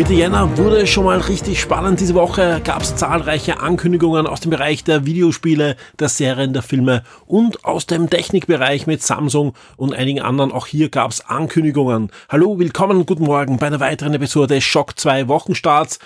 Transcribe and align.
Mitte 0.00 0.14
Jänner 0.14 0.56
wurde 0.56 0.86
schon 0.86 1.04
mal 1.04 1.18
richtig 1.18 1.60
spannend. 1.60 2.00
Diese 2.00 2.14
Woche 2.14 2.62
gab 2.64 2.80
es 2.80 2.96
zahlreiche 2.96 3.60
Ankündigungen 3.60 4.26
aus 4.26 4.40
dem 4.40 4.48
Bereich 4.48 4.82
der 4.82 5.04
Videospiele, 5.04 5.76
der 5.98 6.08
Serien, 6.08 6.54
der 6.54 6.62
Filme 6.62 7.02
und 7.26 7.66
aus 7.66 7.84
dem 7.84 8.08
Technikbereich 8.08 8.86
mit 8.86 9.02
Samsung 9.02 9.52
und 9.76 9.92
einigen 9.92 10.22
anderen. 10.22 10.52
Auch 10.52 10.66
hier 10.66 10.88
gab 10.88 11.10
es 11.10 11.20
Ankündigungen. 11.26 12.10
Hallo, 12.30 12.58
willkommen 12.58 13.04
guten 13.04 13.24
Morgen 13.24 13.58
bei 13.58 13.66
einer 13.66 13.80
weiteren 13.80 14.14
Episode 14.14 14.62
Schock 14.62 14.98
2 14.98 15.28
Wochenstarts. 15.28 15.98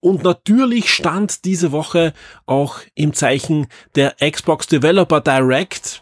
Und 0.00 0.24
natürlich 0.24 0.88
stand 0.88 1.44
diese 1.44 1.72
Woche 1.72 2.14
auch 2.46 2.78
im 2.94 3.12
Zeichen 3.12 3.66
der 3.96 4.14
Xbox 4.18 4.66
Developer 4.66 5.20
Direct 5.20 6.01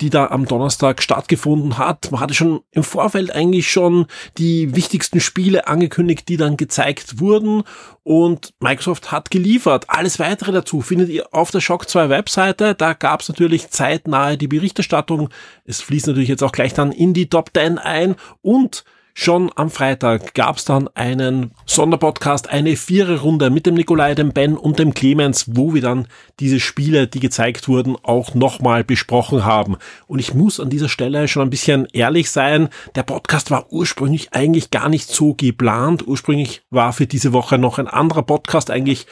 die 0.00 0.10
da 0.10 0.26
am 0.26 0.46
Donnerstag 0.46 1.02
stattgefunden 1.02 1.78
hat. 1.78 2.10
Man 2.10 2.20
hatte 2.20 2.34
schon 2.34 2.60
im 2.72 2.82
Vorfeld 2.82 3.30
eigentlich 3.34 3.70
schon 3.70 4.06
die 4.38 4.74
wichtigsten 4.74 5.20
Spiele 5.20 5.66
angekündigt, 5.68 6.28
die 6.28 6.36
dann 6.36 6.56
gezeigt 6.56 7.18
wurden 7.20 7.62
und 8.02 8.52
Microsoft 8.60 9.10
hat 9.10 9.30
geliefert. 9.30 9.86
Alles 9.88 10.18
weitere 10.18 10.52
dazu 10.52 10.80
findet 10.80 11.08
ihr 11.08 11.26
auf 11.32 11.50
der 11.50 11.60
Shock 11.60 11.88
2 11.88 12.08
Webseite. 12.08 12.74
Da 12.74 12.92
gab 12.92 13.20
es 13.20 13.28
natürlich 13.28 13.70
zeitnahe 13.70 14.36
die 14.36 14.48
Berichterstattung. 14.48 15.30
Es 15.64 15.80
fließt 15.80 16.06
natürlich 16.06 16.28
jetzt 16.28 16.42
auch 16.42 16.52
gleich 16.52 16.74
dann 16.74 16.92
in 16.92 17.14
die 17.14 17.28
Top 17.28 17.50
10 17.54 17.78
ein 17.78 18.16
und 18.42 18.84
Schon 19.18 19.50
am 19.56 19.70
Freitag 19.70 20.34
gab 20.34 20.58
es 20.58 20.66
dann 20.66 20.88
einen 20.88 21.52
Sonderpodcast, 21.64 22.50
eine 22.50 22.76
Viererrunde 22.76 23.48
mit 23.48 23.64
dem 23.64 23.74
Nikolai, 23.74 24.14
dem 24.14 24.34
Ben 24.34 24.58
und 24.58 24.78
dem 24.78 24.92
Clemens, 24.92 25.46
wo 25.56 25.72
wir 25.72 25.80
dann 25.80 26.06
diese 26.38 26.60
Spiele, 26.60 27.06
die 27.06 27.20
gezeigt 27.20 27.66
wurden, 27.66 27.96
auch 28.02 28.34
nochmal 28.34 28.84
besprochen 28.84 29.46
haben. 29.46 29.78
Und 30.06 30.18
ich 30.18 30.34
muss 30.34 30.60
an 30.60 30.68
dieser 30.68 30.90
Stelle 30.90 31.28
schon 31.28 31.44
ein 31.44 31.50
bisschen 31.50 31.88
ehrlich 31.94 32.30
sein, 32.30 32.68
der 32.94 33.04
Podcast 33.04 33.50
war 33.50 33.72
ursprünglich 33.72 34.34
eigentlich 34.34 34.70
gar 34.70 34.90
nicht 34.90 35.08
so 35.08 35.32
geplant. 35.32 36.06
Ursprünglich 36.06 36.60
war 36.68 36.92
für 36.92 37.06
diese 37.06 37.32
Woche 37.32 37.56
noch 37.56 37.78
ein 37.78 37.88
anderer 37.88 38.22
Podcast 38.22 38.70
eigentlich 38.70 39.06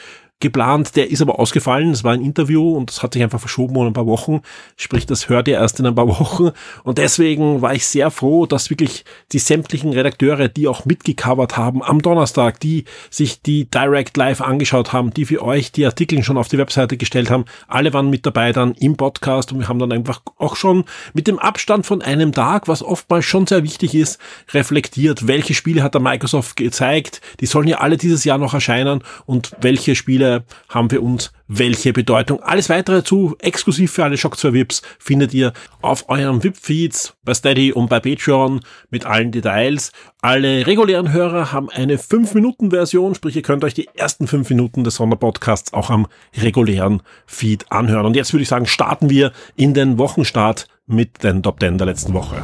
geplant, 0.45 0.95
der 0.95 1.11
ist 1.11 1.23
aber 1.23 1.41
ausgefallen. 1.41 1.91
Es 1.91 2.05
war 2.05 2.13
ein 2.13 2.21
Interview 2.21 2.77
und 2.77 2.91
das 2.91 3.03
hat 3.03 3.15
sich 3.15 3.23
einfach 3.23 3.41
verschoben 3.41 3.75
um 3.77 3.87
ein 3.87 3.95
paar 3.95 4.07
Wochen. 4.07 4.43
Sprich, 4.77 5.07
das 5.07 5.31
hört 5.31 5.49
ihr 5.49 5.55
erst 5.55 5.81
in 5.81 5.87
ein 5.87 5.95
paar 5.95 6.07
Wochen. 6.21 6.51
Und 6.85 6.99
deswegen 6.99 7.63
war 7.63 7.75
ich 7.75 7.87
sehr 7.87 8.11
froh, 8.11 8.45
dass 8.45 8.69
wirklich 8.69 9.07
die 9.33 9.39
sämtlichen 9.39 9.95
Redakteure, 9.95 10.49
die 10.49 10.69
auch 10.69 10.85
mitgecovert 10.85 11.57
haben 11.57 11.83
am 11.83 12.03
Donnerstag, 12.03 12.61
die 12.61 12.85
sich 13.09 13.41
die 13.41 13.65
Direct 13.71 14.19
Live 14.19 14.43
angeschaut 14.43 14.93
haben, 14.93 15.15
die 15.15 15.25
für 15.25 15.43
euch 15.43 15.73
die 15.73 15.87
Artikel 15.87 16.23
schon 16.23 16.37
auf 16.37 16.49
die 16.49 16.59
Webseite 16.59 16.99
gestellt 16.99 17.31
haben, 17.31 17.47
alle 17.67 17.95
waren 17.95 18.11
mit 18.11 18.27
dabei 18.27 18.53
dann 18.53 18.75
im 18.75 18.97
Podcast 18.99 19.51
und 19.51 19.61
wir 19.61 19.69
haben 19.69 19.79
dann 19.79 19.93
einfach 19.93 20.21
auch 20.37 20.57
schon 20.57 20.85
mit 21.15 21.27
dem 21.27 21.39
Abstand 21.39 21.87
von 21.87 22.03
einem 22.03 22.33
Tag, 22.33 22.69
was 22.69 22.83
oftmals 22.83 23.25
schon 23.25 23.47
sehr 23.47 23.63
wichtig 23.63 23.95
ist, 23.95 24.21
reflektiert, 24.53 25.27
welche 25.27 25.55
Spiele 25.55 25.83
hat 25.83 25.95
der 25.95 26.03
Microsoft 26.03 26.57
gezeigt. 26.57 27.23
Die 27.41 27.47
sollen 27.47 27.67
ja 27.67 27.79
alle 27.79 27.97
dieses 27.97 28.25
Jahr 28.25 28.37
noch 28.37 28.53
erscheinen 28.53 29.03
und 29.25 29.53
welche 29.63 29.95
Spiele 29.95 30.34
Haben 30.69 30.91
für 30.91 31.01
uns 31.01 31.33
welche 31.47 31.93
Bedeutung. 31.93 32.43
Alles 32.43 32.69
weitere 32.69 33.05
zu 33.05 33.37
exklusiv 33.39 33.93
für 33.93 34.05
alle 34.05 34.17
Shock 34.17 34.39
2 34.39 34.53
VIPs 34.53 34.83
findet 34.99 35.35
ihr 35.35 35.53
auf 35.83 36.09
euren 36.09 36.43
VIP-Feeds 36.43 37.15
bei 37.23 37.35
Steady 37.35 37.73
und 37.73 37.89
bei 37.89 38.01
Patreon 38.01 38.61
mit 38.91 39.05
allen 39.07 39.31
Details. 39.31 39.93
Alle 40.23 40.67
regulären 40.67 41.13
Hörer 41.13 41.53
haben 41.53 41.69
eine 41.71 41.97
5-Minuten-Version, 41.97 43.15
sprich 43.15 43.37
ihr 43.37 43.43
könnt 43.43 43.65
euch 43.65 43.75
die 43.75 43.89
ersten 43.95 44.27
5 44.27 44.49
Minuten 44.51 44.85
des 44.85 44.97
Sonderpodcasts 44.97 45.73
auch 45.75 45.91
am 45.91 46.07
regulären 46.41 47.03
Feed 47.27 47.71
anhören. 47.71 48.07
Und 48.07 48.17
jetzt 48.17 48.33
würde 48.33 48.43
ich 48.43 48.49
sagen, 48.49 48.67
starten 48.67 49.11
wir 49.11 49.33
in 49.57 49.75
den 49.75 49.99
Wochenstart 49.99 50.67
mit 50.87 51.23
den 51.23 51.43
Top 51.43 51.61
10 51.61 51.79
der 51.79 51.87
letzten 51.87 52.15
Woche. 52.15 52.43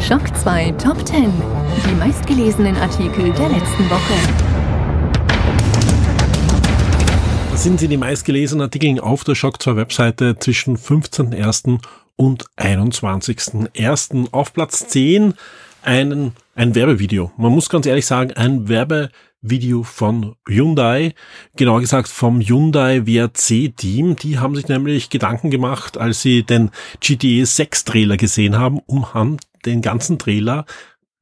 Schock 0.00 0.36
2 0.36 0.72
Top 0.72 1.04
10. 1.06 1.32
Die 1.88 1.94
meistgelesenen 1.94 2.76
Artikel 2.76 3.32
der 3.32 3.48
letzten 3.48 3.90
Woche 3.90 4.55
sind 7.56 7.80
sie 7.80 7.88
die 7.88 7.96
meistgelesenen 7.96 8.62
Artikel 8.62 9.00
auf 9.00 9.24
der 9.24 9.34
Shock 9.34 9.62
2 9.62 9.76
Webseite 9.76 10.36
zwischen 10.38 10.76
15.01. 10.76 11.80
und 12.14 12.44
21.01. 12.56 14.32
Auf 14.32 14.52
Platz 14.52 14.86
10 14.88 15.34
einen, 15.82 16.32
ein 16.54 16.74
Werbevideo. 16.74 17.32
Man 17.38 17.52
muss 17.52 17.70
ganz 17.70 17.86
ehrlich 17.86 18.04
sagen, 18.04 18.32
ein 18.32 18.68
Werbevideo 18.68 19.84
von 19.84 20.36
Hyundai, 20.46 21.14
genauer 21.56 21.80
gesagt 21.80 22.08
vom 22.08 22.40
Hyundai 22.40 23.06
WRC 23.06 23.74
Team. 23.74 24.16
Die 24.16 24.38
haben 24.38 24.54
sich 24.54 24.68
nämlich 24.68 25.08
Gedanken 25.08 25.50
gemacht, 25.50 25.96
als 25.96 26.20
sie 26.20 26.42
den 26.42 26.70
GTE 27.00 27.46
6 27.46 27.84
Trailer 27.84 28.18
gesehen 28.18 28.58
haben, 28.58 28.80
um 28.86 29.14
haben 29.14 29.38
den 29.64 29.80
ganzen 29.80 30.18
Trailer 30.18 30.66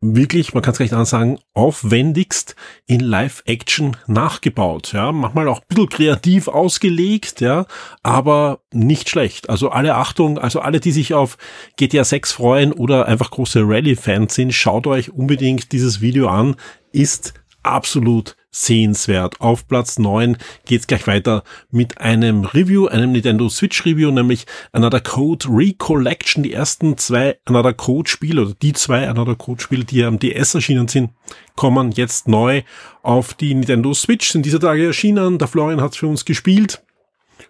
wirklich, 0.04 0.52
man 0.52 0.62
kann 0.62 0.72
es 0.72 0.78
gleich 0.78 0.92
anders 0.92 1.10
sagen, 1.10 1.38
aufwendigst 1.54 2.56
in 2.86 3.00
Live-Action 3.00 3.96
nachgebaut. 4.06 4.92
Ja, 4.92 5.12
manchmal 5.12 5.48
auch 5.48 5.60
ein 5.60 5.66
bisschen 5.68 5.88
kreativ 5.88 6.48
ausgelegt, 6.48 7.40
ja, 7.40 7.66
aber 8.02 8.60
nicht 8.72 9.08
schlecht. 9.08 9.48
Also 9.48 9.70
alle 9.70 9.94
Achtung, 9.94 10.38
also 10.38 10.60
alle, 10.60 10.80
die 10.80 10.92
sich 10.92 11.14
auf 11.14 11.38
GTA 11.76 12.04
6 12.04 12.32
freuen 12.32 12.72
oder 12.72 13.06
einfach 13.06 13.30
große 13.30 13.62
Rallye-Fans 13.64 14.34
sind, 14.34 14.52
schaut 14.52 14.86
euch 14.86 15.10
unbedingt 15.10 15.72
dieses 15.72 16.00
Video 16.00 16.28
an. 16.28 16.56
Ist 16.92 17.34
absolut 17.64 18.36
sehenswert. 18.50 19.40
Auf 19.40 19.66
Platz 19.66 19.98
9 19.98 20.36
geht's 20.64 20.86
gleich 20.86 21.06
weiter 21.06 21.42
mit 21.70 22.00
einem 22.00 22.44
Review, 22.44 22.86
einem 22.86 23.12
Nintendo 23.12 23.48
Switch 23.48 23.84
Review, 23.84 24.10
nämlich 24.10 24.46
Another 24.72 25.00
Code 25.00 25.46
Recollection. 25.48 26.44
Die 26.44 26.52
ersten 26.52 26.96
zwei 26.96 27.38
Another 27.44 27.72
Code 27.72 28.08
Spiele 28.08 28.42
oder 28.42 28.54
die 28.62 28.72
zwei 28.72 29.08
Another 29.08 29.34
Code 29.34 29.60
Spiele, 29.60 29.84
die 29.84 30.04
am 30.04 30.18
DS 30.18 30.54
erschienen 30.54 30.88
sind, 30.88 31.10
kommen 31.56 31.90
jetzt 31.90 32.28
neu 32.28 32.62
auf 33.02 33.34
die 33.34 33.54
Nintendo 33.54 33.92
Switch. 33.92 34.30
Sind 34.30 34.46
dieser 34.46 34.60
Tage 34.60 34.86
erschienen. 34.86 35.38
Der 35.38 35.48
Florian 35.48 35.80
hat's 35.80 35.96
für 35.96 36.06
uns 36.06 36.24
gespielt. 36.24 36.82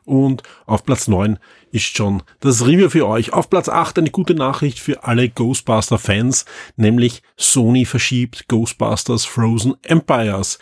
Und 0.06 0.42
auf 0.66 0.84
Platz 0.84 1.08
9 1.08 1.38
ist 1.74 1.96
schon 1.96 2.22
das 2.38 2.64
Review 2.64 2.88
für 2.88 3.08
euch. 3.08 3.32
Auf 3.32 3.50
Platz 3.50 3.68
8 3.68 3.98
eine 3.98 4.10
gute 4.10 4.34
Nachricht 4.34 4.78
für 4.78 5.02
alle 5.02 5.28
Ghostbuster-Fans, 5.28 6.44
nämlich 6.76 7.22
Sony 7.36 7.84
verschiebt 7.84 8.46
Ghostbusters 8.46 9.24
Frozen 9.24 9.74
Empires. 9.82 10.60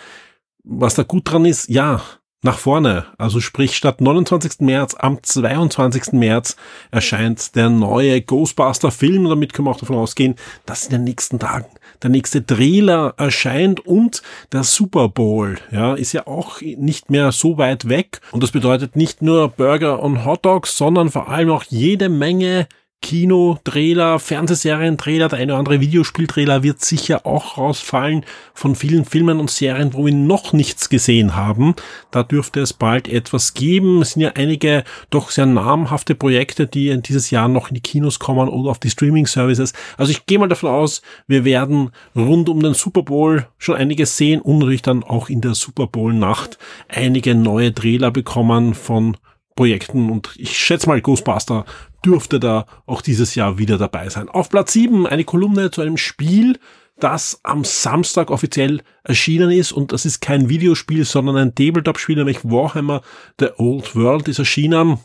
Was 0.65 0.95
da 0.95 1.03
gut 1.03 1.31
dran 1.31 1.45
ist, 1.45 1.69
ja, 1.69 2.03
nach 2.43 2.59
vorne. 2.59 3.07
Also 3.19 3.41
sprich, 3.41 3.77
statt 3.77 4.01
29. 4.01 4.61
März, 4.61 4.97
am 4.99 5.23
22. 5.23 6.13
März 6.13 6.57
erscheint 6.91 7.55
der 7.55 7.71
neue 7.71 8.21
Ghostbuster-Film. 8.21 9.29
Damit 9.29 9.53
können 9.53 9.67
wir 9.67 9.71
auch 9.71 9.81
davon 9.81 9.97
ausgehen, 9.97 10.35
dass 10.67 10.85
in 10.85 10.91
den 10.91 11.05
nächsten 11.05 11.39
Tagen 11.39 11.67
der 12.03 12.11
nächste 12.11 12.45
Trailer 12.45 13.15
erscheint 13.17 13.81
und 13.81 14.23
der 14.51 14.65
Super 14.65 15.09
Bowl, 15.09 15.59
ja, 15.71 15.95
ist 15.95 16.13
ja 16.13 16.27
auch 16.27 16.61
nicht 16.61 17.11
mehr 17.11 17.31
so 17.31 17.59
weit 17.59 17.89
weg. 17.89 18.21
Und 18.33 18.43
das 18.43 18.51
bedeutet 18.51 18.97
nicht 18.97 19.23
nur 19.23 19.49
Burger 19.49 20.03
und 20.03 20.25
Hot 20.25 20.45
Dogs, 20.45 20.77
sondern 20.77 21.11
vor 21.11 21.29
allem 21.29 21.51
auch 21.51 21.63
jede 21.69 22.09
Menge 22.09 22.67
Kino-Trailer, 23.03 24.19
Fernsehserien-Trailer, 24.19 25.29
der 25.29 25.39
eine 25.39 25.53
oder 25.53 25.59
andere 25.59 25.81
Videospieltrailer 25.81 26.63
wird 26.63 26.83
sicher 26.83 27.27
auch 27.27 27.59
rausfallen 27.59 28.25
von 28.55 28.75
vielen 28.77 29.05
Filmen 29.05 29.41
und 29.41 29.51
Serien, 29.51 29.93
wo 29.93 30.07
wir 30.07 30.15
noch 30.15 30.53
nichts 30.55 30.89
gesehen 30.89 31.37
haben. 31.37 31.75
Da 32.11 32.23
dürfte 32.23 32.61
es 32.61 32.73
bald 32.73 33.09
etwas 33.09 33.55
geben. 33.55 34.01
Es 34.01 34.13
sind 34.13 34.23
ja 34.23 34.33
einige 34.35 34.85
doch 35.11 35.31
sehr 35.31 35.47
namhafte 35.47 36.15
Projekte, 36.15 36.67
die 36.67 36.89
in 36.89 37.03
dieses 37.03 37.31
Jahr 37.31 37.49
noch 37.49 37.69
in 37.69 37.75
die 37.75 37.81
Kinos 37.83 38.19
kommen 38.19 38.49
oder 38.49 38.71
auf 38.71 38.79
die 38.79 38.91
Streaming-Services. 38.91 39.75
Also 39.99 40.13
ich 40.13 40.25
gehe 40.25 40.39
mal 40.39 40.49
davon 40.49 40.71
aus, 40.71 41.03
wir 41.27 41.45
werden 41.45 41.91
rund 42.17 42.49
um 42.49 42.63
den 42.63 42.75
Super 42.75 43.03
Bowl 43.03 43.47
schon 43.59 43.77
einiges 43.77 44.17
sehen 44.17 44.41
und 44.41 44.59
natürlich 44.59 44.83
dann 44.83 45.03
auch 45.03 45.29
in 45.29 45.41
der 45.41 45.55
Super 45.55 45.89
Bowl-Nacht 45.89 46.57
einige 46.89 47.35
neue 47.35 47.75
Trailer 47.75 48.11
bekommen 48.11 48.75
von 48.75 49.17
Projekten 49.55 50.11
und 50.11 50.31
ich 50.39 50.57
schätze 50.57 50.89
mal 50.89 51.01
Ghostbuster 51.01 51.67
dürfte 52.05 52.41
da 52.41 52.67
auch 52.87 53.03
dieses 53.03 53.35
Jahr 53.35 53.59
wieder 53.59 53.79
dabei 53.79 54.09
sein. 54.09 54.29
Auf 54.29 54.49
Platz 54.49 54.73
7 54.73 55.07
eine 55.07 55.25
Kolumne 55.25 55.71
zu 55.71 55.81
einem 55.81 55.97
Spiel, 55.97 56.59
das 56.99 57.41
am 57.43 57.65
Samstag 57.65 58.31
offiziell 58.31 58.83
erschienen 59.03 59.51
ist 59.51 59.73
und 59.73 59.93
das 59.93 60.05
ist 60.05 60.21
kein 60.21 60.49
Videospiel, 60.49 61.05
sondern 61.05 61.37
ein 61.37 61.55
Tabletop-Spiel, 61.55 62.17
nämlich 62.17 62.45
Warhammer 62.45 63.03
The 63.41 63.49
Old 63.57 63.97
World 63.97 64.29
ist 64.29 64.39
erschienen. 64.39 64.99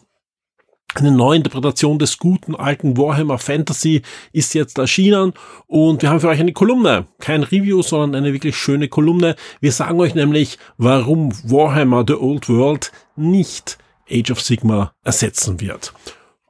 Eine 0.94 1.12
neue 1.12 1.38
Interpretation 1.38 2.00
des 2.00 2.18
guten 2.18 2.56
alten 2.56 2.98
Warhammer 2.98 3.38
Fantasy 3.38 4.02
ist 4.32 4.54
jetzt 4.54 4.78
erschienen 4.78 5.34
und 5.68 6.02
wir 6.02 6.10
haben 6.10 6.20
für 6.20 6.30
euch 6.30 6.40
eine 6.40 6.54
Kolumne. 6.54 7.08
Kein 7.20 7.44
Review, 7.44 7.82
sondern 7.82 8.16
eine 8.16 8.34
wirklich 8.34 8.56
schöne 8.56 8.88
Kolumne. 8.88 9.36
Wir 9.60 9.72
sagen 9.72 10.00
euch 10.00 10.16
nämlich, 10.16 10.58
warum 10.78 11.34
Warhammer 11.44 12.06
The 12.08 12.16
Old 12.16 12.48
World 12.50 12.92
nicht 13.16 13.78
Age 14.10 14.32
of 14.32 14.42
Sigma 14.42 14.94
ersetzen 15.04 15.60
wird. 15.60 15.94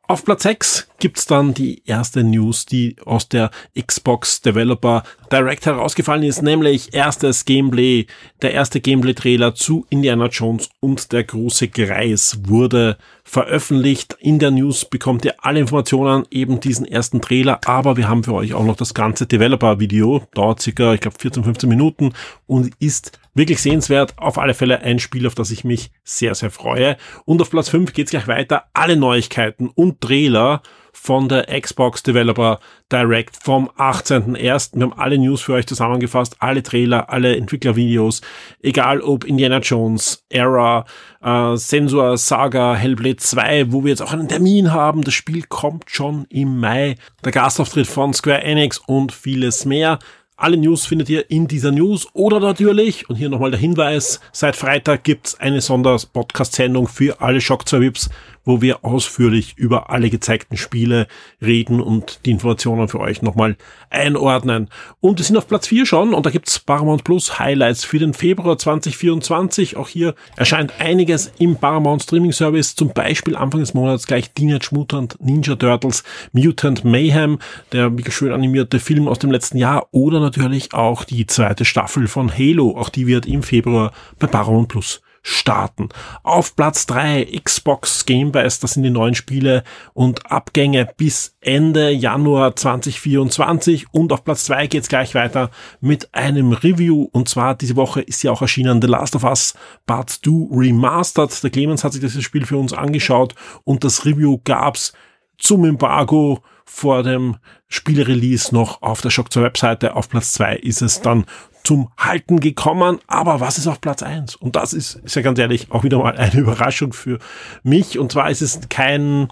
Auf 0.09 0.23
Platz 0.23 0.43
6 0.43 0.87
gibt's 0.99 1.25
dann 1.25 1.53
die 1.53 1.83
erste 1.85 2.23
News, 2.23 2.65
die 2.65 2.95
aus 3.05 3.29
der 3.29 3.51
Xbox 3.79 4.41
Developer 4.41 5.03
Direct 5.31 5.65
herausgefallen 5.65 6.23
ist, 6.23 6.41
nämlich 6.41 6.93
erstes 6.93 7.45
Gameplay, 7.45 8.07
der 8.41 8.53
erste 8.53 8.79
Gameplay-Trailer 8.79 9.55
zu 9.55 9.85
Indiana 9.89 10.27
Jones 10.27 10.69
und 10.79 11.11
der 11.11 11.23
große 11.23 11.67
Greis 11.67 12.39
wurde 12.47 12.97
veröffentlicht. 13.23 14.17
In 14.19 14.39
der 14.39 14.51
News 14.51 14.85
bekommt 14.85 15.25
ihr 15.25 15.35
alle 15.39 15.59
Informationen, 15.59 16.25
eben 16.31 16.59
diesen 16.59 16.85
ersten 16.85 17.21
Trailer, 17.21 17.59
aber 17.65 17.97
wir 17.97 18.07
haben 18.07 18.23
für 18.23 18.33
euch 18.33 18.53
auch 18.53 18.63
noch 18.63 18.77
das 18.77 18.93
ganze 18.93 19.27
Developer-Video, 19.27 20.23
dauert 20.33 20.61
circa, 20.61 20.93
ich 20.93 21.01
glaube, 21.01 21.17
14, 21.19 21.43
15 21.43 21.69
Minuten 21.69 22.13
und 22.45 22.71
ist 22.79 23.19
wirklich 23.37 23.61
sehenswert. 23.61 24.13
Auf 24.17 24.37
alle 24.37 24.53
Fälle 24.53 24.81
ein 24.81 24.99
Spiel, 24.99 25.27
auf 25.27 25.35
das 25.35 25.51
ich 25.51 25.63
mich 25.63 25.91
sehr, 26.03 26.35
sehr 26.35 26.51
freue. 26.51 26.97
Und 27.25 27.41
auf 27.41 27.49
Platz 27.49 27.69
5 27.69 27.93
geht's 27.93 28.11
gleich 28.11 28.27
weiter. 28.27 28.65
Alle 28.73 28.97
Neuigkeiten 28.97 29.67
und 29.67 30.01
Trailer 30.01 30.61
von 31.01 31.29
der 31.29 31.45
Xbox 31.61 32.03
Developer 32.03 32.59
Direct 32.91 33.37
vom 33.41 33.69
18.01. 33.77 34.71
Wir 34.73 34.83
haben 34.83 34.93
alle 34.93 35.17
News 35.17 35.41
für 35.41 35.53
euch 35.53 35.67
zusammengefasst, 35.67 36.35
alle 36.39 36.63
Trailer, 36.63 37.09
alle 37.09 37.37
Entwicklervideos, 37.37 38.21
egal 38.61 39.01
ob 39.01 39.23
Indiana 39.23 39.59
Jones, 39.59 40.25
Era, 40.29 40.85
äh, 41.21 41.55
Sensor, 41.55 42.17
Saga, 42.17 42.75
Hellblade 42.75 43.17
2, 43.17 43.71
wo 43.71 43.83
wir 43.83 43.91
jetzt 43.91 44.01
auch 44.01 44.11
einen 44.11 44.27
Termin 44.27 44.73
haben. 44.73 45.03
Das 45.03 45.13
Spiel 45.13 45.43
kommt 45.43 45.89
schon 45.89 46.25
im 46.29 46.59
Mai. 46.59 46.95
Der 47.23 47.31
Gastauftritt 47.31 47.87
von 47.87 48.13
Square 48.13 48.43
Enix 48.43 48.79
und 48.79 49.11
vieles 49.11 49.65
mehr. 49.65 49.99
Alle 50.39 50.55
News 50.55 50.85
findet 50.85 51.09
ihr 51.09 51.31
in 51.31 51.47
dieser 51.47 51.71
News 51.71 52.09
oder 52.13 52.39
natürlich, 52.39 53.09
und 53.09 53.15
hier 53.15 53.27
nochmal 53.27 53.49
der 53.49 53.59
Hinweis, 53.59 54.19
seit 54.31 54.55
Freitag 54.55 55.03
gibt's 55.03 55.39
eine 55.39 55.61
Sonderpodcast-Sendung 55.61 56.87
für 56.87 57.21
alle 57.21 57.41
Shock 57.41 57.67
2 57.67 57.81
Vips, 57.81 58.09
wo 58.47 58.61
wir 58.61 58.85
ausführlich 58.85 59.57
über 59.57 59.89
alle 59.89 60.09
gezeigten 60.09 60.55
Spiele 60.55 61.07
reden 61.41 61.81
und 61.81 62.21
die 62.25 62.31
Informationen 62.31 62.87
für 62.87 62.99
euch 62.99 63.21
nochmal 63.21 63.57
einordnen. 63.89 64.69
Und 65.01 65.17
wir 65.17 65.25
sind 65.25 65.37
auf 65.37 65.47
Platz 65.47 65.67
4 65.67 65.85
schon 65.85 66.13
und 66.13 66.25
da 66.25 66.29
gibt's 66.29 66.59
Paramount 66.59 67.03
Plus 67.03 67.39
Highlights 67.39 67.83
für 67.83 67.99
den 67.99 68.13
Februar 68.13 68.57
2024. 68.57 69.75
Auch 69.75 69.89
hier 69.89 70.15
erscheint 70.37 70.79
einiges 70.79 71.31
im 71.39 71.57
Paramount 71.57 72.03
Streaming 72.03 72.31
Service, 72.31 72.75
zum 72.75 72.93
Beispiel 72.93 73.35
Anfang 73.35 73.59
des 73.59 73.73
Monats 73.73 74.07
gleich 74.07 74.31
Teenage 74.31 74.69
Mutant 74.71 75.17
Ninja 75.19 75.55
Turtles 75.55 76.03
Mutant 76.31 76.85
Mayhem, 76.85 77.39
der 77.73 77.97
wirklich 77.97 78.15
schön 78.15 78.31
animierte 78.31 78.79
Film 78.79 79.09
aus 79.09 79.19
dem 79.19 79.31
letzten 79.31 79.57
Jahr 79.57 79.87
oder 79.91 80.21
natürlich 80.27 80.73
auch 80.73 81.03
die 81.03 81.25
zweite 81.25 81.65
Staffel 81.65 82.07
von 82.07 82.31
Halo. 82.31 82.77
Auch 82.77 82.89
die 82.89 83.07
wird 83.07 83.25
im 83.25 83.43
Februar 83.43 83.91
bei 84.19 84.27
Paramount 84.27 84.67
Plus 84.67 85.01
starten. 85.21 85.89
Auf 86.23 86.55
Platz 86.55 86.85
drei 86.85 87.25
Xbox 87.43 88.05
Game 88.05 88.31
Pass, 88.31 88.59
das 88.59 88.73
sind 88.73 88.83
die 88.83 88.89
neuen 88.89 89.13
Spiele 89.15 89.63
und 89.93 90.31
Abgänge 90.31 90.87
bis 90.95 91.35
Ende 91.41 91.91
Januar 91.91 92.55
2024 92.55 93.87
und 93.91 94.13
auf 94.13 94.23
Platz 94.23 94.45
zwei 94.45 94.67
geht's 94.67 94.87
gleich 94.87 95.15
weiter 95.15 95.51
mit 95.81 96.13
einem 96.13 96.53
Review 96.53 97.09
und 97.11 97.27
zwar 97.27 97.55
diese 97.55 97.75
Woche 97.75 98.01
ist 98.01 98.23
ja 98.23 98.31
auch 98.31 98.41
erschienen 98.41 98.81
The 98.81 98.87
Last 98.87 99.15
of 99.15 99.23
Us 99.25 99.53
Part 99.85 100.09
2 100.09 100.47
Remastered. 100.51 101.43
Der 101.43 101.49
Clemens 101.49 101.83
hat 101.83 101.91
sich 101.91 102.01
dieses 102.01 102.23
Spiel 102.23 102.45
für 102.45 102.57
uns 102.57 102.71
angeschaut 102.71 103.35
und 103.65 103.83
das 103.83 104.05
Review 104.05 104.39
gab's 104.45 104.93
zum 105.37 105.65
Embargo 105.65 106.41
vor 106.69 107.01
dem 107.01 107.37
Spielerelease 107.69 108.53
noch 108.53 108.81
auf 108.81 109.01
der 109.01 109.09
Shock 109.09 109.31
2 109.31 109.41
Webseite. 109.41 109.95
Auf 109.95 110.09
Platz 110.09 110.33
zwei 110.33 110.55
ist 110.55 110.81
es 110.81 111.01
dann 111.01 111.25
zum 111.63 111.89
Halten 111.97 112.39
gekommen. 112.39 112.99
Aber 113.07 113.39
was 113.39 113.57
ist 113.57 113.67
auf 113.67 113.81
Platz 113.81 114.03
eins? 114.03 114.35
Und 114.35 114.55
das 114.55 114.73
ist, 114.73 114.95
ist 114.95 115.15
ja 115.15 115.21
ganz 115.21 115.39
ehrlich 115.39 115.71
auch 115.71 115.83
wieder 115.83 115.97
mal 115.97 116.17
eine 116.17 116.33
Überraschung 116.39 116.93
für 116.93 117.19
mich. 117.63 117.97
Und 117.97 118.11
zwar 118.11 118.29
ist 118.29 118.41
es 118.41 118.59
kein 118.69 119.29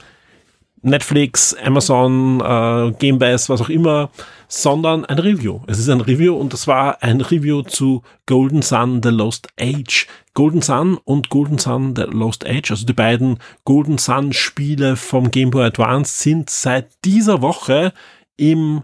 Netflix, 0.86 1.56
Amazon, 1.56 2.40
äh, 2.42 2.92
Game 3.00 3.18
Pass, 3.18 3.50
was 3.50 3.60
auch 3.60 3.70
immer, 3.70 4.12
sondern 4.48 5.04
ein 5.04 5.18
Review. 5.18 5.62
Es 5.66 5.80
ist 5.80 5.90
ein 5.90 6.02
Review 6.02 6.36
und 6.36 6.54
das 6.54 6.68
war 6.68 7.02
ein 7.02 7.22
Review 7.22 7.64
zu 7.64 8.04
Golden 8.28 8.62
Sun 8.62 9.02
The 9.02 9.10
Lost 9.10 9.48
Age. 9.60 10.08
Golden 10.36 10.62
Sun 10.62 10.98
und 11.04 11.30
Golden 11.30 11.58
Sun 11.58 11.96
The 11.96 12.04
Lost 12.04 12.46
Age, 12.46 12.70
also 12.70 12.86
die 12.86 12.94
beiden 12.94 13.40
Golden 13.64 13.98
Sun 13.98 14.32
Spiele 14.32 14.96
vom 14.96 15.32
Game 15.32 15.50
Boy 15.50 15.66
Advance 15.66 16.22
sind 16.22 16.52
seit 16.52 17.04
dieser 17.04 17.42
Woche 17.42 17.92
im 18.38 18.84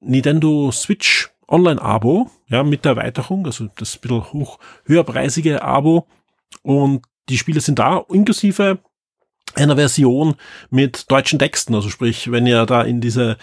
Nintendo 0.00 0.70
Switch 0.72 1.30
Online-Abo, 1.48 2.30
ja, 2.48 2.62
mit 2.62 2.84
der 2.84 2.92
Erweiterung, 2.92 3.46
also 3.46 3.68
das 3.76 3.96
bisschen 3.96 4.32
hoch, 4.32 4.58
höherpreisige 4.84 5.62
Abo. 5.62 6.06
Und 6.62 7.02
die 7.28 7.38
Spiele 7.38 7.60
sind 7.60 7.78
da, 7.78 8.04
inklusive 8.08 8.78
einer 9.54 9.76
Version 9.76 10.34
mit 10.70 11.10
deutschen 11.10 11.38
Texten. 11.38 11.74
Also 11.74 11.88
sprich, 11.88 12.30
wenn 12.30 12.46
ihr 12.46 12.66
da 12.66 12.82
in 12.82 13.00
diese 13.00 13.36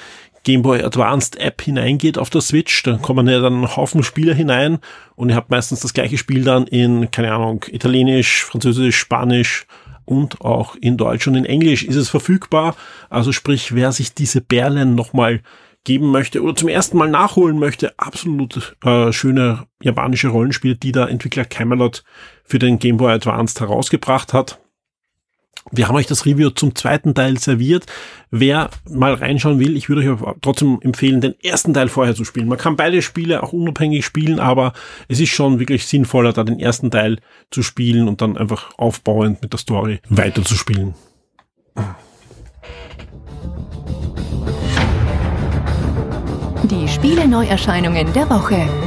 Game 0.44 0.62
Boy 0.62 0.81
Advanced 0.81 1.39
App 1.39 1.62
hineingeht 1.62 2.18
auf 2.18 2.30
der 2.30 2.42
Switch, 2.42 2.83
dann 2.83 3.01
kommen 3.01 3.27
ja 3.27 3.42
dann 3.42 3.56
einen 3.56 3.75
Haufen 3.75 4.04
Spiele 4.04 4.33
hinein 4.33 4.80
und 5.15 5.30
ihr 5.30 5.36
habt 5.36 5.50
meistens 5.51 5.81
das 5.81 5.94
gleiche 5.94 6.18
Spiel 6.18 6.44
dann 6.44 6.68
in, 6.68 7.12
keine 7.12 7.33
Ahnung, 7.33 7.65
Italienisch, 7.68 8.45
Französisch, 8.45 8.98
Spanisch 8.98 9.68
und 10.06 10.39
auch 10.39 10.75
in 10.80 10.95
Deutsch 10.95 11.27
und 11.27 11.36
in 11.36 11.44
Englisch 11.44 11.83
ist 11.83 11.98
es 11.98 12.07
verfügbar. 12.07 12.77
Also 13.10 13.33
sprich, 13.33 13.75
wer 13.75 13.92
sich 13.92 14.13
diese 14.13 14.39
Perlen 14.39 14.95
nochmal 14.95 15.42
geben 15.83 16.12
möchte 16.12 16.42
oder 16.42 16.56
zum 16.56 16.69
ersten 16.69 16.98
Mal 16.98 17.10
nachholen 17.10 17.60
möchte, 17.60 17.98
absolut 17.98 18.77
äh, 18.86 19.12
schöne 19.12 19.68
japanische 19.81 20.30
Rollenspiele, 20.30 20.75
die 20.75 20.94
der 20.94 21.10
Entwickler 21.10 21.45
Camelot 21.45 22.03
für 22.45 22.60
den 22.60 22.80
Game 22.80 22.98
Boy 22.98 23.12
Advance 23.12 23.60
herausgebracht 23.60 24.33
hat. 24.33 24.60
Wir 25.71 25.87
haben 25.87 25.95
euch 25.95 26.07
das 26.07 26.25
Review 26.25 26.49
zum 26.49 26.75
zweiten 26.75 27.13
Teil 27.13 27.37
serviert. 27.37 27.85
Wer 28.31 28.69
mal 28.89 29.13
reinschauen 29.13 29.59
will, 29.59 29.75
ich 29.75 29.89
würde 29.89 30.09
euch 30.09 30.19
trotzdem 30.41 30.79
empfehlen, 30.81 31.21
den 31.21 31.35
ersten 31.43 31.73
Teil 31.73 31.89
vorher 31.89 32.15
zu 32.15 32.23
spielen. 32.23 32.47
Man 32.47 32.57
kann 32.57 32.75
beide 32.75 33.01
Spiele 33.01 33.43
auch 33.43 33.53
unabhängig 33.53 34.05
spielen, 34.05 34.39
aber 34.39 34.73
es 35.07 35.19
ist 35.19 35.29
schon 35.29 35.59
wirklich 35.59 35.85
sinnvoller, 35.85 36.33
da 36.33 36.43
den 36.43 36.59
ersten 36.59 36.91
Teil 36.91 37.19
zu 37.51 37.63
spielen 37.63 38.07
und 38.07 38.21
dann 38.21 38.37
einfach 38.37 38.71
aufbauend 38.77 39.41
mit 39.41 39.51
der 39.51 39.59
Story 39.59 39.99
weiterzuspielen. 40.09 40.93
Die 46.63 46.87
Spiele-Neuerscheinungen 46.87 48.11
der 48.13 48.29
Woche. 48.29 48.87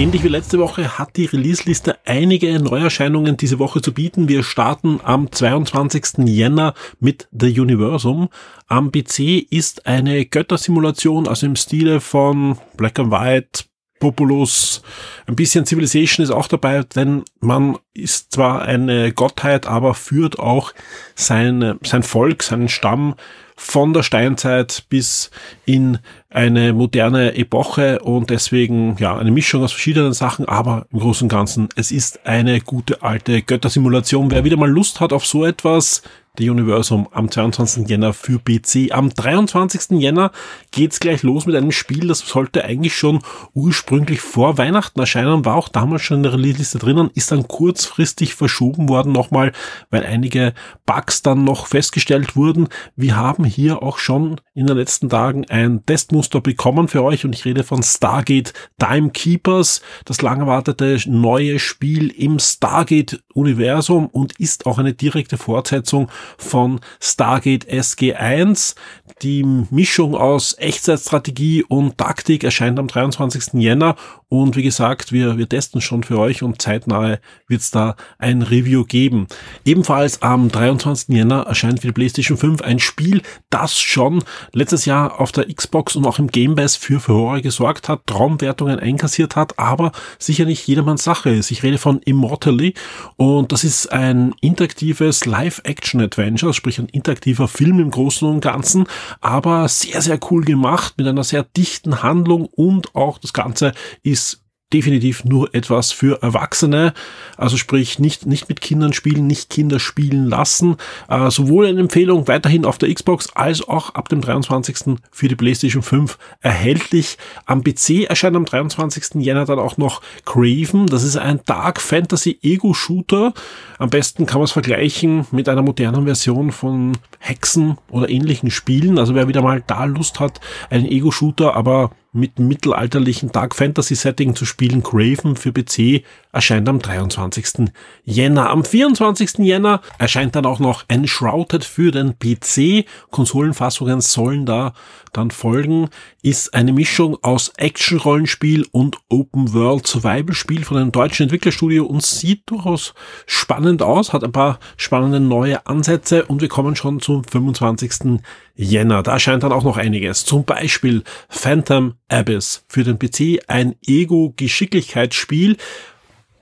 Ähnlich 0.00 0.24
wie 0.24 0.28
letzte 0.28 0.58
Woche 0.58 0.98
hat 0.98 1.18
die 1.18 1.26
Release-Liste 1.26 1.98
einige 2.06 2.58
Neuerscheinungen 2.58 3.36
diese 3.36 3.58
Woche 3.58 3.82
zu 3.82 3.92
bieten. 3.92 4.30
Wir 4.30 4.42
starten 4.42 4.98
am 5.04 5.30
22. 5.30 6.26
Jänner 6.26 6.72
mit 7.00 7.28
The 7.38 7.60
Universum. 7.60 8.30
Am 8.66 8.92
PC 8.92 9.44
ist 9.50 9.86
eine 9.86 10.24
Göttersimulation, 10.24 11.28
also 11.28 11.44
im 11.44 11.54
Stile 11.54 12.00
von 12.00 12.56
Black 12.78 12.98
and 12.98 13.12
White, 13.12 13.64
Populus, 13.98 14.80
ein 15.26 15.36
bisschen 15.36 15.66
Civilization 15.66 16.24
ist 16.24 16.30
auch 16.30 16.48
dabei, 16.48 16.82
denn 16.82 17.22
man 17.40 17.76
ist 17.92 18.32
zwar 18.32 18.62
eine 18.62 19.12
Gottheit, 19.12 19.66
aber 19.66 19.92
führt 19.92 20.38
auch 20.38 20.72
sein, 21.14 21.78
sein 21.82 22.02
Volk, 22.02 22.42
seinen 22.42 22.70
Stamm 22.70 23.16
von 23.62 23.92
der 23.92 24.02
Steinzeit 24.02 24.84
bis 24.88 25.30
in 25.66 25.98
eine 26.30 26.72
moderne 26.72 27.34
Epoche 27.34 27.98
und 28.00 28.30
deswegen 28.30 28.96
ja 28.98 29.18
eine 29.18 29.30
Mischung 29.30 29.62
aus 29.62 29.72
verschiedenen 29.72 30.14
Sachen, 30.14 30.48
aber 30.48 30.86
im 30.90 30.98
Großen 30.98 31.26
und 31.26 31.28
Ganzen 31.28 31.68
es 31.76 31.92
ist 31.92 32.26
eine 32.26 32.62
gute 32.62 33.02
alte 33.02 33.42
Göttersimulation. 33.42 34.30
Wer 34.30 34.44
wieder 34.44 34.56
mal 34.56 34.70
Lust 34.70 35.00
hat 35.00 35.12
auf 35.12 35.26
so 35.26 35.44
etwas, 35.44 36.02
The 36.38 36.48
Universum 36.48 37.08
am 37.10 37.28
22. 37.28 37.88
Jänner 37.88 38.12
für 38.12 38.38
PC. 38.38 38.92
Am 38.92 39.10
23. 39.10 39.98
Jänner 40.00 40.30
geht's 40.70 41.00
gleich 41.00 41.24
los 41.24 41.44
mit 41.44 41.56
einem 41.56 41.72
Spiel, 41.72 42.06
das 42.06 42.20
sollte 42.20 42.64
eigentlich 42.64 42.96
schon 42.96 43.18
ursprünglich 43.52 44.20
vor 44.20 44.56
Weihnachten 44.56 45.00
erscheinen, 45.00 45.44
war 45.44 45.56
auch 45.56 45.68
damals 45.68 46.02
schon 46.02 46.18
in 46.18 46.22
der 46.22 46.32
Release-Liste 46.34 46.78
drinnen, 46.78 47.10
ist 47.14 47.32
dann 47.32 47.48
kurzfristig 47.48 48.36
verschoben 48.36 48.88
worden 48.88 49.10
nochmal, 49.10 49.52
weil 49.90 50.04
einige 50.04 50.54
Bugs 50.86 51.22
dann 51.22 51.42
noch 51.42 51.66
festgestellt 51.66 52.36
wurden. 52.36 52.68
Wir 52.94 53.16
haben 53.16 53.44
hier 53.44 53.82
auch 53.82 53.98
schon 53.98 54.40
in 54.54 54.68
den 54.68 54.76
letzten 54.76 55.08
Tagen 55.08 55.46
ein 55.50 55.84
Testmuster 55.84 56.40
bekommen 56.40 56.86
für 56.86 57.02
euch 57.02 57.24
und 57.24 57.34
ich 57.34 57.44
rede 57.44 57.64
von 57.64 57.82
Stargate 57.82 58.52
Timekeepers, 58.78 59.82
das 60.04 60.22
lang 60.22 60.40
erwartete 60.40 60.96
neue 61.06 61.58
Spiel 61.58 62.08
im 62.08 62.38
Stargate 62.38 63.20
Universum 63.34 64.06
und 64.06 64.38
ist 64.38 64.66
auch 64.66 64.78
eine 64.78 64.92
direkte 64.92 65.38
Fortsetzung 65.38 66.10
von 66.38 66.80
Stargate 67.00 67.66
SG1. 67.70 68.74
Die 69.22 69.42
Mischung 69.42 70.14
aus 70.14 70.56
Echtzeitstrategie 70.58 71.62
und 71.64 71.98
Taktik 71.98 72.44
erscheint 72.44 72.78
am 72.78 72.88
23. 72.88 73.54
Jänner 73.54 73.96
und 74.30 74.54
wie 74.54 74.62
gesagt, 74.62 75.10
wir, 75.10 75.38
wir 75.38 75.48
testen 75.48 75.80
schon 75.80 76.04
für 76.04 76.16
euch 76.16 76.44
und 76.44 76.62
zeitnah 76.62 77.18
wird 77.48 77.60
es 77.60 77.72
da 77.72 77.96
ein 78.18 78.42
Review 78.42 78.84
geben. 78.84 79.26
Ebenfalls 79.64 80.22
am 80.22 80.48
23. 80.48 81.08
Jänner 81.08 81.46
erscheint 81.48 81.80
für 81.80 81.88
die 81.88 81.92
PlayStation 81.92 82.38
5 82.38 82.62
ein 82.62 82.78
Spiel, 82.78 83.22
das 83.50 83.78
schon 83.78 84.22
letztes 84.52 84.84
Jahr 84.84 85.20
auf 85.20 85.32
der 85.32 85.52
Xbox 85.52 85.96
und 85.96 86.06
auch 86.06 86.20
im 86.20 86.28
Game 86.28 86.54
Pass 86.54 86.76
für 86.76 87.00
Furore 87.00 87.42
gesorgt 87.42 87.88
hat, 87.88 88.06
Traumwertungen 88.06 88.78
einkassiert 88.78 89.34
hat, 89.34 89.58
aber 89.58 89.90
sicher 90.20 90.44
nicht 90.44 90.66
jedermanns 90.66 91.02
Sache 91.02 91.30
ist. 91.30 91.50
Ich 91.50 91.64
rede 91.64 91.78
von 91.78 92.00
Immortally 92.00 92.74
und 93.20 93.52
das 93.52 93.64
ist 93.64 93.92
ein 93.92 94.34
interaktives 94.40 95.26
Live-Action-Adventure, 95.26 96.54
sprich 96.54 96.78
ein 96.78 96.88
interaktiver 96.88 97.48
Film 97.48 97.78
im 97.78 97.90
Großen 97.90 98.26
und 98.26 98.40
Ganzen, 98.40 98.86
aber 99.20 99.68
sehr, 99.68 100.00
sehr 100.00 100.18
cool 100.30 100.42
gemacht 100.42 100.94
mit 100.96 101.06
einer 101.06 101.22
sehr 101.22 101.42
dichten 101.42 102.02
Handlung 102.02 102.46
und 102.46 102.94
auch 102.94 103.18
das 103.18 103.34
Ganze 103.34 103.74
ist 104.02 104.42
definitiv 104.72 105.24
nur 105.24 105.54
etwas 105.54 105.92
für 105.92 106.22
Erwachsene. 106.22 106.94
Also 107.36 107.56
sprich, 107.56 107.98
nicht, 107.98 108.26
nicht 108.26 108.48
mit 108.48 108.60
Kindern 108.60 108.92
spielen, 108.92 109.26
nicht 109.26 109.50
Kinder 109.50 109.80
spielen 109.80 110.26
lassen. 110.26 110.76
Äh, 111.08 111.30
sowohl 111.30 111.66
eine 111.66 111.80
Empfehlung 111.80 112.28
weiterhin 112.28 112.64
auf 112.64 112.78
der 112.78 112.92
Xbox 112.92 113.28
als 113.34 113.66
auch 113.66 113.94
ab 113.94 114.08
dem 114.08 114.20
23. 114.20 114.96
für 115.10 115.28
die 115.28 115.36
PlayStation 115.36 115.82
5 115.82 116.18
erhältlich. 116.40 117.18
Am 117.46 117.64
PC 117.64 118.08
erscheint 118.08 118.36
am 118.36 118.44
23. 118.44 119.22
Jänner 119.22 119.44
dann 119.44 119.58
auch 119.58 119.76
noch 119.76 120.02
Craven. 120.24 120.86
Das 120.86 121.02
ist 121.02 121.16
ein 121.16 121.40
Dark 121.46 121.80
Fantasy 121.80 122.38
Ego-Shooter. 122.42 123.32
Am 123.78 123.90
besten 123.90 124.26
kann 124.26 124.38
man 124.38 124.44
es 124.44 124.52
vergleichen 124.52 125.26
mit 125.32 125.48
einer 125.48 125.62
modernen 125.62 126.04
Version 126.04 126.52
von 126.52 126.92
Hexen 127.18 127.78
oder 127.90 128.08
ähnlichen 128.08 128.50
Spielen. 128.50 128.98
Also 128.98 129.14
wer 129.14 129.28
wieder 129.28 129.42
mal 129.42 129.62
da 129.66 129.84
Lust 129.84 130.20
hat, 130.20 130.40
einen 130.70 130.86
Ego-Shooter, 130.86 131.56
aber 131.56 131.90
mit 132.12 132.38
mittelalterlichen 132.38 133.30
Dark 133.30 133.54
Fantasy 133.54 133.94
Setting 133.94 134.34
zu 134.34 134.44
spielen. 134.44 134.82
Craven 134.82 135.36
für 135.36 135.52
PC 135.52 136.04
erscheint 136.32 136.68
am 136.68 136.80
23. 136.80 137.70
Jänner. 138.04 138.50
Am 138.50 138.64
24. 138.64 139.38
Jänner 139.38 139.80
erscheint 139.98 140.34
dann 140.34 140.46
auch 140.46 140.58
noch 140.58 140.84
Enshrouded 140.88 141.64
für 141.64 141.90
den 141.90 142.18
PC. 142.18 142.84
Konsolenfassungen 143.10 144.00
sollen 144.00 144.46
da 144.46 144.72
dann 145.12 145.30
folgen. 145.30 145.88
Ist 146.22 146.54
eine 146.54 146.72
Mischung 146.72 147.16
aus 147.22 147.52
Action-Rollenspiel 147.56 148.66
und 148.72 148.98
Open-World-Survival-Spiel 149.08 150.64
von 150.64 150.76
einem 150.78 150.92
deutschen 150.92 151.24
Entwicklerstudio 151.24 151.84
und 151.84 152.02
sieht 152.02 152.42
durchaus 152.46 152.94
spannend 153.26 153.82
aus, 153.82 154.12
hat 154.12 154.24
ein 154.24 154.32
paar 154.32 154.58
spannende 154.76 155.20
neue 155.20 155.66
Ansätze 155.66 156.24
und 156.26 156.40
wir 156.40 156.48
kommen 156.48 156.76
schon 156.76 157.00
zum 157.00 157.24
25. 157.24 158.20
Jänner. 158.54 159.02
Da 159.02 159.12
erscheint 159.12 159.42
dann 159.42 159.52
auch 159.52 159.64
noch 159.64 159.76
einiges. 159.76 160.24
Zum 160.24 160.44
Beispiel 160.44 161.02
Phantom 161.28 161.94
Abyss 162.10 162.64
für 162.68 162.84
den 162.84 162.98
PC, 162.98 163.42
ein 163.48 163.74
Ego-Geschicklichkeitsspiel, 163.86 165.56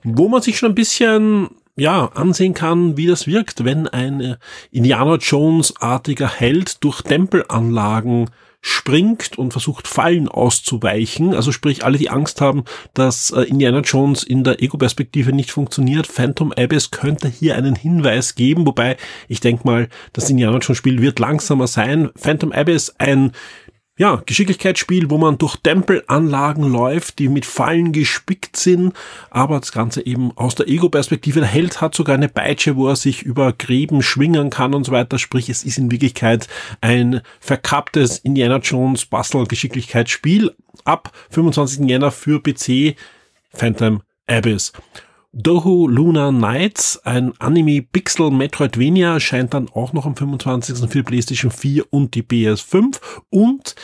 wo 0.03 0.27
man 0.27 0.41
sich 0.41 0.57
schon 0.57 0.71
ein 0.71 0.75
bisschen 0.75 1.49
ja, 1.75 2.07
ansehen 2.13 2.53
kann, 2.53 2.97
wie 2.97 3.07
das 3.07 3.25
wirkt, 3.25 3.63
wenn 3.63 3.87
ein 3.87 4.35
Indiana 4.71 5.15
Jones-artiger 5.15 6.27
Held 6.29 6.83
durch 6.83 7.01
Tempelanlagen 7.01 8.29
springt 8.61 9.37
und 9.37 9.51
versucht 9.51 9.87
Fallen 9.87 10.27
auszuweichen. 10.27 11.33
Also 11.33 11.51
sprich, 11.51 11.85
alle, 11.85 11.97
die 11.97 12.09
Angst 12.09 12.41
haben, 12.41 12.65
dass 12.93 13.31
äh, 13.31 13.43
Indiana 13.43 13.79
Jones 13.79 14.23
in 14.23 14.43
der 14.43 14.61
Ego-Perspektive 14.61 15.31
nicht 15.31 15.51
funktioniert, 15.51 16.07
Phantom 16.07 16.51
Abyss 16.51 16.91
könnte 16.91 17.29
hier 17.29 17.55
einen 17.55 17.75
Hinweis 17.75 18.35
geben, 18.35 18.67
wobei 18.67 18.97
ich 19.29 19.39
denke 19.39 19.65
mal, 19.65 19.87
das 20.11 20.29
Indiana 20.29 20.57
Jones 20.57 20.77
Spiel 20.77 21.01
wird 21.01 21.19
langsamer 21.19 21.67
sein. 21.67 22.09
Phantom 22.15 22.51
Abyss 22.51 22.93
ein 22.97 23.31
ja, 23.99 24.23
Geschicklichkeitsspiel, 24.25 25.09
wo 25.09 25.17
man 25.17 25.37
durch 25.37 25.57
Tempelanlagen 25.57 26.63
läuft, 26.63 27.19
die 27.19 27.27
mit 27.27 27.45
Fallen 27.45 27.91
gespickt 27.91 28.55
sind, 28.55 28.93
aber 29.29 29.59
das 29.59 29.73
Ganze 29.73 30.05
eben 30.05 30.31
aus 30.37 30.55
der 30.55 30.69
Ego-Perspektive. 30.69 31.41
Der 31.41 31.49
Held 31.49 31.81
hat 31.81 31.95
sogar 31.95 32.15
eine 32.15 32.29
Peitsche, 32.29 32.77
wo 32.77 32.87
er 32.87 32.95
sich 32.95 33.23
über 33.23 33.51
Gräben 33.51 34.01
schwingen 34.01 34.51
kann 34.51 34.73
und 34.73 34.85
so 34.85 34.93
weiter. 34.93 35.19
Sprich, 35.19 35.49
es 35.49 35.63
ist 35.63 35.77
in 35.77 35.91
Wirklichkeit 35.91 36.47
ein 36.79 37.19
verkapptes 37.41 38.19
Indiana 38.19 38.59
Jones 38.59 39.05
Bastel-Geschicklichkeitsspiel 39.05 40.55
ab 40.85 41.11
25. 41.31 41.85
Jänner 41.89 42.11
für 42.11 42.41
PC 42.41 42.95
Phantom 43.51 44.01
Abyss. 44.27 44.71
Dohu 45.31 45.87
Luna 45.87 46.31
Nights, 46.31 46.99
ein 47.03 47.39
Anime 47.39 47.83
Pixel 47.83 48.31
Metroidvania, 48.31 49.19
scheint 49.19 49.53
dann 49.53 49.69
auch 49.69 49.93
noch 49.93 50.07
am 50.07 50.15
25. 50.15 50.89
für 50.89 51.03
PlayStation 51.03 51.51
4 51.51 51.93
und 51.93 52.15
die 52.15 52.23
PS5 52.23 52.99
und 53.29 53.75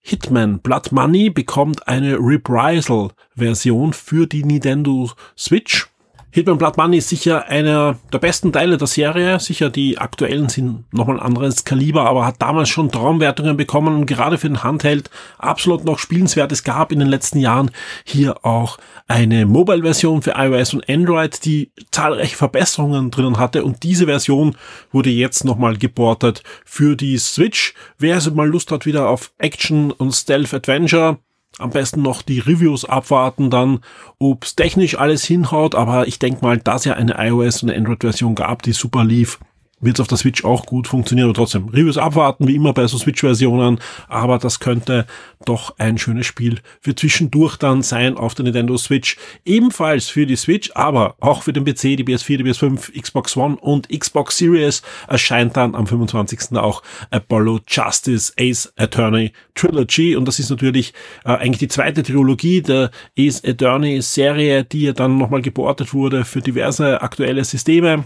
Hitman 0.00 0.60
Blood 0.60 0.92
Money 0.92 1.28
bekommt 1.28 1.86
eine 1.88 2.16
Reprisal 2.18 3.10
Version 3.36 3.92
für 3.92 4.26
die 4.26 4.44
Nintendo 4.44 5.10
Switch 5.36 5.88
Hitman 6.34 6.58
Blood 6.58 6.76
Money 6.76 6.96
ist 6.98 7.10
sicher 7.10 7.46
einer 7.46 7.96
der 8.12 8.18
besten 8.18 8.52
Teile 8.52 8.76
der 8.76 8.88
Serie. 8.88 9.38
Sicher 9.38 9.70
die 9.70 9.98
aktuellen 9.98 10.48
sind 10.48 10.92
nochmal 10.92 11.20
ein 11.20 11.24
anderes 11.24 11.62
Kaliber, 11.62 12.08
aber 12.08 12.26
hat 12.26 12.42
damals 12.42 12.70
schon 12.70 12.90
Traumwertungen 12.90 13.56
bekommen 13.56 13.94
und 13.94 14.06
gerade 14.06 14.36
für 14.36 14.48
den 14.48 14.64
Handheld 14.64 15.10
absolut 15.38 15.84
noch 15.84 16.00
spielenswert. 16.00 16.50
Es 16.50 16.64
gab 16.64 16.90
in 16.90 16.98
den 16.98 17.06
letzten 17.06 17.38
Jahren 17.38 17.70
hier 18.02 18.44
auch 18.44 18.78
eine 19.06 19.46
Mobile-Version 19.46 20.22
für 20.22 20.32
iOS 20.32 20.74
und 20.74 20.88
Android, 20.88 21.44
die 21.44 21.70
zahlreiche 21.92 22.34
Verbesserungen 22.34 23.12
drinnen 23.12 23.38
hatte 23.38 23.62
und 23.62 23.84
diese 23.84 24.06
Version 24.06 24.56
wurde 24.90 25.10
jetzt 25.10 25.44
nochmal 25.44 25.76
geportet 25.76 26.42
für 26.64 26.96
die 26.96 27.16
Switch. 27.16 27.74
Wer 27.96 28.16
also 28.16 28.32
mal 28.32 28.48
Lust 28.48 28.72
hat 28.72 28.86
wieder 28.86 29.08
auf 29.08 29.30
Action 29.38 29.92
und 29.92 30.10
Stealth 30.10 30.52
Adventure, 30.52 31.18
am 31.58 31.70
besten 31.70 32.02
noch 32.02 32.22
die 32.22 32.40
Reviews 32.40 32.84
abwarten 32.84 33.50
dann, 33.50 33.80
ob's 34.18 34.56
technisch 34.56 34.98
alles 34.98 35.24
hinhaut, 35.24 35.74
aber 35.74 36.06
ich 36.06 36.18
denke 36.18 36.44
mal, 36.44 36.58
dass 36.58 36.84
ja 36.84 36.94
eine 36.94 37.16
iOS 37.18 37.62
und 37.62 37.70
Android-Version 37.70 38.34
gab, 38.34 38.62
die 38.62 38.72
super 38.72 39.04
lief, 39.04 39.38
wird 39.84 39.96
es 39.96 40.00
auf 40.00 40.08
der 40.08 40.18
Switch 40.18 40.44
auch 40.44 40.66
gut 40.66 40.86
funktionieren, 40.86 41.28
aber 41.28 41.34
trotzdem 41.34 41.68
Reviews 41.68 41.98
abwarten, 41.98 42.48
wie 42.48 42.54
immer 42.54 42.72
bei 42.72 42.86
so 42.86 42.98
Switch-Versionen, 42.98 43.78
aber 44.08 44.38
das 44.38 44.60
könnte 44.60 45.06
doch 45.44 45.78
ein 45.78 45.98
schönes 45.98 46.26
Spiel 46.26 46.60
für 46.80 46.94
zwischendurch 46.94 47.56
dann 47.56 47.82
sein 47.82 48.16
auf 48.16 48.34
der 48.34 48.44
Nintendo 48.44 48.76
Switch. 48.76 49.16
Ebenfalls 49.44 50.08
für 50.08 50.26
die 50.26 50.36
Switch, 50.36 50.70
aber 50.74 51.16
auch 51.20 51.42
für 51.42 51.52
den 51.52 51.64
PC, 51.64 51.96
die 51.96 52.04
PS4, 52.04 52.38
die 52.38 52.44
PS5, 52.44 53.00
Xbox 53.00 53.36
One 53.36 53.56
und 53.56 53.88
Xbox 53.88 54.38
Series 54.38 54.82
erscheint 55.08 55.56
dann 55.56 55.74
am 55.74 55.86
25. 55.86 56.56
auch 56.56 56.82
Apollo 57.10 57.60
Justice 57.66 58.32
Ace 58.38 58.72
Attorney 58.76 59.32
Trilogy 59.54 60.16
und 60.16 60.26
das 60.26 60.38
ist 60.38 60.50
natürlich 60.50 60.94
äh, 61.24 61.30
eigentlich 61.30 61.58
die 61.58 61.68
zweite 61.68 62.02
Trilogie 62.02 62.62
der 62.62 62.90
Ace 63.18 63.42
Attorney 63.44 64.00
Serie, 64.02 64.64
die 64.64 64.82
ja 64.82 64.92
dann 64.92 65.18
nochmal 65.18 65.42
geportet 65.42 65.92
wurde 65.94 66.24
für 66.24 66.40
diverse 66.40 67.02
aktuelle 67.02 67.44
Systeme. 67.44 68.04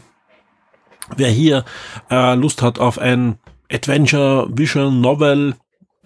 Wer 1.17 1.31
hier 1.31 1.65
äh, 2.11 2.35
Lust 2.35 2.63
hat 2.63 2.79
auf 2.79 2.99
ein 2.99 3.39
Adventure 3.71 4.49
Visual 4.51 4.91
Novel 4.91 5.55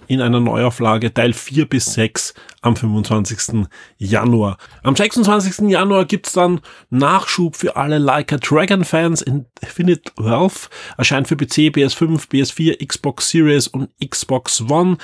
in 0.09 0.21
einer 0.21 0.41
Neuauflage 0.41 1.13
Teil 1.15 1.33
4 1.33 1.67
bis 1.67 1.95
6 1.95 2.35
am 2.61 2.77
25. 2.77 3.67
Januar. 3.99 4.59
Am 4.83 4.97
26. 4.97 5.69
Januar 5.71 6.05
gibt's 6.05 6.33
dann 6.33 6.61
Nachschub 6.91 7.57
für 7.57 7.77
alle 7.77 7.99
Like 7.99 8.33
a 8.33 8.37
Dragon 8.37 8.85
Fans. 8.85 9.23
Infinite 9.23 10.13
Wealth 10.17 10.71
erscheint 10.99 11.29
für 11.29 11.37
PC, 11.37 11.73
PS5, 11.75 12.29
PS4, 12.29 12.85
Xbox 12.87 13.31
Series 13.31 13.69
und 13.69 13.91
Xbox 14.05 14.63
One. 14.69 14.99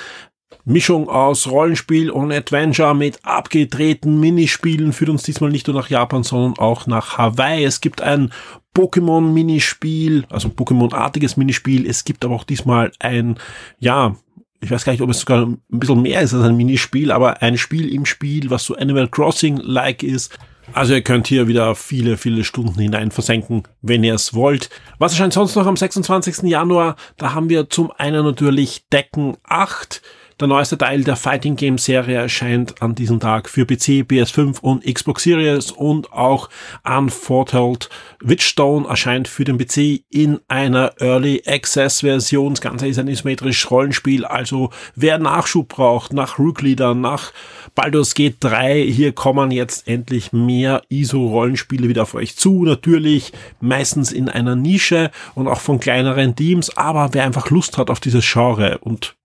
Mischung 0.65 1.09
aus 1.09 1.47
Rollenspiel 1.47 2.11
und 2.11 2.31
Adventure 2.31 2.93
mit 2.93 3.23
abgedrehten 3.23 4.19
Minispielen 4.19 4.93
führt 4.93 5.09
uns 5.09 5.23
diesmal 5.23 5.49
nicht 5.49 5.67
nur 5.67 5.75
nach 5.75 5.89
Japan, 5.89 6.23
sondern 6.23 6.59
auch 6.59 6.85
nach 6.85 7.17
Hawaii. 7.17 7.63
Es 7.63 7.81
gibt 7.81 8.01
ein 8.01 8.31
Pokémon-Minispiel, 8.75 10.25
also 10.29 10.49
Pokémon-artiges 10.49 11.37
Minispiel. 11.37 11.87
Es 11.87 12.03
gibt 12.03 12.23
aber 12.23 12.35
auch 12.35 12.43
diesmal 12.43 12.91
ein, 12.99 13.37
ja, 13.79 14.15
ich 14.61 14.71
weiß 14.71 14.83
gar 14.83 14.91
nicht, 14.91 15.01
ob 15.01 15.09
es 15.09 15.21
sogar 15.21 15.45
ein 15.45 15.61
bisschen 15.69 16.01
mehr 16.01 16.21
ist 16.21 16.33
als 16.33 16.43
ein 16.43 16.57
Minispiel, 16.57 17.11
aber 17.11 17.41
ein 17.41 17.57
Spiel 17.57 17.93
im 17.93 18.05
Spiel, 18.05 18.49
was 18.49 18.65
so 18.65 18.75
Animal 18.75 19.07
Crossing-like 19.07 20.03
ist. 20.03 20.37
Also 20.73 20.93
ihr 20.93 21.01
könnt 21.01 21.27
hier 21.27 21.47
wieder 21.47 21.73
viele, 21.75 22.17
viele 22.17 22.43
Stunden 22.43 22.79
hinein 22.79 23.11
versenken, 23.11 23.63
wenn 23.81 24.03
ihr 24.03 24.13
es 24.13 24.33
wollt. 24.33 24.69
Was 24.99 25.13
erscheint 25.13 25.33
sonst 25.33 25.55
noch 25.55 25.65
am 25.65 25.77
26. 25.77 26.43
Januar? 26.43 26.95
Da 27.17 27.33
haben 27.33 27.49
wir 27.49 27.69
zum 27.69 27.91
einen 27.91 28.23
natürlich 28.23 28.85
Decken 28.91 29.37
8, 29.43 30.01
Der 30.39 30.47
neueste 30.47 30.77
Teil 30.77 31.03
der 31.03 31.17
Fighting 31.17 31.57
Game 31.57 31.77
Serie 31.77 32.15
erscheint 32.15 32.81
an 32.81 32.95
diesem 32.95 33.19
Tag 33.19 33.49
für 33.49 33.65
PC, 33.65 34.07
PS5 34.07 34.61
und 34.61 34.85
Xbox 34.85 35.23
Series 35.23 35.69
und 35.69 36.13
auch 36.13 36.47
Unfortold 36.85 37.89
Witchstone 38.21 38.87
erscheint 38.87 39.27
für 39.27 39.43
den 39.43 39.57
PC 39.57 40.05
in 40.09 40.39
einer 40.47 40.93
Early 41.01 41.43
Access 41.45 41.99
Version. 41.99 42.53
Das 42.53 42.61
Ganze 42.61 42.87
ist 42.87 42.97
ein 42.99 43.09
isometrisches 43.09 43.69
Rollenspiel, 43.69 44.23
also 44.23 44.69
wer 44.95 45.17
Nachschub 45.17 45.67
braucht 45.67 46.13
nach 46.13 46.39
Rook 46.39 46.61
Leader, 46.61 46.95
nach 46.95 47.33
Baldur's 47.75 48.13
Gate 48.13 48.37
3, 48.39 48.83
hier 48.83 49.11
kommen 49.11 49.51
jetzt 49.51 49.89
endlich 49.89 50.31
mehr 50.31 50.83
ISO-Rollenspiele 50.87 51.89
wieder 51.89 52.03
auf 52.03 52.15
euch 52.15 52.37
zu. 52.37 52.63
Natürlich 52.63 53.33
meistens 53.59 54.13
in 54.13 54.29
einer 54.29 54.55
Nische 54.55 55.11
und 55.35 55.49
auch 55.49 55.59
von 55.59 55.81
kleineren 55.81 56.33
Teams, 56.37 56.77
aber 56.77 57.09
wer 57.11 57.25
einfach 57.25 57.49
Lust 57.49 57.77
hat 57.77 57.89
auf 57.89 57.99
dieses 57.99 58.25
Genre 58.25 58.77
und 58.77 59.18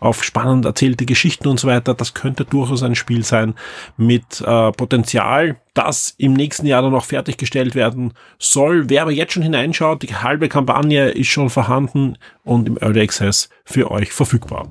auf 0.00 0.24
spannend 0.24 0.64
erzählte 0.64 1.06
Geschichten 1.06 1.48
und 1.48 1.60
so 1.60 1.68
weiter. 1.68 1.94
Das 1.94 2.14
könnte 2.14 2.44
durchaus 2.44 2.82
ein 2.82 2.94
Spiel 2.94 3.24
sein 3.24 3.54
mit 3.96 4.40
äh, 4.40 4.72
Potenzial, 4.72 5.56
das 5.74 6.14
im 6.18 6.32
nächsten 6.32 6.66
Jahr 6.66 6.82
dann 6.82 6.92
noch 6.92 7.04
fertiggestellt 7.04 7.74
werden 7.74 8.14
soll. 8.38 8.88
Wer 8.88 9.02
aber 9.02 9.12
jetzt 9.12 9.32
schon 9.32 9.42
hineinschaut, 9.42 10.02
die 10.02 10.14
halbe 10.14 10.48
Kampagne 10.48 11.10
ist 11.10 11.28
schon 11.28 11.50
vorhanden 11.50 12.16
und 12.44 12.66
im 12.66 12.78
Early 12.78 13.02
Access 13.02 13.48
für 13.64 13.90
euch 13.90 14.12
verfügbar. 14.12 14.66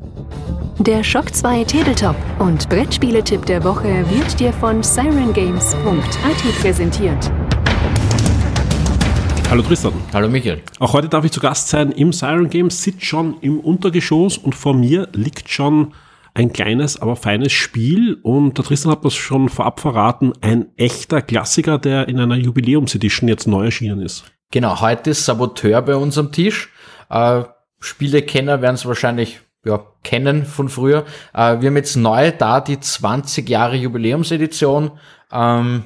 Der 0.80 1.04
Shock 1.04 1.34
2 1.34 1.64
Tabletop 1.66 2.16
und 2.40 2.68
Brettspiele-Tipp 2.70 3.46
der 3.46 3.64
Woche 3.64 4.06
wird 4.10 4.40
dir 4.40 4.52
von 4.54 4.84
sirengames.at 4.84 6.62
präsentiert. 6.62 7.32
Hallo 9.50 9.64
Tristan. 9.64 9.94
Hallo 10.14 10.30
Michael. 10.30 10.62
Auch 10.78 10.94
heute 10.94 11.10
darf 11.10 11.26
ich 11.26 11.32
zu 11.32 11.40
Gast 11.40 11.70
sein 11.70 11.92
im 11.92 12.14
Siren 12.14 12.52
Games, 12.52 12.84
sitzt 12.84 13.04
schon 13.04 13.40
im 13.42 13.60
Untergeschoss 13.60 14.38
und 14.38 14.54
vor 14.54 14.76
mir 14.76 15.08
liegt 15.14 15.50
schon 15.50 15.96
ein 16.36 16.54
kleines, 16.54 17.02
aber 17.02 17.16
feines 17.16 17.52
Spiel 17.52 18.20
und 18.22 18.60
der 18.60 18.66
Tristan 18.66 18.92
hat 18.92 19.04
das 19.04 19.16
schon 19.16 19.50
vorab 19.50 19.80
verraten, 19.80 20.34
ein 20.42 20.68
echter 20.78 21.24
Klassiker, 21.24 21.80
der 21.80 22.08
in 22.10 22.20
einer 22.20 22.36
Jubiläumsedition 22.36 23.28
jetzt 23.28 23.48
neu 23.48 23.66
erschienen 23.66 24.02
ist. 24.02 24.26
Genau, 24.52 24.82
heute 24.82 25.10
ist 25.10 25.26
Saboteur 25.26 25.82
bei 25.82 25.96
uns 25.96 26.16
am 26.20 26.32
Tisch. 26.32 26.72
Äh, 27.10 27.42
Spielekenner 27.80 28.62
werden 28.62 28.76
es 28.76 28.86
wahrscheinlich 28.86 29.40
ja, 29.66 29.84
kennen 30.04 30.46
von 30.46 30.70
früher. 30.70 31.06
Äh, 31.34 31.60
wir 31.60 31.70
haben 31.70 31.76
jetzt 31.76 31.96
neu 31.96 32.32
da 32.38 32.62
die 32.62 32.80
20 32.80 33.50
Jahre 33.50 33.78
Jubiläumsedition. 33.78 34.92
Ähm, 35.32 35.86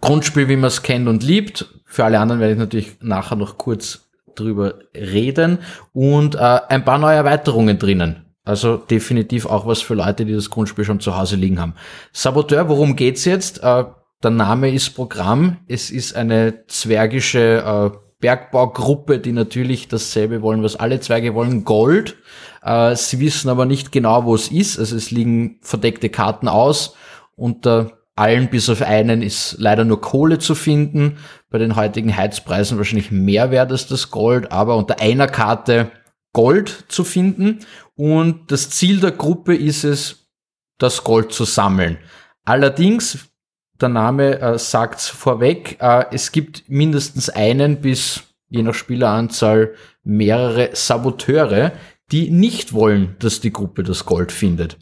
Grundspiel, 0.00 0.48
wie 0.48 0.56
man 0.56 0.66
es 0.66 0.82
kennt 0.82 1.06
und 1.06 1.22
liebt. 1.22 1.68
Für 1.92 2.06
alle 2.06 2.20
anderen 2.20 2.40
werde 2.40 2.54
ich 2.54 2.58
natürlich 2.58 2.96
nachher 3.02 3.36
noch 3.36 3.58
kurz 3.58 4.08
drüber 4.34 4.78
reden 4.94 5.58
und 5.92 6.36
äh, 6.36 6.38
ein 6.38 6.86
paar 6.86 6.96
neue 6.96 7.16
Erweiterungen 7.16 7.78
drinnen. 7.78 8.24
Also 8.46 8.78
definitiv 8.78 9.44
auch 9.44 9.66
was 9.66 9.82
für 9.82 9.92
Leute, 9.92 10.24
die 10.24 10.32
das 10.32 10.48
Grundspiel 10.48 10.86
schon 10.86 11.00
zu 11.00 11.18
Hause 11.18 11.36
liegen 11.36 11.60
haben. 11.60 11.74
Saboteur, 12.10 12.70
worum 12.70 12.96
geht's 12.96 13.26
jetzt? 13.26 13.62
Äh, 13.62 13.84
der 14.22 14.30
Name 14.30 14.70
ist 14.70 14.94
Programm. 14.94 15.58
Es 15.68 15.90
ist 15.90 16.16
eine 16.16 16.66
zwergische 16.66 17.92
äh, 17.92 17.98
Bergbaugruppe, 18.20 19.18
die 19.18 19.32
natürlich 19.32 19.88
dasselbe 19.88 20.40
wollen, 20.40 20.62
was 20.62 20.76
alle 20.76 20.98
Zwerge 20.98 21.34
wollen, 21.34 21.64
Gold. 21.64 22.16
Äh, 22.62 22.96
sie 22.96 23.20
wissen 23.20 23.50
aber 23.50 23.66
nicht 23.66 23.92
genau, 23.92 24.24
wo 24.24 24.34
es 24.34 24.50
ist. 24.50 24.78
Also 24.78 24.96
es 24.96 25.10
liegen 25.10 25.58
verdeckte 25.60 26.08
Karten 26.08 26.48
aus. 26.48 26.96
Unter 27.36 28.01
allen 28.14 28.48
bis 28.48 28.68
auf 28.68 28.82
einen 28.82 29.22
ist 29.22 29.56
leider 29.58 29.84
nur 29.84 30.00
Kohle 30.00 30.38
zu 30.38 30.54
finden. 30.54 31.18
Bei 31.50 31.58
den 31.58 31.76
heutigen 31.76 32.16
Heizpreisen 32.16 32.78
wahrscheinlich 32.78 33.10
mehr 33.10 33.50
wert 33.50 33.70
als 33.70 33.86
das 33.86 34.10
Gold, 34.10 34.52
aber 34.52 34.76
unter 34.76 35.00
einer 35.00 35.28
Karte 35.28 35.90
Gold 36.32 36.84
zu 36.88 37.04
finden. 37.04 37.60
Und 37.94 38.50
das 38.50 38.70
Ziel 38.70 39.00
der 39.00 39.12
Gruppe 39.12 39.54
ist 39.54 39.84
es, 39.84 40.28
das 40.78 41.04
Gold 41.04 41.32
zu 41.32 41.44
sammeln. 41.44 41.98
Allerdings, 42.44 43.30
der 43.80 43.88
Name 43.88 44.40
äh, 44.40 44.58
sagt 44.58 45.00
vorweg, 45.00 45.76
äh, 45.80 46.06
es 46.10 46.32
gibt 46.32 46.68
mindestens 46.68 47.30
einen 47.30 47.80
bis 47.80 48.24
je 48.48 48.62
nach 48.62 48.74
Spieleranzahl 48.74 49.74
mehrere 50.02 50.70
Saboteure, 50.74 51.72
die 52.10 52.30
nicht 52.30 52.72
wollen, 52.74 53.16
dass 53.20 53.40
die 53.40 53.52
Gruppe 53.52 53.82
das 53.82 54.04
Gold 54.04 54.32
findet. 54.32 54.76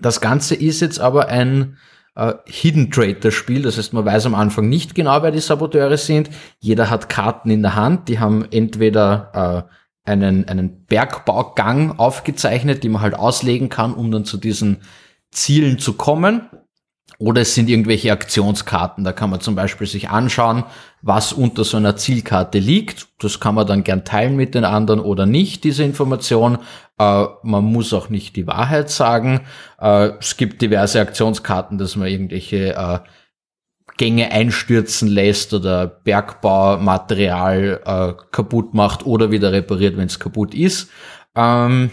Das 0.00 0.20
Ganze 0.20 0.54
ist 0.54 0.80
jetzt 0.80 1.00
aber 1.00 1.28
ein 1.28 1.78
äh, 2.14 2.34
Hidden 2.46 2.90
Traitor 2.90 3.30
Spiel. 3.30 3.62
Das 3.62 3.78
heißt, 3.78 3.92
man 3.92 4.04
weiß 4.04 4.26
am 4.26 4.34
Anfang 4.34 4.68
nicht 4.68 4.94
genau, 4.94 5.22
wer 5.22 5.30
die 5.30 5.40
Saboteure 5.40 5.96
sind. 5.96 6.30
Jeder 6.60 6.90
hat 6.90 7.08
Karten 7.08 7.50
in 7.50 7.62
der 7.62 7.74
Hand. 7.74 8.08
Die 8.08 8.18
haben 8.18 8.46
entweder 8.50 9.66
äh, 9.66 10.10
einen, 10.10 10.48
einen 10.48 10.84
Bergbaugang 10.86 11.98
aufgezeichnet, 11.98 12.82
die 12.82 12.88
man 12.88 13.02
halt 13.02 13.14
auslegen 13.14 13.68
kann, 13.68 13.94
um 13.94 14.10
dann 14.10 14.24
zu 14.24 14.36
diesen 14.36 14.78
Zielen 15.30 15.78
zu 15.78 15.94
kommen. 15.94 16.48
Oder 17.22 17.42
es 17.42 17.54
sind 17.54 17.70
irgendwelche 17.70 18.10
Aktionskarten. 18.10 19.04
Da 19.04 19.12
kann 19.12 19.30
man 19.30 19.40
zum 19.40 19.54
Beispiel 19.54 19.86
sich 19.86 20.10
anschauen, 20.10 20.64
was 21.02 21.32
unter 21.32 21.62
so 21.62 21.76
einer 21.76 21.94
Zielkarte 21.94 22.58
liegt. 22.58 23.06
Das 23.20 23.38
kann 23.38 23.54
man 23.54 23.64
dann 23.64 23.84
gern 23.84 24.04
teilen 24.04 24.34
mit 24.34 24.56
den 24.56 24.64
anderen 24.64 24.98
oder 24.98 25.24
nicht, 25.24 25.62
diese 25.62 25.84
Information. 25.84 26.58
Äh, 26.98 27.26
man 27.44 27.62
muss 27.62 27.92
auch 27.92 28.08
nicht 28.08 28.34
die 28.34 28.48
Wahrheit 28.48 28.90
sagen. 28.90 29.42
Äh, 29.80 30.10
es 30.18 30.36
gibt 30.36 30.62
diverse 30.62 31.00
Aktionskarten, 31.00 31.78
dass 31.78 31.94
man 31.94 32.08
irgendwelche 32.08 32.74
äh, 32.74 32.98
Gänge 33.98 34.32
einstürzen 34.32 35.06
lässt 35.06 35.54
oder 35.54 35.86
Bergbaumaterial 35.86 37.82
äh, 37.84 38.22
kaputt 38.32 38.74
macht 38.74 39.06
oder 39.06 39.30
wieder 39.30 39.52
repariert, 39.52 39.96
wenn 39.96 40.06
es 40.06 40.18
kaputt 40.18 40.54
ist. 40.54 40.90
Ähm, 41.36 41.92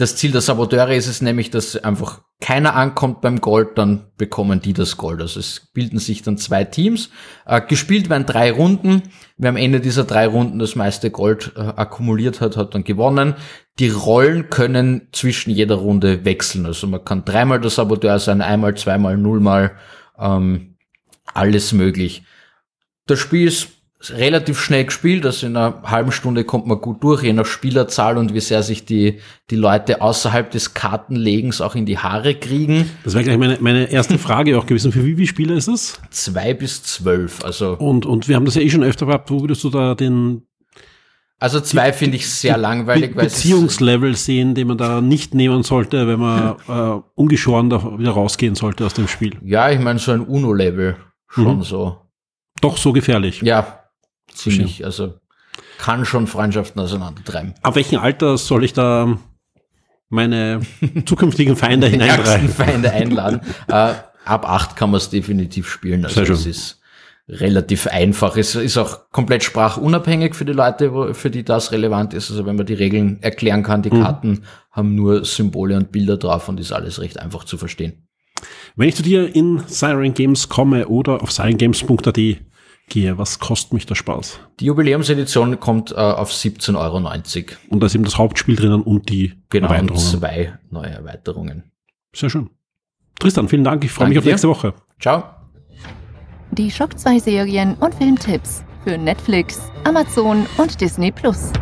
das 0.00 0.16
Ziel 0.16 0.32
der 0.32 0.40
Saboteure 0.40 0.94
ist 0.94 1.06
es 1.06 1.20
nämlich, 1.20 1.50
dass 1.50 1.76
einfach 1.76 2.22
keiner 2.40 2.74
ankommt 2.74 3.20
beim 3.20 3.42
Gold, 3.42 3.76
dann 3.76 4.06
bekommen 4.16 4.62
die 4.62 4.72
das 4.72 4.96
Gold. 4.96 5.20
Also 5.20 5.38
es 5.38 5.68
bilden 5.74 5.98
sich 5.98 6.22
dann 6.22 6.38
zwei 6.38 6.64
Teams. 6.64 7.10
Äh, 7.44 7.60
gespielt 7.60 8.08
werden 8.08 8.24
drei 8.24 8.50
Runden. 8.50 9.02
Wer 9.36 9.50
am 9.50 9.56
Ende 9.56 9.80
dieser 9.80 10.04
drei 10.04 10.26
Runden 10.26 10.58
das 10.58 10.74
meiste 10.74 11.10
Gold 11.10 11.52
äh, 11.54 11.60
akkumuliert 11.60 12.40
hat, 12.40 12.56
hat 12.56 12.74
dann 12.74 12.84
gewonnen. 12.84 13.34
Die 13.78 13.90
Rollen 13.90 14.48
können 14.48 15.08
zwischen 15.12 15.50
jeder 15.50 15.74
Runde 15.74 16.24
wechseln. 16.24 16.64
Also 16.64 16.86
man 16.86 17.04
kann 17.04 17.26
dreimal 17.26 17.60
der 17.60 17.70
Saboteur 17.70 18.18
sein, 18.18 18.40
einmal, 18.40 18.76
zweimal, 18.76 19.18
nullmal, 19.18 19.76
ähm, 20.18 20.76
alles 21.34 21.72
möglich. 21.72 22.22
Das 23.04 23.18
Spiel 23.18 23.48
ist 23.48 23.68
relativ 24.08 24.58
schnell 24.58 24.86
gespielt, 24.86 25.26
also 25.26 25.46
in 25.46 25.56
einer 25.56 25.82
halben 25.84 26.10
Stunde 26.10 26.44
kommt 26.44 26.66
man 26.66 26.80
gut 26.80 27.04
durch, 27.04 27.22
je 27.22 27.34
nach 27.34 27.44
Spielerzahl 27.44 28.16
und 28.16 28.32
wie 28.32 28.40
sehr 28.40 28.62
sich 28.62 28.86
die, 28.86 29.18
die 29.50 29.56
Leute 29.56 30.00
außerhalb 30.00 30.50
des 30.50 30.72
Kartenlegens 30.72 31.60
auch 31.60 31.74
in 31.74 31.84
die 31.84 31.98
Haare 31.98 32.34
kriegen. 32.34 32.90
Das 33.04 33.12
wäre 33.12 33.24
gleich 33.24 33.36
meine, 33.36 33.58
meine 33.60 33.90
erste 33.92 34.18
Frage 34.18 34.58
auch 34.58 34.64
gewesen. 34.64 34.90
Für 34.92 35.04
wie 35.04 35.16
viele 35.16 35.26
Spieler 35.26 35.54
ist 35.54 35.68
es? 35.68 36.00
Zwei 36.10 36.54
bis 36.54 36.82
zwölf, 36.82 37.44
also. 37.44 37.76
Und, 37.76 38.06
und 38.06 38.26
wir 38.28 38.36
haben 38.36 38.46
das 38.46 38.54
ja 38.54 38.62
eh 38.62 38.70
schon 38.70 38.82
öfter 38.82 39.04
gehabt. 39.04 39.30
Wo 39.30 39.42
würdest 39.42 39.62
du 39.64 39.68
da 39.68 39.94
den, 39.94 40.46
also 41.38 41.60
zwei 41.60 41.92
finde 41.92 42.16
ich 42.16 42.28
sehr 42.28 42.56
langweilig. 42.56 43.14
Be 43.14 43.22
Beziehungslevel 43.22 44.14
sehen, 44.14 44.54
den 44.54 44.68
man 44.68 44.78
da 44.78 45.00
nicht 45.00 45.34
nehmen 45.34 45.62
sollte, 45.62 46.06
wenn 46.06 46.20
man 46.20 46.56
äh, 46.68 47.02
ungeschoren 47.14 47.70
da 47.70 47.98
wieder 47.98 48.12
rausgehen 48.12 48.54
sollte 48.54 48.86
aus 48.86 48.94
dem 48.94 49.08
Spiel. 49.08 49.36
Ja, 49.42 49.70
ich 49.70 49.80
meine 49.80 49.98
so 49.98 50.12
ein 50.12 50.20
Uno-Level 50.20 50.96
schon 51.28 51.58
mhm. 51.58 51.62
so. 51.62 51.96
Doch 52.60 52.76
so 52.76 52.92
gefährlich. 52.92 53.40
Ja, 53.40 53.79
ziemlich, 54.34 54.84
also 54.84 55.14
kann 55.78 56.04
schon 56.04 56.26
Freundschaften 56.26 56.80
auseinandertreiben. 56.80 57.54
Ab 57.62 57.74
welchem 57.74 58.00
Alter 58.00 58.36
soll 58.36 58.64
ich 58.64 58.72
da 58.72 59.18
meine 60.08 60.60
zukünftigen 61.06 61.56
Feinde 61.56 61.86
hineinreihen? 61.88 62.48
Feinde 62.48 62.92
einladen. 62.92 63.40
äh, 63.68 63.94
ab 64.24 64.48
acht 64.48 64.76
kann 64.76 64.90
man 64.90 64.98
es 64.98 65.10
definitiv 65.10 65.68
spielen. 65.68 66.04
Also 66.04 66.22
es 66.22 66.46
ist 66.46 66.80
relativ 67.28 67.86
einfach. 67.86 68.36
Es 68.36 68.54
ist 68.54 68.76
auch 68.76 69.10
komplett 69.10 69.44
sprachunabhängig 69.44 70.34
für 70.34 70.44
die 70.44 70.52
Leute, 70.52 70.92
wo, 70.92 71.14
für 71.14 71.30
die 71.30 71.44
das 71.44 71.72
relevant 71.72 72.12
ist. 72.12 72.30
Also 72.30 72.44
wenn 72.44 72.56
man 72.56 72.66
die 72.66 72.74
Regeln 72.74 73.22
erklären 73.22 73.62
kann, 73.62 73.82
die 73.82 73.90
mhm. 73.90 74.02
Karten 74.02 74.42
haben 74.70 74.94
nur 74.94 75.24
Symbole 75.24 75.76
und 75.76 75.92
Bilder 75.92 76.16
drauf 76.16 76.48
und 76.48 76.60
ist 76.60 76.72
alles 76.72 77.00
recht 77.00 77.18
einfach 77.18 77.44
zu 77.44 77.56
verstehen. 77.56 78.06
Wenn 78.76 78.88
ich 78.88 78.96
zu 78.96 79.02
dir 79.02 79.34
in 79.34 79.62
Siren 79.66 80.14
Games 80.14 80.48
komme 80.48 80.88
oder 80.88 81.22
auf 81.22 81.30
sirengames.at 81.32 82.18
gehe, 82.90 83.16
was 83.16 83.38
kostet 83.38 83.72
mich 83.72 83.86
der 83.86 83.94
Spaß? 83.94 84.40
Die 84.60 84.66
Jubiläumsedition 84.66 85.58
kommt 85.58 85.92
äh, 85.92 85.94
auf 85.94 86.30
17,90 86.30 86.76
Euro. 86.76 86.96
Und 87.70 87.80
da 87.80 87.86
ist 87.86 87.94
eben 87.94 88.04
das 88.04 88.18
Hauptspiel 88.18 88.56
drinnen 88.56 88.82
und 88.82 89.08
die 89.08 89.32
genau, 89.48 89.68
Erweiterungen. 89.68 90.04
Und 90.04 90.18
zwei 90.20 90.58
neue 90.70 90.90
Erweiterungen. 90.90 91.64
Sehr 92.14 92.28
schön. 92.28 92.50
Tristan, 93.18 93.48
vielen 93.48 93.64
Dank. 93.64 93.84
Ich 93.84 93.92
freue 93.92 94.08
mich 94.08 94.18
auf 94.18 94.24
nächste 94.24 94.48
Woche. 94.48 94.74
Ciao. 95.00 95.24
Die 96.52 96.70
Shock 96.70 96.98
2 96.98 97.18
Serien 97.20 97.74
und 97.74 97.94
Filmtipps 97.94 98.64
für 98.84 98.98
Netflix, 98.98 99.60
Amazon 99.84 100.46
und 100.58 100.80
Disney 100.80 101.12
Plus. 101.12 101.52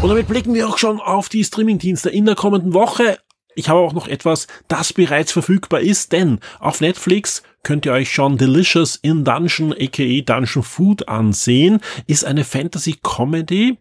Und 0.00 0.08
damit 0.08 0.26
blicken 0.26 0.54
wir 0.54 0.68
auch 0.68 0.78
schon 0.78 1.00
auf 1.00 1.28
die 1.28 1.44
Streamingdienste 1.44 2.10
in 2.10 2.24
der 2.24 2.34
kommenden 2.34 2.74
Woche. 2.74 3.18
Ich 3.54 3.68
habe 3.68 3.80
auch 3.80 3.92
noch 3.92 4.08
etwas, 4.08 4.46
das 4.68 4.92
bereits 4.92 5.30
verfügbar 5.30 5.80
ist, 5.80 6.12
denn 6.12 6.40
auf 6.58 6.80
Netflix 6.80 7.42
könnt 7.62 7.86
ihr 7.86 7.92
euch 7.92 8.12
schon 8.12 8.38
Delicious 8.38 8.96
in 8.96 9.24
Dungeon 9.24 9.72
aka 9.72 10.20
Dungeon 10.20 10.62
Food 10.62 11.08
ansehen. 11.08 11.80
Ist 12.06 12.24
eine 12.24 12.44
Fantasy 12.44 12.96
Comedy 13.02 13.78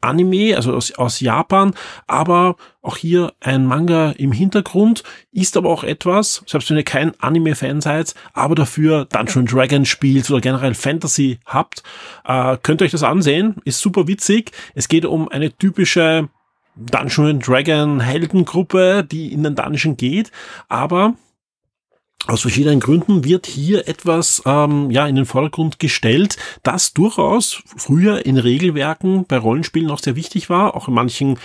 Anime, 0.00 0.56
also 0.56 0.74
aus, 0.74 0.92
aus 0.92 1.20
Japan, 1.20 1.74
aber 2.06 2.56
auch 2.80 2.96
hier 2.96 3.34
ein 3.40 3.66
Manga 3.66 4.12
im 4.12 4.32
Hintergrund, 4.32 5.02
ist 5.30 5.56
aber 5.56 5.68
auch 5.68 5.84
etwas, 5.84 6.42
selbst 6.46 6.70
wenn 6.70 6.78
ihr 6.78 6.84
kein 6.84 7.12
Anime-Fan 7.20 7.82
seid, 7.82 8.14
aber 8.32 8.54
dafür 8.54 9.04
Dungeon 9.04 9.44
Dragon 9.44 9.84
spielt 9.84 10.30
oder 10.30 10.40
generell 10.40 10.74
Fantasy 10.74 11.38
habt, 11.44 11.82
äh, 12.24 12.56
könnt 12.62 12.80
ihr 12.80 12.86
euch 12.86 12.92
das 12.92 13.02
ansehen, 13.02 13.56
ist 13.64 13.80
super 13.80 14.08
witzig. 14.08 14.52
Es 14.74 14.88
geht 14.88 15.04
um 15.04 15.28
eine 15.28 15.52
typische 15.52 16.30
Dungeon 16.76 17.40
Dragon 17.40 18.00
Heldengruppe, 18.00 19.04
die 19.04 19.32
in 19.32 19.42
den 19.42 19.54
Dungeon 19.54 19.98
geht, 19.98 20.30
aber 20.68 21.14
aus 22.26 22.42
verschiedenen 22.42 22.80
Gründen 22.80 23.24
wird 23.24 23.46
hier 23.46 23.88
etwas 23.88 24.42
ähm, 24.44 24.90
ja 24.90 25.06
in 25.06 25.16
den 25.16 25.24
Vordergrund 25.24 25.78
gestellt, 25.78 26.36
das 26.62 26.92
durchaus 26.92 27.62
früher 27.76 28.26
in 28.26 28.36
Regelwerken 28.36 29.24
bei 29.26 29.38
Rollenspielen 29.38 29.88
noch 29.88 30.00
sehr 30.00 30.16
wichtig 30.16 30.50
war, 30.50 30.76
auch 30.76 30.88
in 30.88 30.94
manchen 30.94 31.38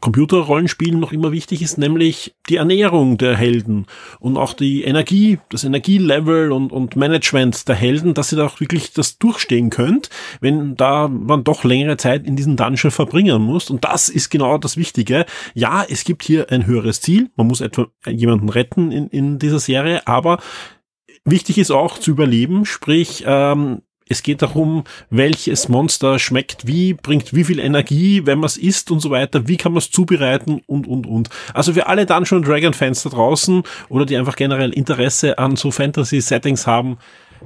Computerrollenspielen 0.00 1.00
noch 1.00 1.12
immer 1.12 1.32
wichtig 1.32 1.62
ist, 1.62 1.78
nämlich 1.78 2.34
die 2.48 2.56
Ernährung 2.56 3.16
der 3.16 3.34
Helden 3.34 3.86
und 4.20 4.36
auch 4.36 4.52
die 4.52 4.84
Energie, 4.84 5.38
das 5.48 5.64
Energielevel 5.64 6.52
und, 6.52 6.70
und 6.70 6.96
Management 6.96 7.66
der 7.66 7.76
Helden, 7.76 8.12
dass 8.12 8.30
ihr 8.30 8.38
da 8.38 8.46
auch 8.46 8.60
wirklich 8.60 8.92
das 8.92 9.18
durchstehen 9.18 9.70
könnt, 9.70 10.10
wenn 10.40 10.76
da 10.76 11.08
man 11.08 11.44
doch 11.44 11.64
längere 11.64 11.96
Zeit 11.96 12.26
in 12.26 12.36
diesen 12.36 12.56
Dungeon 12.56 12.90
verbringen 12.90 13.40
muss. 13.40 13.70
Und 13.70 13.84
das 13.84 14.10
ist 14.10 14.28
genau 14.28 14.58
das 14.58 14.76
Wichtige. 14.76 15.24
Ja, 15.54 15.84
es 15.88 16.04
gibt 16.04 16.22
hier 16.22 16.50
ein 16.50 16.66
höheres 16.66 17.00
Ziel. 17.00 17.30
Man 17.36 17.46
muss 17.46 17.62
etwa 17.62 17.86
jemanden 18.06 18.50
retten 18.50 18.92
in, 18.92 19.08
in 19.08 19.38
dieser 19.38 19.60
Serie, 19.60 20.06
aber 20.06 20.38
Wichtig 21.28 21.58
ist 21.58 21.72
auch 21.72 21.98
zu 21.98 22.12
überleben, 22.12 22.64
sprich, 22.64 23.24
ähm, 23.26 23.82
es 24.08 24.22
geht 24.22 24.42
darum, 24.42 24.84
welches 25.10 25.68
Monster 25.68 26.18
schmeckt 26.18 26.66
wie, 26.66 26.94
bringt 26.94 27.34
wie 27.34 27.44
viel 27.44 27.58
Energie, 27.58 28.24
wenn 28.24 28.38
man 28.38 28.46
es 28.46 28.56
isst 28.56 28.90
und 28.90 29.00
so 29.00 29.10
weiter, 29.10 29.48
wie 29.48 29.56
kann 29.56 29.72
man 29.72 29.78
es 29.78 29.90
zubereiten 29.90 30.62
und, 30.66 30.86
und, 30.86 31.06
und. 31.06 31.28
Also 31.54 31.72
für 31.72 31.86
alle 31.88 32.06
Dungeon 32.06 32.42
Dragon 32.42 32.72
Fans 32.72 33.02
da 33.02 33.10
draußen 33.10 33.62
oder 33.88 34.06
die 34.06 34.16
einfach 34.16 34.36
generell 34.36 34.70
Interesse 34.70 35.38
an 35.38 35.56
so 35.56 35.70
Fantasy 35.70 36.20
Settings 36.20 36.66
haben, 36.66 36.98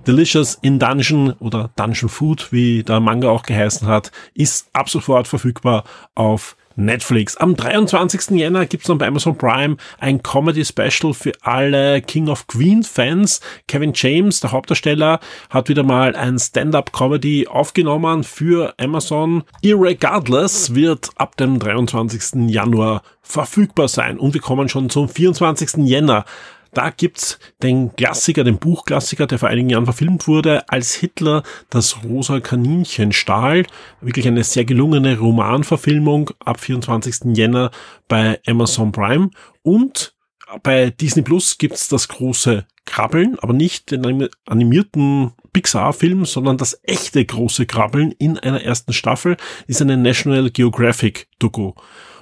Delicious 0.07 0.59
in 0.63 0.79
Dungeon 0.79 1.33
oder 1.41 1.71
Dungeon 1.77 2.09
Food, 2.09 2.53
wie 2.53 2.83
der 2.83 3.01
Manga 3.01 3.29
auch 3.29 3.43
geheißen 3.43 3.89
hat, 3.89 4.13
ist 4.35 4.69
ab 4.73 4.89
sofort 4.89 5.29
verfügbar 5.29 5.85
auf 6.15 6.57
Netflix. 6.77 7.37
Am 7.37 7.57
23. 7.57 8.31
Jänner 8.39 8.67
gibt's 8.67 8.87
dann 8.87 8.99
bei 8.99 9.07
Amazon 9.07 9.37
Prime 9.37 9.77
ein 9.99 10.23
Comedy-Special 10.23 11.15
für 11.15 11.33
alle 11.43 12.01
King 12.03 12.29
of 12.29 12.47
Queens-Fans. 12.47 13.41
Kevin 13.69 13.93
James, 13.95 14.41
der 14.41 14.53
Hauptdarsteller, 14.53 15.21
hat 15.51 15.69
wieder 15.69 15.83
mal 15.83 16.15
ein 16.17 16.39
Stand-up-Comedy 16.39 17.49
aufgenommen 17.49 18.25
für 18.25 18.75
Amazon. 18.79 19.45
Irregardless 19.63 20.75
wird 20.75 21.11
ab 21.17 21.37
dem 21.37 21.59
23. 21.59 22.49
Januar 22.51 23.03
verfügbar 23.23 23.89
sein. 23.89 24.19
Und 24.19 24.35
wir 24.35 24.41
kommen 24.41 24.69
schon 24.69 24.91
zum 24.91 25.09
24. 25.09 25.87
Jänner. 25.87 26.25
Da 26.73 26.91
gibt's 26.91 27.39
den 27.63 27.95
Klassiker, 27.97 28.45
den 28.45 28.59
Buchklassiker, 28.59 29.27
der 29.27 29.39
vor 29.39 29.49
einigen 29.49 29.71
Jahren 29.71 29.85
verfilmt 29.85 30.29
wurde, 30.29 30.69
als 30.69 30.95
Hitler 30.95 31.43
das 31.69 32.05
rosa 32.05 32.41
Kaninchen 32.41 33.13
stahl. 33.13 33.67
Wirklich 34.01 34.27
eine 34.29 34.45
sehr 34.45 34.65
gelungene 34.65 35.19
Romanverfilmung 35.19 36.31
ab 36.45 36.61
24. 36.61 37.37
Jänner 37.37 37.71
bei 38.09 38.41
Amazon 38.47 38.93
Prime. 38.93 39.31
Und 39.63 40.15
bei 40.63 40.91
Disney 40.91 41.23
Plus 41.23 41.59
gibt's 41.59 41.89
das 41.89 42.09
große 42.09 42.67
Krabbeln, 42.85 43.39
aber 43.41 43.53
nicht 43.53 43.91
den 43.91 44.29
animierten 44.47 45.33
Pixar-Film, 45.53 46.25
sondern 46.25 46.57
das 46.57 46.81
echte 46.83 47.25
große 47.25 47.67
Krabbeln 47.67 48.13
in 48.13 48.39
einer 48.39 48.63
ersten 48.63 48.93
Staffel 48.93 49.37
ist 49.67 49.81
eine 49.81 49.97
National 49.97 50.51
Geographic 50.51 51.29
Doku. 51.39 51.73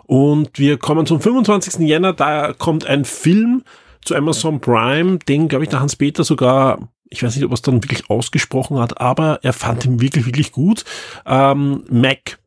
Und 0.05 0.59
wir 0.59 0.79
kommen 0.79 1.07
zum 1.07 1.21
25. 1.21 1.87
Jänner, 1.87 2.13
da 2.13 2.55
kommt 2.55 2.87
ein 2.87 3.05
Film, 3.05 3.63
zu 4.05 4.15
Amazon 4.15 4.61
Prime, 4.61 5.19
den, 5.19 5.49
glaube 5.49 5.65
ich, 5.65 5.71
der 5.71 5.81
Hans-Peter 5.81 6.25
sogar, 6.25 6.91
ich 7.11 7.23
weiß 7.23 7.35
nicht, 7.35 7.45
ob 7.45 7.51
er 7.51 7.55
es 7.55 7.63
dann 7.63 7.83
wirklich 7.83 8.11
ausgesprochen 8.11 8.79
hat, 8.79 9.01
aber 9.01 9.41
er 9.43 9.53
fand 9.53 9.85
ihn 9.85 10.01
wirklich, 10.01 10.27
wirklich 10.27 10.53
gut. 10.53 10.85
Ähm, 11.27 11.85
Mac, 11.91 12.39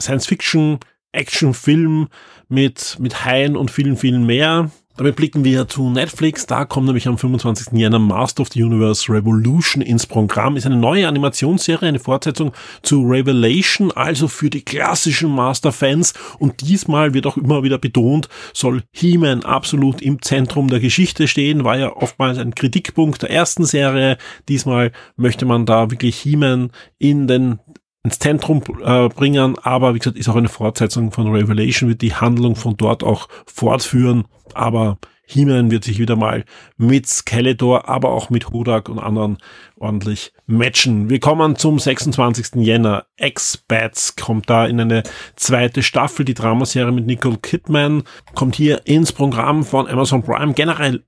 Science-Fiction, 0.00 0.78
Action-Film 1.12 2.08
mit, 2.48 2.96
mit 2.98 3.24
Haien 3.24 3.56
und 3.56 3.70
vielen, 3.70 3.96
vielen 3.96 4.24
mehr. 4.24 4.70
Damit 4.96 5.16
blicken 5.16 5.42
wir 5.42 5.68
zu 5.68 5.88
Netflix. 5.88 6.44
Da 6.44 6.66
kommt 6.66 6.86
nämlich 6.86 7.08
am 7.08 7.16
25. 7.16 7.72
Jänner 7.72 7.98
Master 7.98 8.42
of 8.42 8.48
the 8.52 8.62
Universe 8.62 9.10
Revolution 9.10 9.82
ins 9.82 10.06
Programm. 10.06 10.56
Ist 10.56 10.66
eine 10.66 10.76
neue 10.76 11.08
Animationsserie, 11.08 11.88
eine 11.88 11.98
Fortsetzung 11.98 12.52
zu 12.82 13.02
Revelation, 13.02 13.90
also 13.90 14.28
für 14.28 14.50
die 14.50 14.62
klassischen 14.62 15.30
Master-Fans. 15.30 16.12
Und 16.38 16.60
diesmal 16.60 17.14
wird 17.14 17.26
auch 17.26 17.38
immer 17.38 17.62
wieder 17.62 17.78
betont, 17.78 18.28
soll 18.52 18.82
He-Man 18.92 19.44
absolut 19.44 20.02
im 20.02 20.20
Zentrum 20.20 20.68
der 20.68 20.80
Geschichte 20.80 21.26
stehen. 21.26 21.64
War 21.64 21.78
ja 21.78 21.96
oftmals 21.96 22.36
ein 22.36 22.54
Kritikpunkt 22.54 23.22
der 23.22 23.30
ersten 23.30 23.64
Serie. 23.64 24.18
Diesmal 24.48 24.92
möchte 25.16 25.46
man 25.46 25.64
da 25.64 25.90
wirklich 25.90 26.18
He-Man 26.18 26.70
in 26.98 27.26
den 27.26 27.60
ins 28.04 28.18
Zentrum 28.18 28.62
äh, 28.82 29.08
bringen, 29.08 29.56
aber 29.62 29.94
wie 29.94 29.98
gesagt, 29.98 30.16
ist 30.16 30.28
auch 30.28 30.36
eine 30.36 30.48
Fortsetzung 30.48 31.12
von 31.12 31.30
Revelation, 31.30 31.88
wird 31.88 32.02
die 32.02 32.14
Handlung 32.14 32.56
von 32.56 32.76
dort 32.76 33.04
auch 33.04 33.28
fortführen, 33.46 34.24
aber 34.54 34.98
He-Man 35.24 35.70
wird 35.70 35.84
sich 35.84 35.98
wieder 35.98 36.16
mal 36.16 36.44
mit 36.76 37.06
Skeletor, 37.06 37.88
aber 37.88 38.10
auch 38.10 38.28
mit 38.28 38.50
Hudak 38.50 38.88
und 38.88 38.98
anderen 38.98 39.38
ordentlich 39.78 40.32
matchen. 40.46 41.10
Wir 41.10 41.20
kommen 41.20 41.56
zum 41.56 41.78
26. 41.78 42.56
Jänner. 42.56 43.06
X-Bats 43.16 44.16
kommt 44.16 44.50
da 44.50 44.66
in 44.66 44.80
eine 44.80 45.04
zweite 45.36 45.82
Staffel. 45.82 46.24
Die 46.24 46.34
Dramaserie 46.34 46.92
mit 46.92 47.06
Nicole 47.06 47.38
Kidman 47.38 48.02
kommt 48.34 48.56
hier 48.56 48.82
ins 48.84 49.12
Programm 49.12 49.64
von 49.64 49.86
Amazon 49.86 50.22
Prime. 50.22 50.52
Generell 50.54 51.04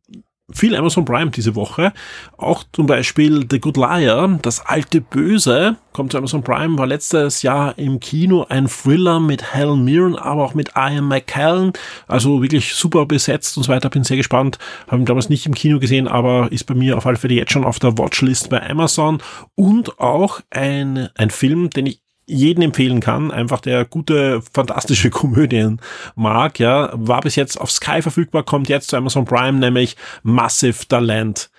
viel 0.52 0.76
Amazon 0.76 1.04
Prime 1.04 1.30
diese 1.30 1.54
Woche. 1.54 1.92
Auch 2.36 2.64
zum 2.72 2.86
Beispiel 2.86 3.46
The 3.50 3.60
Good 3.60 3.76
Liar, 3.76 4.38
das 4.42 4.64
alte 4.64 5.00
Böse, 5.00 5.76
kommt 5.92 6.12
zu 6.12 6.18
Amazon 6.18 6.42
Prime, 6.42 6.76
war 6.76 6.86
letztes 6.86 7.42
Jahr 7.42 7.78
im 7.78 7.98
Kino 8.00 8.44
ein 8.48 8.66
Thriller 8.68 9.20
mit 9.20 9.54
Helen 9.54 9.84
Mirren, 9.84 10.16
aber 10.16 10.44
auch 10.44 10.54
mit 10.54 10.72
Ian 10.76 11.08
McKellen. 11.08 11.72
Also 12.06 12.42
wirklich 12.42 12.74
super 12.74 13.06
besetzt 13.06 13.56
und 13.56 13.62
so 13.62 13.72
weiter. 13.72 13.88
Bin 13.88 14.04
sehr 14.04 14.16
gespannt. 14.16 14.58
Habe 14.88 15.02
ihn 15.02 15.06
damals 15.06 15.30
nicht 15.30 15.46
im 15.46 15.54
Kino 15.54 15.78
gesehen, 15.78 16.08
aber 16.08 16.52
ist 16.52 16.64
bei 16.64 16.74
mir 16.74 16.98
auf 16.98 17.06
alle 17.06 17.16
Fälle 17.16 17.34
jetzt 17.34 17.52
schon 17.52 17.64
auf 17.64 17.78
der 17.78 17.96
Watchlist 17.96 18.50
bei 18.50 18.68
Amazon. 18.68 19.22
Und 19.54 19.98
auch 19.98 20.40
ein, 20.50 21.08
ein 21.14 21.30
Film, 21.30 21.70
den 21.70 21.86
ich 21.86 22.03
jeden 22.26 22.62
empfehlen 22.62 23.00
kann, 23.00 23.30
einfach 23.30 23.60
der 23.60 23.84
gute, 23.84 24.42
fantastische 24.52 25.10
Komödien 25.24 25.80
mag, 26.14 26.58
ja, 26.58 26.90
war 26.94 27.20
bis 27.20 27.36
jetzt 27.36 27.60
auf 27.60 27.70
Sky 27.70 28.02
verfügbar, 28.02 28.42
kommt 28.42 28.68
jetzt 28.68 28.90
zu 28.90 28.96
Amazon 28.96 29.24
Prime, 29.24 29.58
nämlich 29.58 29.96
Massive 30.22 30.86
Talent. 30.88 31.50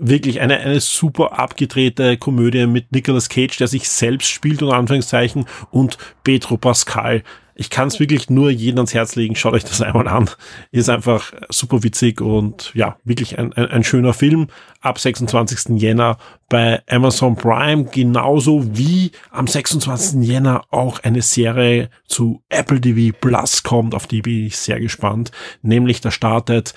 Wirklich 0.00 0.40
eine, 0.40 0.58
eine 0.58 0.80
super 0.80 1.38
abgedrehte 1.38 2.16
Komödie 2.18 2.66
mit 2.66 2.92
Nicolas 2.92 3.28
Cage, 3.28 3.56
der 3.56 3.66
sich 3.66 3.88
selbst 3.88 4.28
spielt, 4.28 4.62
unter 4.62 4.76
Anführungszeichen, 4.76 5.46
und 5.70 5.98
Petro 6.22 6.56
Pascal, 6.56 7.24
ich 7.60 7.70
kann 7.70 7.88
es 7.88 7.98
wirklich 7.98 8.30
nur 8.30 8.50
jedem 8.50 8.78
ans 8.78 8.94
Herz 8.94 9.16
legen. 9.16 9.34
Schaut 9.34 9.52
euch 9.52 9.64
das 9.64 9.82
einmal 9.82 10.06
an. 10.06 10.30
Ist 10.70 10.88
einfach 10.88 11.32
super 11.48 11.82
witzig 11.82 12.20
und 12.20 12.70
ja, 12.72 12.96
wirklich 13.02 13.36
ein, 13.36 13.52
ein, 13.52 13.66
ein 13.66 13.82
schöner 13.82 14.14
Film. 14.14 14.46
Ab 14.80 15.00
26. 15.00 15.76
Jänner 15.80 16.18
bei 16.48 16.80
Amazon 16.88 17.34
Prime, 17.34 17.86
genauso 17.86 18.76
wie 18.76 19.10
am 19.32 19.48
26. 19.48 20.22
Jänner 20.22 20.66
auch 20.70 21.00
eine 21.00 21.20
Serie 21.20 21.90
zu 22.06 22.44
Apple 22.48 22.80
TV 22.80 23.16
Plus 23.20 23.64
kommt, 23.64 23.92
auf 23.92 24.06
die 24.06 24.22
bin 24.22 24.46
ich 24.46 24.56
sehr 24.56 24.78
gespannt. 24.78 25.32
Nämlich 25.60 26.00
da 26.00 26.12
startet 26.12 26.74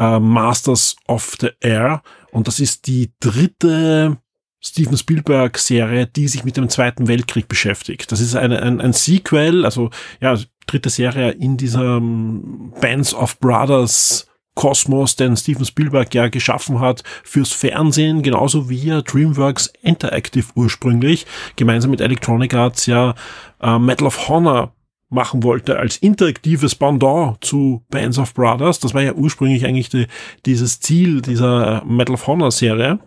äh, 0.00 0.18
Masters 0.18 0.96
of 1.06 1.36
the 1.40 1.50
Air 1.60 2.02
und 2.32 2.48
das 2.48 2.58
ist 2.58 2.88
die 2.88 3.12
dritte 3.20 4.18
Steven 4.64 4.96
Spielberg-Serie, 4.96 6.06
die 6.06 6.28
sich 6.28 6.44
mit 6.44 6.56
dem 6.56 6.68
Zweiten 6.68 7.06
Weltkrieg 7.06 7.48
beschäftigt. 7.48 8.10
Das 8.10 8.20
ist 8.20 8.34
eine, 8.34 8.62
ein, 8.62 8.80
ein 8.80 8.92
Sequel, 8.92 9.64
also 9.64 9.90
ja, 10.20 10.38
dritte 10.66 10.90
Serie 10.90 11.32
in 11.32 11.56
diesem 11.56 12.72
Bands 12.80 13.14
of 13.14 13.38
Brothers 13.40 14.26
Kosmos, 14.54 15.16
den 15.16 15.36
Steven 15.36 15.64
Spielberg 15.64 16.14
ja 16.14 16.28
geschaffen 16.28 16.80
hat 16.80 17.02
fürs 17.24 17.52
Fernsehen, 17.52 18.22
genauso 18.22 18.70
wie 18.70 18.88
er 18.88 19.02
DreamWorks 19.02 19.72
Interactive 19.82 20.46
ursprünglich 20.54 21.26
gemeinsam 21.56 21.90
mit 21.90 22.00
Electronic 22.00 22.54
Arts 22.54 22.86
ja 22.86 23.14
äh, 23.60 23.78
Medal 23.78 24.06
of 24.06 24.28
Honor 24.28 24.72
machen 25.10 25.42
wollte 25.42 25.78
als 25.78 25.96
interaktives 25.96 26.74
Pendant 26.74 27.44
zu 27.44 27.84
Bands 27.90 28.18
of 28.18 28.32
Brothers. 28.32 28.80
Das 28.80 28.94
war 28.94 29.02
ja 29.02 29.12
ursprünglich 29.12 29.66
eigentlich 29.66 29.88
die, 29.88 30.06
dieses 30.46 30.80
Ziel 30.80 31.20
dieser 31.20 31.84
Medal 31.84 32.14
of 32.14 32.26
Honor 32.26 32.50
Serie. 32.50 32.98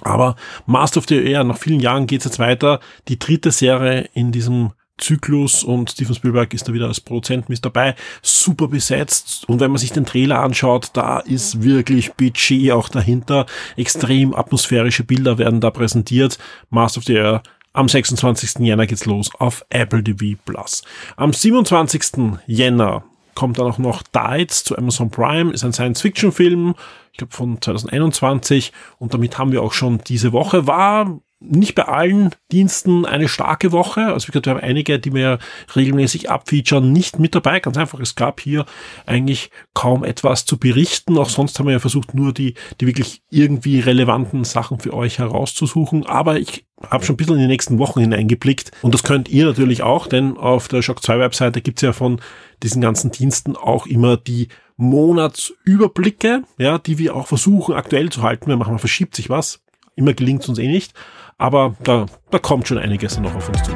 Aber 0.00 0.36
Master 0.66 0.98
of 0.98 1.06
the 1.08 1.22
Air, 1.22 1.44
nach 1.44 1.58
vielen 1.58 1.80
Jahren 1.80 2.06
geht 2.06 2.20
es 2.20 2.24
jetzt 2.24 2.38
weiter. 2.38 2.80
Die 3.08 3.18
dritte 3.18 3.50
Serie 3.50 4.08
in 4.14 4.32
diesem 4.32 4.72
Zyklus 4.98 5.64
und 5.64 5.90
Steven 5.90 6.14
Spielberg 6.14 6.54
ist 6.54 6.68
da 6.68 6.72
wieder 6.72 6.86
als 6.86 7.00
Produzent 7.00 7.48
mit 7.48 7.64
dabei. 7.64 7.94
Super 8.22 8.68
besetzt. 8.68 9.48
Und 9.48 9.60
wenn 9.60 9.70
man 9.70 9.78
sich 9.78 9.92
den 9.92 10.06
Trailer 10.06 10.40
anschaut, 10.40 10.90
da 10.92 11.18
ist 11.18 11.62
wirklich 11.62 12.12
Budget 12.14 12.72
auch 12.72 12.88
dahinter. 12.88 13.46
Extrem 13.76 14.34
atmosphärische 14.34 15.04
Bilder 15.04 15.38
werden 15.38 15.60
da 15.60 15.70
präsentiert. 15.70 16.38
Master 16.70 16.98
of 16.98 17.04
the 17.04 17.14
Air 17.14 17.42
Am 17.74 17.88
26. 17.88 18.58
Jänner 18.60 18.86
geht's 18.86 19.06
los 19.06 19.30
auf 19.38 19.64
Apple 19.70 20.04
TV 20.04 20.38
Plus. 20.44 20.82
Am 21.16 21.32
27. 21.32 22.38
Jänner 22.46 23.04
kommt 23.34 23.58
dann 23.58 23.66
auch 23.66 23.78
noch 23.78 24.02
Dides 24.02 24.64
zu 24.64 24.76
Amazon 24.76 25.10
Prime, 25.10 25.52
ist 25.52 25.64
ein 25.64 25.72
Science-Fiction-Film, 25.72 26.74
ich 27.12 27.18
glaube 27.18 27.32
von 27.32 27.60
2021 27.60 28.72
und 28.98 29.14
damit 29.14 29.38
haben 29.38 29.52
wir 29.52 29.62
auch 29.62 29.72
schon 29.72 29.98
diese 29.98 30.32
Woche, 30.32 30.66
war 30.66 31.20
nicht 31.42 31.74
bei 31.74 31.84
allen 31.84 32.30
Diensten 32.50 33.04
eine 33.04 33.28
starke 33.28 33.72
Woche. 33.72 34.06
Also 34.06 34.28
wie 34.28 34.32
gesagt, 34.32 34.46
wir 34.46 34.54
haben 34.54 34.60
einige, 34.60 34.98
die 34.98 35.12
wir 35.12 35.38
regelmäßig 35.74 36.30
abfeaturen, 36.30 36.92
nicht 36.92 37.18
mit 37.18 37.34
dabei. 37.34 37.60
Ganz 37.60 37.76
einfach, 37.76 38.00
es 38.00 38.14
gab 38.14 38.40
hier 38.40 38.64
eigentlich 39.06 39.50
kaum 39.74 40.04
etwas 40.04 40.44
zu 40.44 40.58
berichten. 40.58 41.18
Auch 41.18 41.28
sonst 41.28 41.58
haben 41.58 41.66
wir 41.66 41.72
ja 41.72 41.78
versucht, 41.78 42.14
nur 42.14 42.32
die, 42.32 42.54
die 42.80 42.86
wirklich 42.86 43.22
irgendwie 43.30 43.80
relevanten 43.80 44.44
Sachen 44.44 44.78
für 44.78 44.94
euch 44.94 45.18
herauszusuchen. 45.18 46.06
Aber 46.06 46.38
ich 46.38 46.66
habe 46.90 47.04
schon 47.04 47.14
ein 47.14 47.16
bisschen 47.16 47.36
in 47.36 47.42
die 47.42 47.46
nächsten 47.46 47.78
Wochen 47.78 48.00
hineingeblickt. 48.00 48.70
Und 48.82 48.94
das 48.94 49.02
könnt 49.02 49.28
ihr 49.28 49.46
natürlich 49.46 49.82
auch, 49.82 50.06
denn 50.06 50.36
auf 50.36 50.68
der 50.68 50.82
Shock 50.82 51.02
2 51.02 51.18
Webseite 51.18 51.60
gibt's 51.60 51.82
ja 51.82 51.92
von 51.92 52.20
diesen 52.62 52.80
ganzen 52.80 53.10
Diensten 53.10 53.56
auch 53.56 53.86
immer 53.86 54.16
die 54.16 54.48
Monatsüberblicke, 54.76 56.42
ja, 56.58 56.78
die 56.78 56.98
wir 56.98 57.14
auch 57.14 57.26
versuchen 57.26 57.74
aktuell 57.74 58.10
zu 58.10 58.22
halten. 58.22 58.48
Wir 58.48 58.56
machen, 58.56 58.78
verschiebt 58.78 59.14
sich 59.14 59.30
was. 59.30 59.60
Immer 59.94 60.14
gelingt 60.14 60.48
uns 60.48 60.58
eh 60.58 60.68
nicht. 60.68 60.94
Aber 61.42 61.74
da, 61.82 62.06
da 62.30 62.38
kommt 62.38 62.68
schon 62.68 62.78
einiges 62.78 63.18
noch 63.18 63.34
auf 63.34 63.48
uns 63.48 63.60
zu. 63.64 63.72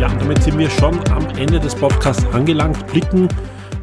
Ja, 0.00 0.08
damit 0.18 0.42
sind 0.42 0.58
wir 0.58 0.68
schon 0.70 0.98
am 1.10 1.24
Ende 1.36 1.60
des 1.60 1.76
Podcasts 1.76 2.26
angelangt, 2.32 2.84
blicken 2.88 3.28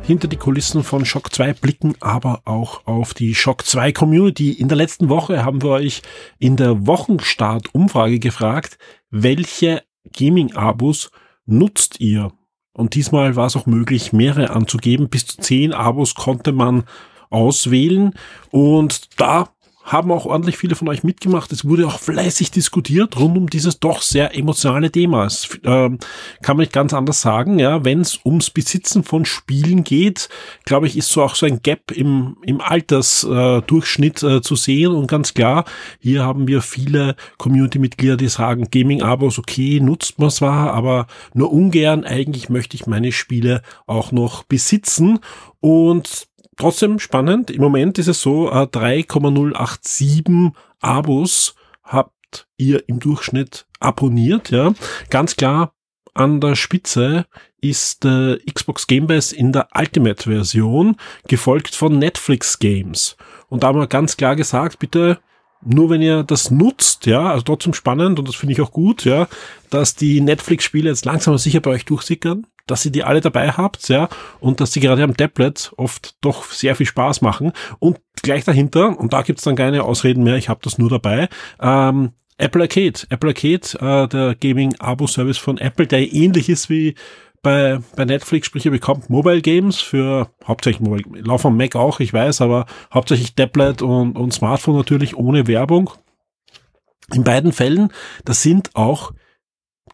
hinter 0.01 0.27
die 0.27 0.35
Kulissen 0.35 0.83
von 0.83 1.05
Shock 1.05 1.33
2 1.33 1.53
blicken, 1.53 1.93
aber 2.01 2.41
auch 2.43 2.85
auf 2.85 3.13
die 3.13 3.33
Shock 3.33 3.65
2 3.65 3.93
Community. 3.93 4.51
In 4.51 4.67
der 4.67 4.75
letzten 4.75 5.07
Woche 5.07 5.45
haben 5.45 5.61
wir 5.61 5.69
euch 5.69 6.01
in 6.37 6.57
der 6.57 6.85
Wochenstart-Umfrage 6.85 8.19
gefragt, 8.19 8.77
welche 9.09 9.83
Gaming-Abos 10.17 11.11
nutzt 11.45 12.01
ihr? 12.01 12.33
Und 12.73 12.95
diesmal 12.95 13.37
war 13.37 13.45
es 13.45 13.55
auch 13.55 13.67
möglich, 13.67 14.11
mehrere 14.11 14.49
anzugeben. 14.49 15.07
Bis 15.07 15.27
zu 15.27 15.37
zehn 15.37 15.71
Abos 15.71 16.13
konnte 16.13 16.51
man 16.51 16.83
auswählen. 17.31 18.13
Und 18.51 19.19
da 19.19 19.49
haben 19.83 20.11
auch 20.11 20.25
ordentlich 20.25 20.57
viele 20.57 20.75
von 20.75 20.87
euch 20.87 21.03
mitgemacht. 21.03 21.51
Es 21.51 21.65
wurde 21.65 21.87
auch 21.87 21.99
fleißig 21.99 22.51
diskutiert 22.51 23.19
rund 23.19 23.37
um 23.37 23.49
dieses 23.49 23.79
doch 23.79 24.01
sehr 24.01 24.37
emotionale 24.37 24.91
Thema. 24.91 25.25
Es, 25.25 25.55
äh, 25.63 25.89
kann 26.41 26.57
man 26.57 26.57
nicht 26.57 26.73
ganz 26.73 26.93
anders 26.93 27.21
sagen. 27.21 27.59
Ja, 27.59 27.83
wenn 27.83 28.01
es 28.01 28.19
ums 28.23 28.49
Besitzen 28.49 29.03
von 29.03 29.25
Spielen 29.25 29.83
geht, 29.83 30.29
glaube 30.65 30.87
ich, 30.87 30.97
ist 30.97 31.09
so 31.09 31.23
auch 31.23 31.35
so 31.35 31.45
ein 31.45 31.61
Gap 31.61 31.91
im, 31.91 32.37
im 32.43 32.61
Altersdurchschnitt 32.61 34.23
äh, 34.23 34.37
äh, 34.37 34.41
zu 34.41 34.55
sehen. 34.55 34.91
Und 34.91 35.07
ganz 35.07 35.33
klar, 35.33 35.65
hier 35.99 36.23
haben 36.23 36.47
wir 36.47 36.61
viele 36.61 37.15
Community-Mitglieder, 37.37 38.17
die 38.17 38.29
sagen, 38.29 38.67
Gaming-Abos, 38.71 39.39
okay, 39.39 39.79
nutzt 39.79 40.19
man 40.19 40.29
zwar, 40.29 40.73
aber 40.73 41.07
nur 41.33 41.51
ungern. 41.51 42.05
Eigentlich 42.05 42.49
möchte 42.49 42.75
ich 42.75 42.87
meine 42.87 43.11
Spiele 43.11 43.61
auch 43.87 44.11
noch 44.11 44.43
besitzen. 44.43 45.19
Und 45.59 46.27
trotzdem 46.61 46.99
spannend. 46.99 47.51
Im 47.51 47.61
Moment 47.61 47.97
ist 47.97 48.07
es 48.07 48.21
so, 48.21 48.49
3,087 48.49 50.27
äh, 50.27 50.51
Abos 50.79 51.55
habt 51.83 52.47
ihr 52.57 52.87
im 52.87 52.99
Durchschnitt 52.99 53.65
abonniert, 53.79 54.51
ja. 54.51 54.73
Ganz 55.09 55.35
klar, 55.35 55.73
an 56.13 56.39
der 56.39 56.55
Spitze 56.55 57.25
ist 57.61 58.05
äh, 58.05 58.37
Xbox 58.51 58.87
Game 58.87 59.07
Pass 59.07 59.31
in 59.31 59.51
der 59.51 59.67
Ultimate 59.75 60.29
Version, 60.29 60.95
gefolgt 61.27 61.75
von 61.75 61.97
Netflix 61.97 62.59
Games. 62.59 63.17
Und 63.49 63.63
da 63.63 63.67
haben 63.67 63.79
wir 63.79 63.87
ganz 63.87 64.17
klar 64.17 64.35
gesagt, 64.35 64.79
bitte 64.79 65.19
nur 65.63 65.89
wenn 65.89 66.01
ihr 66.01 66.23
das 66.23 66.49
nutzt, 66.49 67.05
ja, 67.05 67.29
also 67.29 67.43
trotzdem 67.43 67.73
spannend 67.73 68.17
und 68.17 68.27
das 68.27 68.35
finde 68.35 68.53
ich 68.53 68.61
auch 68.61 68.71
gut, 68.71 69.05
ja, 69.05 69.27
dass 69.69 69.95
die 69.95 70.19
Netflix-Spiele 70.21 70.89
jetzt 70.89 71.05
langsam 71.05 71.33
aber 71.33 71.39
sicher 71.39 71.59
bei 71.59 71.71
euch 71.71 71.85
durchsickern 71.85 72.47
dass 72.67 72.85
ihr 72.85 72.91
die 72.91 73.03
alle 73.03 73.21
dabei 73.21 73.51
habt, 73.51 73.89
ja, 73.89 74.09
und 74.39 74.59
dass 74.61 74.71
die 74.71 74.79
gerade 74.79 75.03
am 75.03 75.17
Tablet 75.17 75.71
oft 75.77 76.15
doch 76.21 76.45
sehr 76.45 76.75
viel 76.75 76.85
Spaß 76.85 77.21
machen. 77.21 77.51
Und 77.79 77.99
gleich 78.21 78.43
dahinter, 78.43 78.99
und 78.99 79.13
da 79.13 79.21
gibt's 79.21 79.43
dann 79.43 79.55
keine 79.55 79.83
Ausreden 79.83 80.23
mehr, 80.23 80.35
ich 80.35 80.49
habe 80.49 80.61
das 80.63 80.77
nur 80.77 80.89
dabei, 80.89 81.29
ähm, 81.61 82.11
Apple 82.37 82.63
Arcade. 82.63 83.01
Apple 83.09 83.29
Arcade, 83.29 83.79
äh, 83.79 84.07
der 84.07 84.35
Gaming-Abo-Service 84.35 85.37
von 85.37 85.57
Apple, 85.59 85.87
der 85.87 86.11
ähnlich 86.11 86.49
ist 86.49 86.69
wie 86.69 86.95
bei, 87.43 87.79
bei 87.95 88.05
Netflix, 88.05 88.47
sprich 88.47 88.65
ihr 88.65 88.71
bekommt 88.71 89.09
Mobile 89.09 89.41
Games 89.41 89.81
für 89.81 90.29
hauptsächlich 90.45 90.87
Mobile, 90.87 91.21
Lauf 91.21 91.45
am 91.45 91.57
Mac 91.57 91.75
auch, 91.75 91.99
ich 91.99 92.13
weiß, 92.13 92.41
aber 92.41 92.65
hauptsächlich 92.93 93.35
Tablet 93.35 93.81
und, 93.81 94.17
und 94.17 94.33
Smartphone 94.33 94.77
natürlich 94.77 95.15
ohne 95.15 95.47
Werbung. 95.47 95.91
In 97.13 97.23
beiden 97.23 97.51
Fällen, 97.51 97.91
das 98.25 98.41
sind 98.41 98.75
auch 98.75 99.11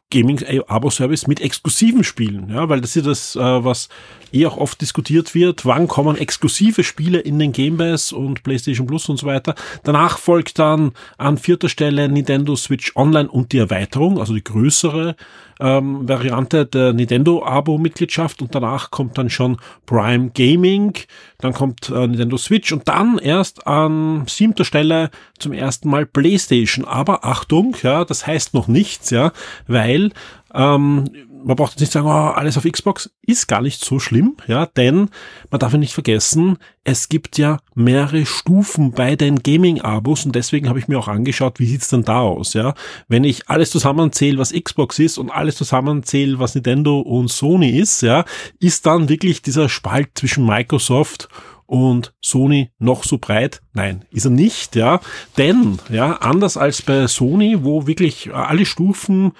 Gaming-Abo-Service 0.09 1.27
mit 1.27 1.41
exklusiven 1.41 2.03
Spielen, 2.03 2.49
ja, 2.49 2.69
weil 2.69 2.79
das 2.79 2.95
ist 2.95 3.05
das, 3.05 3.35
äh, 3.35 3.39
was 3.39 3.89
eh 4.31 4.45
auch 4.45 4.57
oft 4.57 4.79
diskutiert 4.79 5.35
wird. 5.35 5.65
Wann 5.65 5.87
kommen 5.87 6.17
exklusive 6.17 6.83
Spiele 6.83 7.19
in 7.19 7.39
den 7.39 7.51
Game 7.51 7.77
Pass 7.77 8.13
und 8.13 8.43
PlayStation 8.43 8.87
Plus 8.87 9.09
und 9.09 9.17
so 9.17 9.27
weiter? 9.27 9.55
Danach 9.83 10.17
folgt 10.17 10.59
dann 10.59 10.93
an 11.17 11.37
vierter 11.37 11.67
Stelle 11.67 12.07
Nintendo 12.07 12.55
Switch 12.55 12.95
Online 12.95 13.29
und 13.29 13.51
die 13.51 13.57
Erweiterung, 13.57 14.19
also 14.19 14.33
die 14.33 14.43
größere 14.43 15.15
ähm, 15.59 16.07
Variante 16.07 16.65
der 16.65 16.93
Nintendo-Abo-Mitgliedschaft 16.93 18.41
und 18.41 18.53
danach 18.53 18.91
kommt 18.91 19.17
dann 19.17 19.29
schon 19.29 19.57
Prime 19.85 20.31
Gaming, 20.33 20.93
dann 21.39 21.53
kommt 21.53 21.89
äh, 21.89 22.07
Nintendo 22.07 22.37
Switch 22.37 22.71
und 22.71 22.87
dann 22.87 23.17
erst 23.17 23.67
an 23.67 24.25
siebter 24.27 24.65
Stelle 24.65 25.09
zum 25.39 25.53
ersten 25.53 25.89
Mal 25.89 26.05
PlayStation. 26.05 26.85
Aber 26.85 27.25
Achtung, 27.25 27.75
ja, 27.83 28.05
das 28.05 28.25
heißt 28.27 28.53
noch 28.53 28.67
nichts, 28.67 29.09
ja, 29.09 29.31
weil 29.67 30.11
ähm, 30.53 31.05
man 31.43 31.55
braucht 31.55 31.79
nicht 31.79 31.91
sagen, 31.91 32.07
oh, 32.07 32.09
alles 32.09 32.57
auf 32.57 32.63
Xbox 32.63 33.09
ist 33.21 33.47
gar 33.47 33.61
nicht 33.61 33.83
so 33.83 33.99
schlimm, 33.99 34.37
ja, 34.47 34.65
denn 34.65 35.09
man 35.49 35.59
darf 35.59 35.71
ja 35.73 35.77
nicht 35.77 35.93
vergessen, 35.93 36.57
es 36.83 37.09
gibt 37.09 37.37
ja 37.37 37.59
mehrere 37.75 38.25
Stufen 38.25 38.91
bei 38.91 39.15
den 39.15 39.43
Gaming-Abos 39.43 40.25
und 40.25 40.35
deswegen 40.35 40.69
habe 40.69 40.79
ich 40.79 40.87
mir 40.87 40.97
auch 40.99 41.07
angeschaut, 41.07 41.59
wie 41.59 41.67
sieht's 41.67 41.89
denn 41.89 42.03
da 42.03 42.19
aus, 42.19 42.53
ja. 42.53 42.73
Wenn 43.07 43.23
ich 43.23 43.49
alles 43.49 43.71
zusammenzähle, 43.71 44.37
was 44.37 44.53
Xbox 44.53 44.99
ist 44.99 45.17
und 45.17 45.29
alles 45.29 45.55
zusammenzähle, 45.55 46.39
was 46.39 46.55
Nintendo 46.55 46.99
und 46.99 47.29
Sony 47.29 47.71
ist, 47.71 48.01
ja, 48.01 48.25
ist 48.59 48.85
dann 48.85 49.09
wirklich 49.09 49.41
dieser 49.41 49.69
Spalt 49.69 50.09
zwischen 50.15 50.45
Microsoft 50.45 51.29
und 51.65 52.13
Sony 52.21 52.71
noch 52.79 53.03
so 53.03 53.17
breit? 53.17 53.61
Nein, 53.73 54.05
ist 54.11 54.25
er 54.25 54.31
nicht, 54.31 54.75
ja. 54.75 54.99
Denn, 55.37 55.79
ja, 55.89 56.13
anders 56.13 56.57
als 56.57 56.81
bei 56.81 57.07
Sony, 57.07 57.63
wo 57.63 57.85
wirklich 57.87 58.33
alle 58.33 58.65
Stufen 58.65 59.33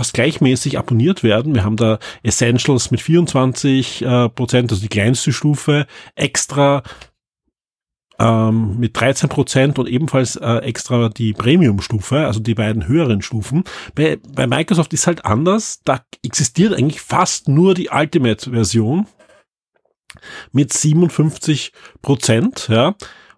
fast 0.00 0.14
gleichmäßig 0.14 0.78
abonniert 0.78 1.22
werden. 1.22 1.54
Wir 1.54 1.62
haben 1.62 1.76
da 1.76 1.98
Essentials 2.22 2.90
mit 2.90 3.02
24 3.02 4.00
äh, 4.00 4.28
Prozent, 4.30 4.72
also 4.72 4.80
die 4.80 4.88
kleinste 4.88 5.30
Stufe, 5.30 5.86
extra 6.14 6.82
ähm, 8.18 8.78
mit 8.78 8.98
13 8.98 9.28
Prozent 9.28 9.78
und 9.78 9.86
ebenfalls 9.86 10.36
äh, 10.36 10.56
extra 10.60 11.10
die 11.10 11.34
Premium-Stufe, 11.34 12.24
also 12.24 12.40
die 12.40 12.54
beiden 12.54 12.88
höheren 12.88 13.20
Stufen. 13.20 13.64
Bei, 13.94 14.18
bei 14.34 14.46
Microsoft 14.46 14.94
ist 14.94 15.06
halt 15.06 15.26
anders. 15.26 15.82
Da 15.84 16.00
existiert 16.24 16.72
eigentlich 16.72 17.02
fast 17.02 17.48
nur 17.48 17.74
die 17.74 17.90
Ultimate-Version 17.92 19.06
mit 20.50 20.72
57 20.72 21.72
Prozent, 22.00 22.68
ja. 22.70 22.94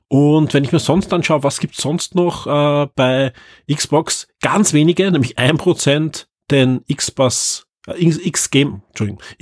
Und 0.07 0.55
wenn 0.55 0.63
ich 0.63 0.71
mir 0.71 0.79
sonst 0.79 1.13
anschaue, 1.13 1.43
was 1.43 1.59
gibt's 1.59 1.83
sonst 1.83 2.15
noch 2.15 2.47
äh, 2.47 2.87
bei 2.95 3.33
Xbox? 3.69 4.29
Ganz 4.41 4.73
wenige, 4.75 5.11
nämlich 5.11 5.39
ein 5.39 5.57
Prozent 5.57 6.29
den 6.53 6.85
Xbox, 6.87 7.67
äh, 7.87 8.05
X 8.05 8.51
Game, 8.51 8.83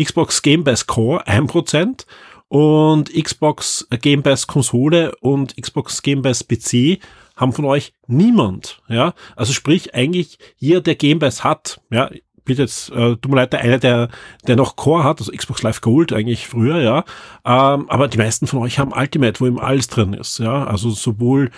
Xbox 0.02 0.42
Game 0.42 0.64
Pass 0.64 0.86
Core 0.86 1.26
1% 1.26 2.06
und 2.48 3.12
Xbox 3.12 3.86
Game 4.00 4.22
Pass 4.22 4.46
Konsole 4.46 5.14
und 5.20 5.56
Xbox 5.56 6.02
Game 6.02 6.22
Pass 6.22 6.42
PC 6.42 6.98
haben 7.36 7.52
von 7.52 7.64
euch 7.64 7.94
niemand, 8.06 8.82
ja. 8.88 9.14
Also 9.36 9.52
sprich, 9.52 9.94
eigentlich 9.94 10.38
jeder, 10.56 10.80
der 10.80 10.94
Game 10.94 11.20
Pass 11.20 11.44
hat, 11.44 11.80
ja, 11.90 12.10
bitte 12.50 12.62
jetzt, 12.62 12.90
äh, 12.90 13.16
tut 13.16 13.28
mir 13.28 13.36
leid, 13.36 13.52
der 13.52 13.60
eine, 13.60 13.78
der, 13.78 14.08
der 14.46 14.56
noch 14.56 14.74
Core 14.74 15.04
hat, 15.04 15.20
also 15.20 15.30
Xbox 15.30 15.62
Live 15.62 15.80
Gold 15.80 16.12
eigentlich 16.12 16.48
früher, 16.48 16.80
ja. 16.80 17.04
Ähm, 17.44 17.88
aber 17.88 18.08
die 18.08 18.18
meisten 18.18 18.48
von 18.48 18.58
euch 18.58 18.80
haben 18.80 18.92
Ultimate, 18.92 19.38
wo 19.40 19.46
eben 19.46 19.60
alles 19.60 19.86
drin 19.86 20.14
ist, 20.14 20.40
ja. 20.40 20.64
Also 20.64 20.90
sowohl 20.90 21.50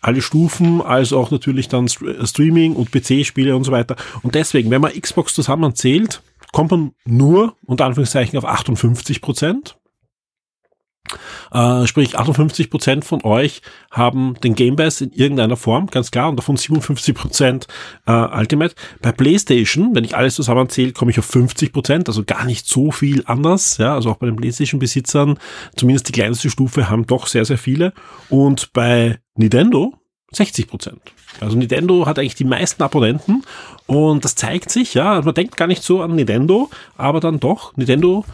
alle 0.00 0.20
Stufen 0.20 0.82
als 0.82 1.12
auch 1.12 1.30
natürlich 1.30 1.68
dann 1.68 1.86
äh, 1.86 2.26
Streaming 2.26 2.74
und 2.74 2.90
PC-Spiele 2.90 3.54
und 3.54 3.62
so 3.62 3.70
weiter. 3.70 3.94
Und 4.22 4.34
deswegen, 4.34 4.70
wenn 4.70 4.80
man 4.80 4.92
Xbox 4.92 5.34
zusammenzählt, 5.34 6.20
kommt 6.52 6.72
man 6.72 6.92
nur, 7.04 7.54
unter 7.64 7.84
Anführungszeichen, 7.84 8.36
auf 8.36 8.44
58 8.44 9.20
Prozent. 9.20 9.76
Äh, 11.52 11.86
sprich, 11.86 12.16
58 12.16 12.70
Prozent 12.70 13.04
von 13.04 13.24
euch 13.24 13.62
haben 13.90 14.34
den 14.42 14.54
Game 14.54 14.76
Pass 14.76 15.00
in 15.00 15.12
irgendeiner 15.12 15.56
Form, 15.56 15.86
ganz 15.88 16.10
klar, 16.10 16.28
und 16.28 16.36
davon 16.36 16.56
57 16.56 17.14
Prozent 17.14 17.66
äh, 18.06 18.12
Ultimate. 18.12 18.74
Bei 19.02 19.12
PlayStation, 19.12 19.94
wenn 19.94 20.04
ich 20.04 20.16
alles 20.16 20.36
zusammenzähle, 20.36 20.92
komme 20.92 21.10
ich 21.10 21.18
auf 21.18 21.28
50%, 21.28 21.72
Prozent, 21.72 22.08
also 22.08 22.24
gar 22.24 22.44
nicht 22.44 22.66
so 22.66 22.90
viel 22.90 23.22
anders. 23.26 23.78
Ja, 23.78 23.94
also 23.94 24.10
auch 24.10 24.16
bei 24.16 24.26
den 24.26 24.36
PlayStation-Besitzern, 24.36 25.38
zumindest 25.76 26.08
die 26.08 26.12
kleinste 26.12 26.50
Stufe, 26.50 26.88
haben 26.88 27.06
doch 27.06 27.26
sehr, 27.26 27.44
sehr 27.44 27.58
viele. 27.58 27.92
Und 28.28 28.72
bei 28.72 29.18
Nintendo 29.34 29.94
60 30.32 30.68
Prozent. 30.68 31.00
Also 31.40 31.56
Nintendo 31.56 32.06
hat 32.06 32.18
eigentlich 32.18 32.36
die 32.36 32.44
meisten 32.44 32.82
Abonnenten 32.82 33.42
und 33.86 34.24
das 34.24 34.36
zeigt 34.36 34.70
sich, 34.70 34.94
ja, 34.94 35.20
man 35.22 35.34
denkt 35.34 35.56
gar 35.56 35.66
nicht 35.66 35.82
so 35.82 36.02
an 36.02 36.14
Nintendo, 36.14 36.70
aber 36.96 37.18
dann 37.18 37.40
doch, 37.40 37.76
Nintendo 37.76 38.24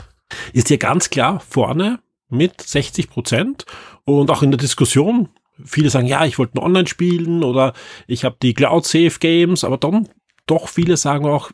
ist 0.52 0.68
hier 0.68 0.76
ganz 0.78 1.08
klar 1.08 1.40
vorne 1.40 2.00
mit 2.28 2.60
60 2.60 3.08
Prozent. 3.08 3.66
Und 4.04 4.30
auch 4.30 4.42
in 4.42 4.50
der 4.50 4.58
Diskussion, 4.58 5.28
viele 5.64 5.90
sagen, 5.90 6.06
ja, 6.06 6.24
ich 6.24 6.38
wollte 6.38 6.60
online 6.60 6.86
spielen 6.86 7.42
oder 7.42 7.72
ich 8.06 8.24
habe 8.24 8.36
die 8.40 8.54
Cloud 8.54 8.84
Safe 8.84 9.18
Games, 9.18 9.64
aber 9.64 9.78
dann 9.78 10.08
doch 10.46 10.68
viele 10.68 10.96
sagen 10.96 11.26
auch, 11.26 11.50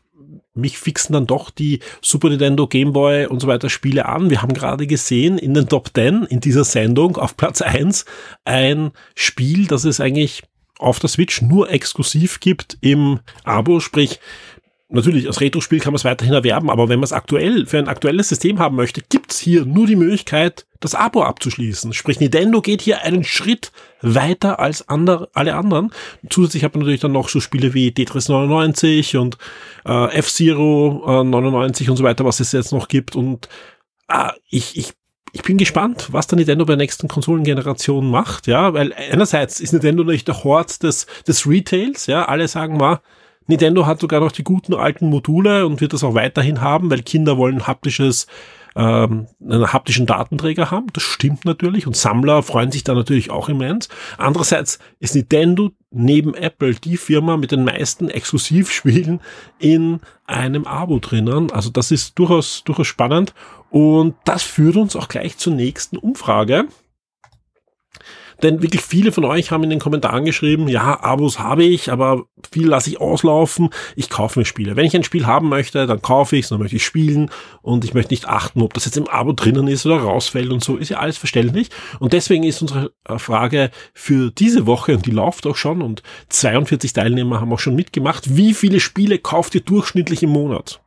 mich 0.54 0.78
fixen 0.78 1.14
dann 1.14 1.26
doch 1.26 1.50
die 1.50 1.80
Super 2.02 2.28
Nintendo, 2.28 2.66
Game 2.66 2.92
Boy 2.92 3.26
und 3.26 3.40
so 3.40 3.48
weiter 3.48 3.70
Spiele 3.70 4.06
an. 4.06 4.28
Wir 4.28 4.42
haben 4.42 4.52
gerade 4.52 4.87
gesehen 4.87 5.38
in 5.38 5.54
den 5.54 5.68
Top 5.68 5.90
10 5.94 6.24
in 6.24 6.40
dieser 6.40 6.64
Sendung 6.64 7.16
auf 7.16 7.37
Platz 7.37 7.62
1 7.62 8.04
ein 8.44 8.92
Spiel, 9.14 9.66
das 9.66 9.85
es 9.85 10.00
eigentlich 10.00 10.42
auf 10.78 10.98
der 10.98 11.08
Switch 11.08 11.40
nur 11.40 11.70
exklusiv 11.70 12.40
gibt 12.40 12.76
im 12.80 13.20
Abo, 13.44 13.80
sprich 13.80 14.20
natürlich, 14.92 15.26
als 15.26 15.40
Retro-Spiel 15.40 15.81
kann 15.81 15.92
man 15.92 15.96
es 15.96 16.05
weiterhin 16.05 16.35
erwerben, 16.35 16.70
aber 16.70 16.88
wenn 16.88 16.98
man 16.98 17.05
es 17.05 17.12
aktuell 17.12 17.66
für 17.66 17.78
ein 17.78 17.88
aktuelles 17.88 18.28
System 18.28 18.59
haben 18.59 18.76
möchte, 18.76 19.02
gibt's 19.09 19.38
hier 19.38 19.64
nur 19.64 19.87
die 19.87 19.96
Möglichkeit, 19.96 20.66
das 20.81 20.94
Abo 20.94 21.22
abzuschließen. 21.22 21.92
Sprich, 21.92 22.20
Nintendo 22.20 22.61
geht 22.61 22.83
hier 22.83 23.02
einen 23.02 23.24
Schritt 23.24 23.72
weiter 24.00 24.59
als 24.59 24.88
andere, 24.88 25.28
alle 25.33 25.55
anderen. 25.55 25.90
Zusätzlich 26.28 26.64
hat 26.64 26.74
man 26.74 26.81
natürlich 26.81 27.00
dann 27.00 27.12
noch 27.12 27.28
so 27.28 27.40
Spiele 27.40 27.74
wie 27.74 27.92
Tetris 27.92 28.28
99 28.28 29.16
und 29.16 29.38
äh, 29.87 30.12
F-Zero 30.16 31.22
äh, 31.22 31.24
99 31.24 31.90
und 31.90 31.96
so 31.96 32.05
weiter, 32.05 32.24
was 32.24 32.40
es 32.40 32.52
jetzt 32.52 32.72
noch 32.72 32.88
gibt. 32.88 33.16
Und 33.16 33.48
ah, 34.09 34.35
ich, 34.50 34.76
ich 34.76 34.92
ich 35.35 35.42
bin 35.42 35.57
gespannt, 35.57 36.09
was 36.12 36.26
der 36.26 36.37
Nintendo 36.37 36.66
bei 36.66 36.72
der 36.72 36.85
nächsten 36.85 37.09
Konsolengeneration 37.09 38.11
macht, 38.11 38.46
ja, 38.46 38.74
weil 38.74 38.92
einerseits 38.92 39.61
ist 39.61 39.72
Nintendo 39.72 40.05
natürlich 40.05 40.26
der 40.26 40.44
Hort 40.44 40.83
des, 40.83 41.07
des 41.26 41.46
Retails, 41.46 42.07
ja, 42.07 42.26
alle 42.26 42.48
sagen 42.48 42.76
mal, 42.76 43.00
Nintendo 43.46 43.87
hat 43.87 44.00
sogar 44.00 44.20
noch 44.20 44.33
die 44.33 44.44
guten 44.44 44.74
alten 44.74 45.09
Module 45.09 45.66
und 45.66 45.81
wird 45.81 45.92
das 45.92 46.05
auch 46.05 46.14
weiterhin 46.14 46.61
haben, 46.61 46.90
weil 46.90 47.02
Kinder 47.02 47.37
wollen 47.37 47.66
haptisches 47.66 48.26
ähm, 48.74 49.26
einen 49.40 49.72
haptischen 49.72 50.07
Datenträger 50.07 50.70
haben. 50.70 50.87
Das 50.92 51.02
stimmt 51.02 51.44
natürlich 51.44 51.87
und 51.87 51.96
Sammler 51.96 52.42
freuen 52.42 52.72
sich 52.72 52.85
da 52.85 52.94
natürlich 52.94 53.31
auch 53.31 53.48
immens. 53.48 53.88
Andererseits 54.18 54.78
ist 54.98 55.14
Nintendo 55.14 55.70
neben 55.90 56.35
Apple 56.35 56.74
die 56.74 56.96
Firma 56.96 57.37
mit 57.37 57.52
den 57.52 57.64
meisten 57.64 58.09
Exklusivspielen 58.09 59.20
in 59.59 60.00
einem 60.26 60.66
Abo 60.66 60.98
drinnen. 60.98 61.50
Also 61.52 61.70
das 61.70 61.90
ist 61.90 62.18
durchaus, 62.18 62.64
durchaus 62.64 62.87
spannend 62.87 63.35
und 63.70 64.14
das 64.24 64.42
führt 64.42 64.76
uns 64.76 64.96
auch 64.96 65.09
gleich 65.09 65.37
zur 65.37 65.55
nächsten 65.55 65.96
Umfrage. 65.96 66.66
Denn 68.42 68.62
wirklich 68.62 68.83
viele 68.83 69.12
von 69.12 69.24
euch 69.24 69.50
haben 69.50 69.62
in 69.64 69.70
den 69.70 69.78
Kommentaren 69.78 70.24
geschrieben, 70.24 70.68
ja, 70.68 71.02
Abos 71.02 71.38
habe 71.38 71.64
ich, 71.64 71.92
aber 71.92 72.24
viel 72.50 72.66
lasse 72.66 72.90
ich 72.90 73.00
auslaufen. 73.00 73.70
Ich 73.94 74.11
kaufe 74.11 74.38
mir 74.38 74.44
Spiele. 74.44 74.76
Wenn 74.76 74.85
ich 74.85 74.96
ein 74.96 75.05
Spiel 75.05 75.26
haben 75.26 75.48
möchte, 75.48 75.87
dann 75.87 76.02
kaufe 76.02 76.37
ich 76.37 76.44
es, 76.44 76.48
dann 76.48 76.59
möchte 76.59 76.76
ich 76.76 76.85
spielen 76.85 77.31
und 77.62 77.85
ich 77.85 77.94
möchte 77.94 78.12
nicht 78.12 78.28
achten, 78.28 78.62
ob 78.62 78.74
das 78.74 78.85
jetzt 78.85 78.96
im 78.96 79.09
Abo 79.09 79.33
drinnen 79.33 79.68
ist 79.68 79.87
oder 79.87 79.98
rausfällt 79.98 80.50
und 80.50 80.64
so. 80.64 80.76
Ist 80.76 80.88
ja 80.88 80.98
alles 80.98 81.18
verständlich. 81.18 81.68
Und 82.00 82.12
deswegen 82.12 82.42
ist 82.44 82.62
unsere 82.62 82.92
äh, 83.09 83.18
Frage 83.18 83.70
für 83.94 84.31
diese 84.31 84.66
Woche, 84.66 84.96
und 84.96 85.07
die 85.07 85.11
läuft 85.11 85.46
auch 85.46 85.57
schon, 85.57 85.81
und 85.81 86.02
42 86.28 86.92
Teilnehmer 86.92 87.40
haben 87.40 87.52
auch 87.52 87.61
schon 87.61 87.76
mitgemacht, 87.76 88.37
wie 88.37 88.55
viele 88.55 88.81
Spiele 88.81 89.18
kauft 89.18 89.55
ihr 89.55 89.61
durchschnittlich 89.61 90.22
im 90.22 90.31
Monat? 90.31 90.81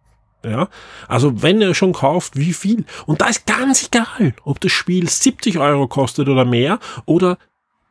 Ja, 0.45 0.69
also 1.07 1.41
wenn 1.41 1.61
ihr 1.61 1.73
schon 1.73 1.93
kauft, 1.93 2.37
wie 2.37 2.53
viel? 2.53 2.85
Und 3.05 3.21
da 3.21 3.27
ist 3.27 3.45
ganz 3.47 3.87
egal, 3.87 4.33
ob 4.43 4.59
das 4.59 4.71
Spiel 4.71 5.09
70 5.09 5.57
Euro 5.57 5.87
kostet 5.87 6.29
oder 6.29 6.45
mehr 6.45 6.79
oder 7.05 7.37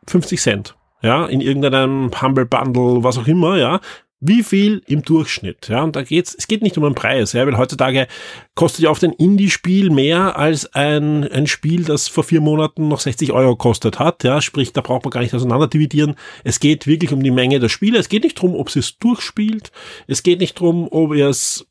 50 0.07 0.41
Cent. 0.41 0.77
Ja, 1.03 1.27
in 1.27 1.41
irgendeinem 1.41 2.11
Humble 2.21 2.47
Bundle, 2.47 3.03
was 3.03 3.19
auch 3.19 3.27
immer, 3.27 3.59
ja. 3.59 3.81
Wie 4.27 4.43
viel 4.43 4.81
im 4.87 5.03
Durchschnitt? 5.03 5.69
Ja, 5.69 5.83
und 5.83 5.97
da 5.97 6.03
geht's, 6.03 6.35
es 6.35 6.47
geht 6.47 6.63
nicht 6.63 6.79
um 6.79 6.85
den 6.85 6.95
Preis, 6.95 7.35
ja, 7.35 7.47
weil 7.47 7.59
heutzutage 7.59 8.07
kostet 8.55 8.85
ja 8.85 8.91
oft 8.91 9.05
ein 9.05 9.13
Indie-Spiel 9.13 9.91
mehr 9.91 10.39
als 10.39 10.73
ein, 10.73 11.29
ein 11.31 11.47
Spiel, 11.47 11.85
das 11.85 12.09
vor 12.09 12.25
vier 12.25 12.41
Monaten 12.41 12.89
noch 12.89 13.01
60 13.01 13.33
Euro 13.33 13.55
kostet 13.57 13.99
hat, 13.99 14.25
ja, 14.25 14.41
sprich, 14.41 14.73
da 14.73 14.81
braucht 14.81 15.05
man 15.05 15.11
gar 15.11 15.21
nicht 15.21 15.35
auseinander 15.35 15.67
dividieren. 15.67 16.15
Es 16.43 16.59
geht 16.59 16.87
wirklich 16.87 17.13
um 17.13 17.23
die 17.23 17.31
Menge 17.31 17.61
der 17.61 17.69
Spiele. 17.69 17.99
Es 17.99 18.09
geht 18.09 18.23
nicht 18.23 18.41
drum, 18.41 18.55
ob 18.55 18.71
sie 18.71 18.79
es 18.79 18.97
durchspielt. 18.99 19.73
Es 20.07 20.23
geht 20.23 20.41
nicht 20.41 20.59
drum, 20.59 20.89
ob 20.91 21.13
ihr 21.13 21.29
es 21.29 21.67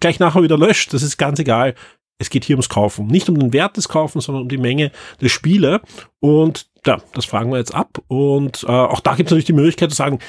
gleich 0.00 0.18
nachher 0.18 0.42
wieder 0.42 0.58
löscht, 0.58 0.92
das 0.92 1.02
ist 1.02 1.16
ganz 1.16 1.38
egal. 1.38 1.74
Es 2.18 2.30
geht 2.30 2.44
hier 2.44 2.54
ums 2.54 2.68
Kaufen. 2.68 3.08
Nicht 3.08 3.28
um 3.28 3.38
den 3.38 3.52
Wert 3.52 3.76
des 3.76 3.88
Kaufens, 3.88 4.24
sondern 4.26 4.42
um 4.44 4.48
die 4.48 4.58
Menge 4.58 4.92
der 5.20 5.28
Spiele. 5.28 5.80
Und 6.20 6.66
ja, 6.86 6.98
das 7.12 7.24
fragen 7.24 7.50
wir 7.50 7.58
jetzt 7.58 7.74
ab. 7.74 7.98
Und 8.06 8.64
äh, 8.64 8.70
auch 8.70 9.00
da 9.00 9.14
gibt 9.14 9.28
es 9.28 9.30
natürlich 9.32 9.46
die 9.46 9.52
Möglichkeit 9.52 9.90
zu 9.90 9.96
sagen, 9.96 10.20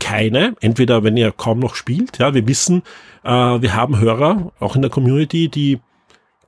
keine, 0.00 0.54
entweder 0.60 1.04
wenn 1.04 1.16
ihr 1.16 1.32
kaum 1.32 1.58
noch 1.58 1.74
spielt, 1.74 2.18
ja, 2.18 2.34
wir 2.34 2.46
wissen, 2.46 2.82
äh, 3.24 3.30
wir 3.30 3.74
haben 3.74 3.98
Hörer, 3.98 4.52
auch 4.58 4.76
in 4.76 4.82
der 4.82 4.90
Community, 4.90 5.48
die 5.48 5.80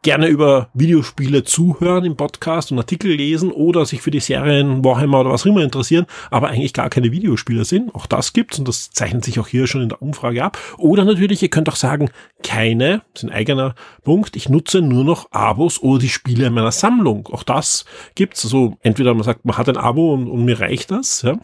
gerne 0.03 0.29
über 0.29 0.71
Videospiele 0.73 1.45
zuhören 1.45 2.05
im 2.05 2.17
Podcast 2.17 2.73
und 2.73 2.79
Artikel 2.79 3.13
lesen 3.13 3.53
oder 3.53 3.85
sich 3.85 4.01
für 4.01 4.11
die 4.11 4.21
Serien 4.21 4.83
Warhammer 4.85 5.21
oder 5.21 5.31
was 5.31 5.43
auch 5.43 5.47
immer 5.47 5.63
interessieren, 5.63 6.07
aber 6.31 6.49
eigentlich 6.49 6.73
gar 6.73 6.89
keine 6.89 7.13
Videospieler 7.13 7.65
sind. 7.65 7.95
Auch 7.95 8.07
das 8.07 8.33
gibt's 8.33 8.59
und 8.59 8.67
das 8.67 8.91
zeichnet 8.91 9.25
sich 9.25 9.39
auch 9.39 9.49
hier 9.49 9.67
schon 9.67 9.83
in 9.83 9.91
der 9.91 10.01
Umfrage 10.01 10.43
ab. 10.43 10.59
Oder 10.79 11.05
natürlich, 11.05 11.43
ihr 11.43 11.51
könnt 11.51 11.69
auch 11.69 11.77
sagen, 11.77 12.11
keine, 12.43 13.03
das 13.13 13.25
ist 13.25 13.29
ein 13.29 13.35
eigener 13.35 13.75
Punkt, 14.03 14.37
ich 14.37 14.49
nutze 14.49 14.81
nur 14.81 15.05
noch 15.05 15.31
Abos 15.33 15.83
oder 15.83 15.99
die 15.99 16.09
Spiele 16.09 16.47
in 16.47 16.55
meiner 16.55 16.73
Sammlung. 16.73 17.29
Auch 17.31 17.43
das 17.43 17.85
gibt's. 18.15 18.45
Also 18.45 18.79
entweder 18.81 19.13
man 19.13 19.25
sagt, 19.25 19.45
man 19.45 19.59
hat 19.59 19.69
ein 19.69 19.77
Abo 19.77 20.15
und, 20.15 20.29
und 20.29 20.45
mir 20.45 20.61
reicht 20.61 20.91
das, 20.91 21.23
ja 21.23 21.39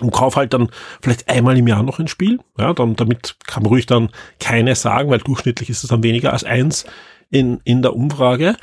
und 0.00 0.10
kauf 0.10 0.36
halt 0.36 0.52
dann 0.52 0.70
vielleicht 1.00 1.28
einmal 1.28 1.56
im 1.56 1.68
Jahr 1.68 1.82
noch 1.82 2.00
ein 2.00 2.08
Spiel. 2.08 2.40
Ja, 2.58 2.72
dann, 2.72 2.96
damit 2.96 3.36
kann 3.46 3.62
man 3.62 3.70
ruhig 3.70 3.86
dann 3.86 4.10
keine 4.40 4.74
sagen, 4.74 5.10
weil 5.10 5.20
durchschnittlich 5.20 5.70
ist 5.70 5.84
es 5.84 5.90
dann 5.90 6.02
weniger 6.02 6.32
als 6.32 6.42
eins 6.42 6.84
in, 7.34 7.60
in 7.64 7.82
der 7.82 7.96
Umfrage. 7.96 8.56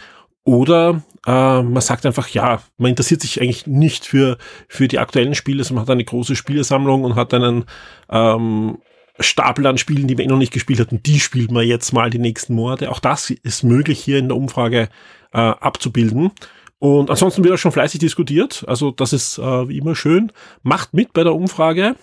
Oder 0.44 1.04
äh, 1.28 1.62
man 1.62 1.82
sagt 1.82 2.06
einfach, 2.06 2.30
ja, 2.30 2.62
man 2.78 2.92
interessiert 2.92 3.22
sich 3.22 3.42
eigentlich 3.42 3.68
nicht 3.68 4.06
für, 4.06 4.38
für 4.68 4.88
die 4.88 4.98
aktuellen 4.98 5.36
Spiele, 5.36 5.64
sondern 5.64 5.84
man 5.84 5.88
hat 5.88 5.92
eine 5.92 6.06
große 6.06 6.36
Spielesammlung 6.36 7.04
und 7.04 7.16
hat 7.16 7.34
einen 7.34 7.66
ähm, 8.10 8.78
Stapel 9.20 9.68
an 9.68 9.78
Spielen, 9.78 10.08
die 10.08 10.16
man 10.16 10.24
eh 10.24 10.28
noch 10.28 10.38
nicht 10.38 10.54
gespielt 10.54 10.80
hat 10.80 10.92
und 10.92 11.06
die 11.06 11.20
spielt 11.20 11.52
man 11.52 11.68
jetzt 11.68 11.92
mal 11.92 12.10
die 12.10 12.18
nächsten 12.18 12.56
Monate. 12.56 12.90
Auch 12.90 13.00
das 13.00 13.30
ist 13.30 13.64
möglich 13.64 14.00
hier 14.00 14.18
in 14.18 14.30
der 14.30 14.38
Umfrage 14.38 14.88
äh, 15.34 15.38
abzubilden. 15.38 16.32
Und 16.80 17.12
ansonsten 17.12 17.44
wird 17.44 17.54
auch 17.54 17.60
schon 17.60 17.74
fleißig 17.74 18.00
diskutiert. 18.00 18.64
Also 18.68 18.90
das 18.90 19.14
ist 19.14 19.38
äh, 19.38 19.70
wie 19.70 19.78
immer 19.78 19.96
schön. 19.96 20.32
Macht 20.64 20.94
mit 20.94 21.14
bei 21.14 21.24
der 21.24 21.36
Umfrage. 21.36 21.96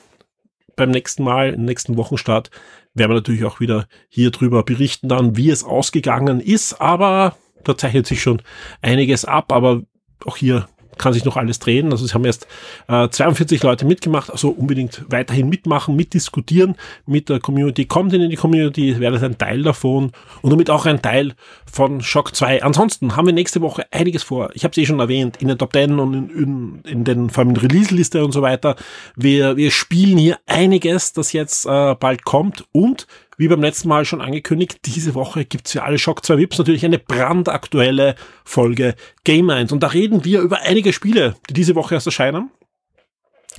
Beim 0.78 0.90
nächsten 0.90 1.24
Mal, 1.24 1.52
im 1.54 1.64
nächsten 1.64 1.96
Wochenstart, 1.96 2.50
werden 2.94 3.10
wir 3.10 3.16
natürlich 3.16 3.44
auch 3.44 3.60
wieder 3.60 3.88
hier 4.08 4.30
drüber 4.30 4.62
berichten 4.62 5.08
dann, 5.08 5.36
wie 5.36 5.50
es 5.50 5.64
ausgegangen 5.64 6.40
ist. 6.40 6.80
Aber 6.80 7.36
da 7.64 7.76
zeichnet 7.76 8.06
sich 8.06 8.22
schon 8.22 8.40
einiges 8.80 9.24
ab. 9.24 9.52
Aber 9.52 9.82
auch 10.24 10.36
hier 10.36 10.68
kann 10.98 11.12
sich 11.12 11.24
noch 11.24 11.36
alles 11.36 11.58
drehen. 11.58 11.90
Also 11.90 12.04
es 12.04 12.14
haben 12.14 12.24
erst 12.24 12.46
äh, 12.88 13.08
42 13.08 13.62
Leute 13.62 13.86
mitgemacht, 13.86 14.30
also 14.30 14.50
unbedingt 14.50 15.04
weiterhin 15.08 15.48
mitmachen, 15.48 15.96
mitdiskutieren 15.96 16.76
mit 17.06 17.28
der 17.28 17.40
Community. 17.40 17.86
Kommt 17.86 18.12
in 18.12 18.28
die 18.28 18.36
Community, 18.36 18.98
werdet 19.00 19.22
ein 19.22 19.38
Teil 19.38 19.62
davon 19.62 20.12
und 20.42 20.50
damit 20.50 20.70
auch 20.70 20.86
ein 20.86 21.00
Teil 21.02 21.34
von 21.70 22.00
Shock 22.00 22.34
2. 22.34 22.62
Ansonsten 22.62 23.16
haben 23.16 23.26
wir 23.26 23.32
nächste 23.32 23.60
Woche 23.60 23.86
einiges 23.90 24.22
vor. 24.22 24.50
Ich 24.54 24.64
habe 24.64 24.72
es 24.72 24.78
eh 24.78 24.86
schon 24.86 25.00
erwähnt, 25.00 25.36
in 25.38 25.48
den 25.48 25.58
Top 25.58 25.72
10 25.72 25.98
und 25.98 26.14
in, 26.14 26.30
in, 26.30 26.80
in 26.84 27.04
den, 27.04 27.30
vor 27.30 27.44
allem 27.44 27.56
Release-Liste 27.56 28.24
und 28.24 28.32
so 28.32 28.42
weiter. 28.42 28.76
Wir, 29.16 29.56
wir 29.56 29.70
spielen 29.70 30.18
hier 30.18 30.38
einiges, 30.46 31.12
das 31.12 31.32
jetzt 31.32 31.66
äh, 31.66 31.94
bald 31.94 32.24
kommt 32.24 32.64
und 32.72 33.06
wie 33.38 33.48
beim 33.48 33.62
letzten 33.62 33.88
Mal 33.88 34.04
schon 34.04 34.20
angekündigt, 34.20 34.80
diese 34.84 35.14
Woche 35.14 35.44
gibt's 35.44 35.72
für 35.72 35.84
alle 35.84 35.98
Shock 35.98 36.26
2 36.26 36.36
Vips 36.36 36.58
natürlich 36.58 36.84
eine 36.84 36.98
brandaktuelle 36.98 38.16
Folge 38.44 38.96
Game 39.24 39.48
1. 39.48 39.72
Und 39.72 39.82
da 39.82 39.86
reden 39.86 40.24
wir 40.24 40.40
über 40.40 40.60
einige 40.62 40.92
Spiele, 40.92 41.36
die 41.48 41.54
diese 41.54 41.76
Woche 41.76 41.94
erst 41.94 42.06
erscheinen. 42.06 42.50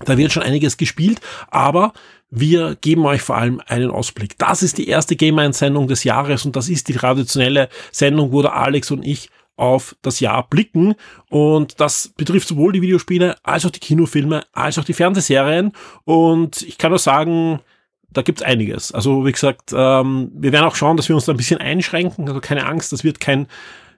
Da 0.05 0.17
wird 0.17 0.31
schon 0.31 0.43
einiges 0.43 0.77
gespielt, 0.77 1.19
aber 1.49 1.93
wir 2.29 2.77
geben 2.79 3.05
euch 3.05 3.21
vor 3.21 3.37
allem 3.37 3.61
einen 3.65 3.89
Ausblick. 3.89 4.37
Das 4.37 4.63
ist 4.63 4.77
die 4.77 4.87
erste 4.87 5.15
Game 5.15 5.39
1 5.39 5.57
Sendung 5.57 5.87
des 5.87 6.03
Jahres 6.03 6.45
und 6.45 6.55
das 6.55 6.69
ist 6.69 6.87
die 6.89 6.93
traditionelle 6.93 7.69
Sendung, 7.91 8.31
wo 8.31 8.41
der 8.41 8.55
Alex 8.55 8.91
und 8.91 9.05
ich 9.05 9.29
auf 9.55 9.95
das 10.01 10.19
Jahr 10.19 10.47
blicken. 10.47 10.95
Und 11.29 11.79
das 11.79 12.13
betrifft 12.15 12.47
sowohl 12.47 12.73
die 12.73 12.81
Videospiele 12.81 13.35
als 13.43 13.65
auch 13.65 13.71
die 13.71 13.79
Kinofilme, 13.79 14.43
als 14.53 14.77
auch 14.77 14.85
die 14.85 14.93
Fernsehserien. 14.93 15.71
Und 16.05 16.61
ich 16.61 16.77
kann 16.77 16.91
nur 16.91 16.99
sagen, 16.99 17.59
da 18.11 18.21
gibt's 18.21 18.41
einiges. 18.41 18.91
Also 18.91 19.25
wie 19.25 19.31
gesagt, 19.31 19.73
ähm, 19.73 20.31
wir 20.33 20.51
werden 20.51 20.65
auch 20.65 20.75
schauen, 20.75 20.97
dass 20.97 21.09
wir 21.09 21.15
uns 21.15 21.25
da 21.25 21.33
ein 21.33 21.37
bisschen 21.37 21.59
einschränken. 21.59 22.27
Also 22.27 22.39
keine 22.39 22.65
Angst, 22.65 22.91
das 22.91 23.03
wird 23.03 23.19
kein 23.19 23.47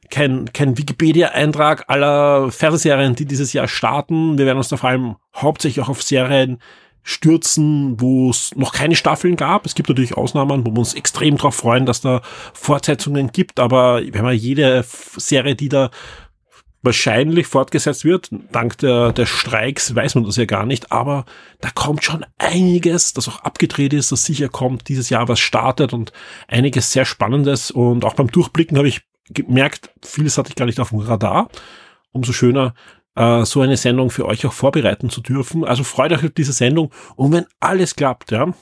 kein, 0.09 0.51
kein 0.53 0.77
Wikipedia-Eintrag 0.77 1.85
aller 1.87 2.51
Fernsehserien, 2.51 3.15
die 3.15 3.25
dieses 3.25 3.53
Jahr 3.53 3.67
starten. 3.67 4.37
Wir 4.37 4.45
werden 4.45 4.57
uns 4.57 4.67
da 4.67 4.77
vor 4.77 4.89
allem 4.89 5.15
hauptsächlich 5.33 5.83
auch 5.83 5.89
auf 5.89 6.03
Serien 6.03 6.59
stürzen, 7.03 7.99
wo 7.99 8.29
es 8.29 8.55
noch 8.55 8.73
keine 8.73 8.95
Staffeln 8.95 9.35
gab. 9.35 9.65
Es 9.65 9.73
gibt 9.73 9.89
natürlich 9.89 10.15
Ausnahmen, 10.15 10.65
wo 10.65 10.71
wir 10.71 10.79
uns 10.79 10.93
extrem 10.93 11.37
darauf 11.37 11.55
freuen, 11.55 11.87
dass 11.87 12.01
da 12.01 12.21
Fortsetzungen 12.53 13.31
gibt, 13.31 13.59
aber 13.59 14.01
wenn 14.05 14.23
man 14.23 14.35
jede 14.35 14.85
Serie, 15.17 15.55
die 15.55 15.69
da 15.69 15.89
wahrscheinlich 16.81 17.47
fortgesetzt 17.47 18.05
wird. 18.05 18.29
Dank 18.51 18.77
der, 18.79 19.11
der 19.11 19.25
Streiks 19.25 19.93
weiß 19.93 20.15
man 20.15 20.23
das 20.23 20.35
ja 20.35 20.45
gar 20.45 20.65
nicht, 20.65 20.91
aber 20.91 21.25
da 21.59 21.69
kommt 21.69 22.03
schon 22.03 22.25
einiges, 22.37 23.13
das 23.13 23.27
auch 23.27 23.41
abgedreht 23.41 23.93
ist, 23.93 24.11
das 24.11 24.25
sicher 24.25 24.49
kommt, 24.49 24.89
dieses 24.89 25.09
Jahr 25.09 25.27
was 25.27 25.39
startet 25.39 25.93
und 25.93 26.11
einiges 26.47 26.91
sehr 26.91 27.05
Spannendes. 27.05 27.71
Und 27.71 28.05
auch 28.05 28.15
beim 28.15 28.31
Durchblicken 28.31 28.77
habe 28.77 28.87
ich 28.87 29.01
gemerkt, 29.29 29.91
vieles 30.03 30.37
hatte 30.37 30.49
ich 30.49 30.55
gar 30.55 30.65
nicht 30.65 30.79
auf 30.79 30.89
dem 30.89 30.99
Radar. 30.99 31.49
Umso 32.11 32.33
schöner, 32.33 32.73
äh, 33.15 33.45
so 33.45 33.61
eine 33.61 33.77
Sendung 33.77 34.09
für 34.09 34.25
euch 34.25 34.45
auch 34.45 34.53
vorbereiten 34.53 35.09
zu 35.09 35.21
dürfen. 35.21 35.63
Also 35.63 35.83
freut 35.83 36.11
euch 36.11 36.25
auf 36.25 36.31
diese 36.31 36.53
Sendung. 36.53 36.91
Und 37.15 37.31
wenn 37.31 37.45
alles 37.59 37.95
klappt, 37.95 38.31
ja, 38.31 38.53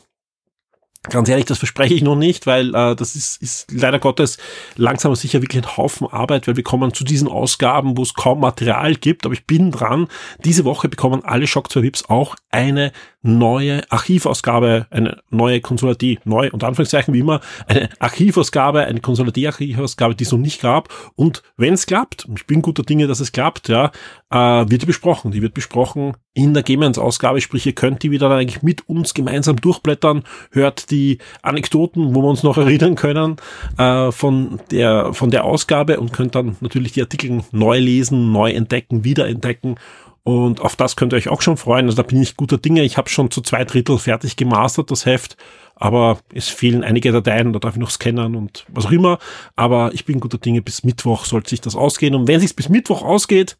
Ganz 1.04 1.30
ehrlich, 1.30 1.46
das 1.46 1.60
verspreche 1.60 1.94
ich 1.94 2.02
noch 2.02 2.18
nicht, 2.18 2.46
weil 2.46 2.76
äh, 2.76 2.94
das 2.94 3.16
ist, 3.16 3.42
ist 3.42 3.72
leider 3.72 4.00
Gottes 4.00 4.38
langsam 4.76 5.16
sicher 5.16 5.42
wirklich 5.42 5.64
ein 5.64 5.78
Haufen 5.78 6.08
Arbeit, 6.08 6.46
weil 6.46 6.58
wir 6.58 6.64
kommen 6.64 6.94
zu 6.94 7.06
diesen 7.06 7.30
Ausgaben, 7.30 7.98
wo 7.98 8.02
es 8.02 8.14
kaum 8.14 8.42
Material 8.42 8.96
gibt, 8.96 9.26
aber 9.26 9.34
ich 9.34 9.48
bin 9.48 9.72
dran. 9.72 10.10
Diese 10.44 10.66
Woche 10.66 10.90
bekommen 10.90 11.24
alle 11.24 11.48
Shock 11.48 11.72
2 11.72 11.84
Vips 11.84 12.10
auch 12.10 12.36
eine 12.52 12.92
neue 13.22 13.90
Archivausgabe, 13.92 14.88
eine 14.90 15.22
neue 15.30 15.62
Konsulatie, 15.62 16.20
neu 16.24 16.50
und 16.52 16.64
Anführungszeichen 16.64 17.14
wie 17.14 17.20
immer, 17.20 17.42
eine 17.68 17.90
Archivausgabe, 18.00 18.86
eine 18.86 19.02
Konsulatie-Archivausgabe, 19.02 20.16
die 20.16 20.24
es 20.24 20.32
noch 20.32 20.40
nicht 20.40 20.62
gab. 20.62 20.90
Und 21.16 21.44
wenn 21.58 21.74
es 21.74 21.86
klappt, 21.86 22.28
ich 22.36 22.48
bin 22.48 22.62
guter 22.62 22.84
Dinge, 22.84 23.08
dass 23.08 23.20
es 23.20 23.32
klappt, 23.32 23.68
ja, 23.68 23.92
äh, 24.32 24.70
wird 24.70 24.82
die 24.82 24.86
besprochen. 24.86 25.32
Die 25.32 25.42
wird 25.42 25.54
besprochen 25.54 26.16
in 26.34 26.54
der 26.54 26.64
Gemens-Ausgabe, 26.64 27.42
sprich, 27.42 27.66
ihr 27.66 27.74
könnt 27.74 28.04
die 28.04 28.12
wieder 28.12 28.30
eigentlich 28.30 28.64
mit 28.64 28.88
uns 28.88 29.14
gemeinsam 29.14 29.58
durchblättern, 29.58 30.24
hört 30.52 30.89
die 30.92 31.20
Anekdoten, 31.42 32.16
wo 32.16 32.22
wir 32.22 32.30
uns 32.30 32.44
noch 32.44 32.58
erinnern 32.58 32.96
können, 32.96 33.38
äh, 33.78 34.12
von 34.12 34.60
der, 34.72 35.14
von 35.14 35.32
der 35.32 35.46
Ausgabe 35.46 36.00
und 36.00 36.14
könnt 36.14 36.36
dann 36.36 36.58
natürlich 36.62 36.94
die 36.94 37.02
Artikel 37.02 37.44
neu 37.52 37.80
lesen, 37.80 38.32
neu 38.32 38.52
entdecken, 38.52 39.04
wiederentdecken 39.04 39.76
und 40.24 40.62
auf 40.62 40.76
das 40.76 40.96
könnt 40.96 41.14
ihr 41.14 41.18
euch 41.18 41.30
auch 41.30 41.42
schon 41.42 41.58
freuen. 41.58 41.86
Also 41.86 41.98
da 41.98 42.04
bin 42.04 42.22
ich 42.22 42.38
guter 42.38 42.60
Dinge. 42.60 42.84
Ich 42.84 42.98
habe 42.98 43.10
schon 43.10 43.32
zu 43.32 43.42
zwei 43.42 43.64
Drittel 43.66 43.98
fertig 43.98 44.36
gemastert, 44.36 44.92
das 44.92 45.08
Heft. 45.08 45.38
Aber 45.76 46.20
es 46.34 46.50
fehlen 46.50 46.84
einige 46.84 47.12
Dateien, 47.12 47.54
da 47.54 47.60
darf 47.60 47.76
ich 47.76 47.80
noch 47.80 47.90
scannen 47.90 48.36
und 48.36 48.66
was 48.68 48.86
auch 48.86 48.92
immer. 48.92 49.18
Aber 49.56 49.92
ich 49.94 50.06
bin 50.06 50.20
guter 50.20 50.38
Dinge, 50.38 50.62
bis 50.62 50.84
Mittwoch 50.84 51.26
sollte 51.26 51.50
sich 51.50 51.62
das 51.62 51.76
ausgehen. 51.76 52.14
Und 52.16 52.28
wenn 52.28 52.42
sich 52.42 52.56
bis 52.56 52.70
Mittwoch 52.70 53.02
ausgeht, 53.02 53.58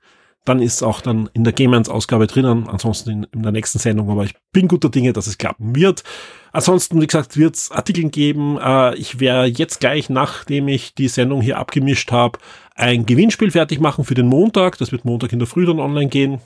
dann 0.50 0.62
ist 0.62 0.76
es 0.76 0.84
auch 0.84 1.02
dann 1.02 1.30
in 1.34 1.44
der 1.44 1.54
Gamans-Ausgabe 1.54 2.26
drinnen, 2.26 2.68
ansonsten 2.68 3.10
in, 3.12 3.24
in, 3.32 3.44
der 3.44 3.52
nächsten 3.52 3.78
Sendung. 3.78 4.10
Aber 4.10 4.24
ich 4.24 4.34
bin 4.52 4.68
guter 4.68 4.90
Dinge, 4.90 5.14
dass 5.14 5.28
es 5.28 5.38
klappen 5.38 5.76
wird. 5.76 6.04
Ansonsten, 6.52 7.00
wie 7.00 7.06
gesagt, 7.06 7.38
wird 7.38 7.56
es 7.56 7.72
Artikel 7.72 8.10
geben. 8.10 8.58
Äh, 8.58 8.96
ich 8.96 9.20
werde 9.20 9.48
jetzt 9.48 9.80
gleich, 9.80 10.10
nachdem 10.10 10.68
ich 10.68 10.96
die 10.96 11.08
Sendung 11.08 11.42
hier 11.42 11.60
abgemischt 11.60 12.12
habe, 12.12 12.40
ein 12.74 13.06
Gewinnspiel 13.06 13.52
fertig 13.52 13.80
machen 13.80 14.06
für 14.06 14.16
den 14.16 14.26
Montag. 14.26 14.80
Das 14.80 14.92
wird 14.92 15.06
Montag 15.06 15.32
in 15.32 15.40
der 15.40 15.48
Früh 15.48 15.68
dann 15.68 15.80
online 15.80 16.10
gehen. 16.10 16.42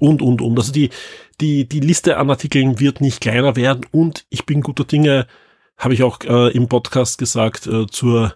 Und, 0.00 0.20
und, 0.20 0.42
und. 0.42 0.58
Also 0.58 0.72
die, 0.72 0.90
die, 1.40 1.68
die 1.68 1.80
Liste 1.80 2.16
an 2.16 2.28
Artikeln 2.28 2.80
wird 2.80 3.00
nicht 3.00 3.20
kleiner 3.20 3.54
werden. 3.54 3.86
Und 3.92 4.26
ich 4.30 4.46
bin 4.46 4.62
guter 4.62 4.84
Dinge, 4.84 5.28
habe 5.78 5.94
ich 5.94 6.02
auch 6.02 6.18
äh, 6.24 6.50
im 6.50 6.68
Podcast 6.68 7.18
gesagt, 7.18 7.68
äh, 7.68 7.86
zur 7.86 8.34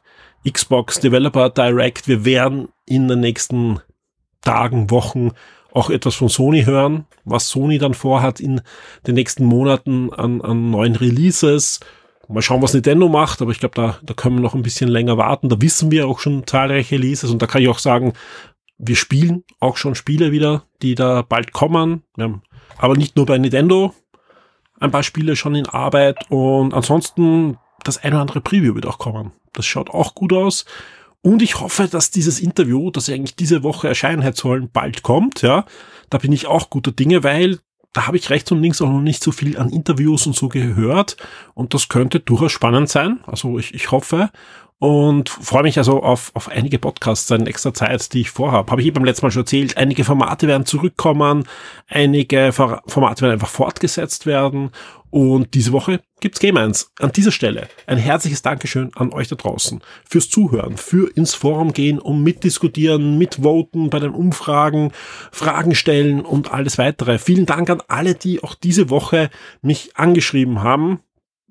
Xbox 0.48 1.00
Developer 1.00 1.50
Direct. 1.50 2.06
Wir 2.06 2.24
werden 2.24 2.68
in 2.86 3.08
den 3.08 3.20
nächsten 3.20 3.80
Tagen, 4.44 4.90
Wochen 4.90 5.32
auch 5.72 5.90
etwas 5.90 6.14
von 6.14 6.28
Sony 6.28 6.64
hören, 6.64 7.06
was 7.24 7.48
Sony 7.48 7.78
dann 7.78 7.94
vorhat 7.94 8.38
in 8.40 8.60
den 9.06 9.16
nächsten 9.16 9.44
Monaten 9.44 10.12
an, 10.12 10.40
an 10.40 10.70
neuen 10.70 10.94
Releases. 10.94 11.80
Mal 12.28 12.42
schauen, 12.42 12.62
was 12.62 12.72
Nintendo 12.72 13.08
macht, 13.08 13.42
aber 13.42 13.50
ich 13.50 13.58
glaube, 13.58 13.74
da, 13.74 13.98
da 14.02 14.14
können 14.14 14.36
wir 14.36 14.42
noch 14.42 14.54
ein 14.54 14.62
bisschen 14.62 14.88
länger 14.88 15.18
warten. 15.18 15.48
Da 15.48 15.60
wissen 15.60 15.90
wir 15.90 16.06
auch 16.06 16.20
schon 16.20 16.46
zahlreiche 16.46 16.94
Releases 16.94 17.30
und 17.30 17.42
da 17.42 17.46
kann 17.46 17.60
ich 17.60 17.68
auch 17.68 17.80
sagen, 17.80 18.14
wir 18.78 18.96
spielen 18.96 19.44
auch 19.60 19.76
schon 19.76 19.94
Spiele 19.94 20.32
wieder, 20.32 20.64
die 20.80 20.94
da 20.94 21.22
bald 21.22 21.52
kommen. 21.52 22.02
aber 22.78 22.96
nicht 22.96 23.16
nur 23.16 23.26
bei 23.26 23.36
Nintendo. 23.36 23.94
Ein 24.80 24.90
paar 24.90 25.02
Spiele 25.02 25.36
schon 25.36 25.54
in 25.54 25.66
Arbeit 25.66 26.30
und 26.30 26.72
ansonsten 26.72 27.58
das 27.82 28.02
ein 28.02 28.12
oder 28.12 28.22
andere 28.22 28.40
Preview 28.40 28.74
wird 28.74 28.86
auch 28.86 28.98
kommen. 28.98 29.32
Das 29.52 29.66
schaut 29.66 29.90
auch 29.90 30.14
gut 30.14 30.32
aus. 30.32 30.64
Und 31.24 31.40
ich 31.40 31.58
hoffe, 31.58 31.88
dass 31.88 32.10
dieses 32.10 32.38
Interview, 32.38 32.90
das 32.90 33.08
eigentlich 33.08 33.34
diese 33.34 33.62
Woche 33.62 33.88
erscheinen 33.88 34.20
hätte 34.20 34.42
sollen, 34.42 34.68
bald 34.70 35.02
kommt, 35.02 35.40
ja. 35.40 35.64
Da 36.10 36.18
bin 36.18 36.32
ich 36.32 36.46
auch 36.46 36.68
guter 36.68 36.92
Dinge, 36.92 37.24
weil 37.24 37.60
da 37.94 38.06
habe 38.06 38.18
ich 38.18 38.28
rechts 38.28 38.52
und 38.52 38.60
links 38.60 38.82
auch 38.82 38.90
noch 38.90 39.00
nicht 39.00 39.24
so 39.24 39.32
viel 39.32 39.56
an 39.56 39.70
Interviews 39.70 40.26
und 40.26 40.36
so 40.36 40.50
gehört. 40.50 41.16
Und 41.54 41.72
das 41.72 41.88
könnte 41.88 42.20
durchaus 42.20 42.52
spannend 42.52 42.90
sein. 42.90 43.20
Also 43.26 43.58
ich, 43.58 43.72
ich 43.72 43.90
hoffe 43.90 44.30
und 44.84 45.30
freue 45.30 45.62
mich 45.62 45.78
also 45.78 46.02
auf, 46.02 46.30
auf 46.34 46.50
einige 46.50 46.78
Podcasts 46.78 47.30
in 47.30 47.46
extra 47.46 47.72
Zeit, 47.72 48.12
die 48.12 48.20
ich 48.20 48.30
vorhabe. 48.30 48.70
Habe 48.70 48.82
ich 48.82 48.88
eh 48.88 48.90
beim 48.90 49.06
letzten 49.06 49.24
Mal 49.24 49.30
schon 49.30 49.44
erzählt. 49.44 49.78
Einige 49.78 50.04
Formate 50.04 50.46
werden 50.46 50.66
zurückkommen, 50.66 51.44
einige 51.88 52.52
Formate 52.52 53.22
werden 53.22 53.32
einfach 53.32 53.48
fortgesetzt 53.48 54.26
werden 54.26 54.72
und 55.08 55.54
diese 55.54 55.72
Woche 55.72 56.02
gibt's 56.20 56.38
Game 56.38 56.58
1. 56.58 56.92
An 56.98 57.12
dieser 57.12 57.32
Stelle 57.32 57.68
ein 57.86 57.96
herzliches 57.96 58.42
Dankeschön 58.42 58.90
an 58.94 59.14
euch 59.14 59.28
da 59.28 59.36
draußen 59.36 59.80
fürs 60.06 60.28
Zuhören, 60.28 60.76
für 60.76 61.10
ins 61.16 61.32
Forum 61.32 61.72
gehen, 61.72 61.98
um 61.98 62.22
mitdiskutieren, 62.22 63.16
mitvoten 63.16 63.88
bei 63.88 64.00
den 64.00 64.10
Umfragen, 64.10 64.92
Fragen 65.32 65.74
stellen 65.74 66.20
und 66.20 66.52
alles 66.52 66.76
weitere. 66.76 67.18
Vielen 67.18 67.46
Dank 67.46 67.70
an 67.70 67.80
alle, 67.88 68.16
die 68.16 68.42
auch 68.42 68.54
diese 68.54 68.90
Woche 68.90 69.30
mich 69.62 69.96
angeschrieben 69.96 70.62
haben 70.62 71.00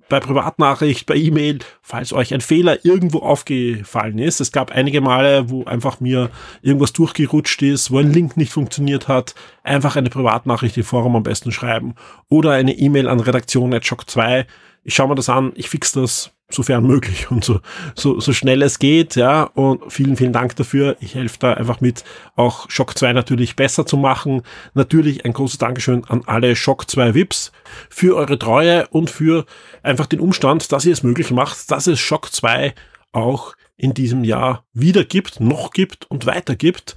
bei 0.10 0.20
Privatnachricht, 0.20 1.06
bei 1.06 1.16
E-Mail, 1.16 1.60
falls 1.82 2.14
euch 2.14 2.34
ein 2.34 2.42
Fehler 2.42 2.86
irgendwo 2.86 3.20
aufgefallen 3.20 4.20
ist. 4.20 4.42
Es 4.42 4.52
gab 4.52 4.72
einige 4.72 5.02
Male, 5.02 5.50
wo 5.50 5.64
einfach 5.66 6.00
mir 6.00 6.30
irgendwas 6.62 6.94
durchgerutscht 6.94 7.62
ist, 7.62 7.92
wo 7.92 8.00
ein 8.00 8.12
Link 8.12 8.38
nicht 8.38 8.52
funktioniert 8.52 9.08
hat. 9.08 9.36
Einfach 9.64 9.96
eine 9.96 10.10
Privatnachricht 10.10 10.78
im 10.78 10.84
Forum 10.84 11.16
am 11.16 11.24
besten 11.24 11.52
schreiben 11.52 11.96
oder 12.30 12.52
eine 12.52 12.74
E-Mail 12.74 13.08
an 13.08 13.20
redaktion.shock2. 13.20 14.46
Ich 14.84 14.96
schaue 14.96 15.08
mir 15.08 15.16
das 15.16 15.30
an, 15.30 15.54
ich 15.56 15.70
fix 15.70 15.94
das 15.94 16.32
sofern 16.54 16.86
möglich 16.86 17.32
und 17.32 17.44
so, 17.44 17.60
so, 17.96 18.20
so 18.20 18.34
schnell 18.34 18.62
es 18.62 18.80
geht, 18.80 19.16
ja. 19.16 19.44
Und 19.44 19.92
vielen, 19.92 20.16
vielen 20.16 20.34
Dank 20.34 20.56
dafür. 20.56 20.98
Ich 21.00 21.16
helfe 21.16 21.38
da 21.40 21.54
einfach 21.54 21.82
mit, 21.82 22.04
auch 22.36 22.70
Shock 22.70 22.98
2 22.98 23.14
natürlich 23.14 23.56
besser 23.56 23.86
zu 23.86 23.98
machen. 23.98 24.44
Natürlich 24.74 25.26
ein 25.26 25.34
großes 25.34 25.58
Dankeschön 25.58 26.04
an 26.06 26.24
alle 26.26 26.56
Shock 26.56 26.90
2 26.90 27.14
VIPs 27.14 27.52
für 27.90 28.16
eure 28.16 28.38
Treue 28.40 28.88
und 28.88 29.10
für 29.10 29.46
einfach 29.82 30.06
den 30.06 30.20
Umstand, 30.20 30.72
dass 30.72 30.86
ihr 30.86 30.94
es 30.94 31.04
möglich 31.04 31.32
macht, 31.32 31.72
dass 31.72 31.88
es 31.88 32.00
Shock 32.00 32.32
2 32.32 32.74
auch 33.12 33.54
in 33.76 33.94
diesem 33.94 34.24
Jahr 34.24 34.66
wieder 34.74 35.04
gibt, 35.04 35.40
noch 35.40 35.72
gibt 35.72 36.06
und 36.10 36.26
weiter 36.26 36.56
gibt. 36.56 36.96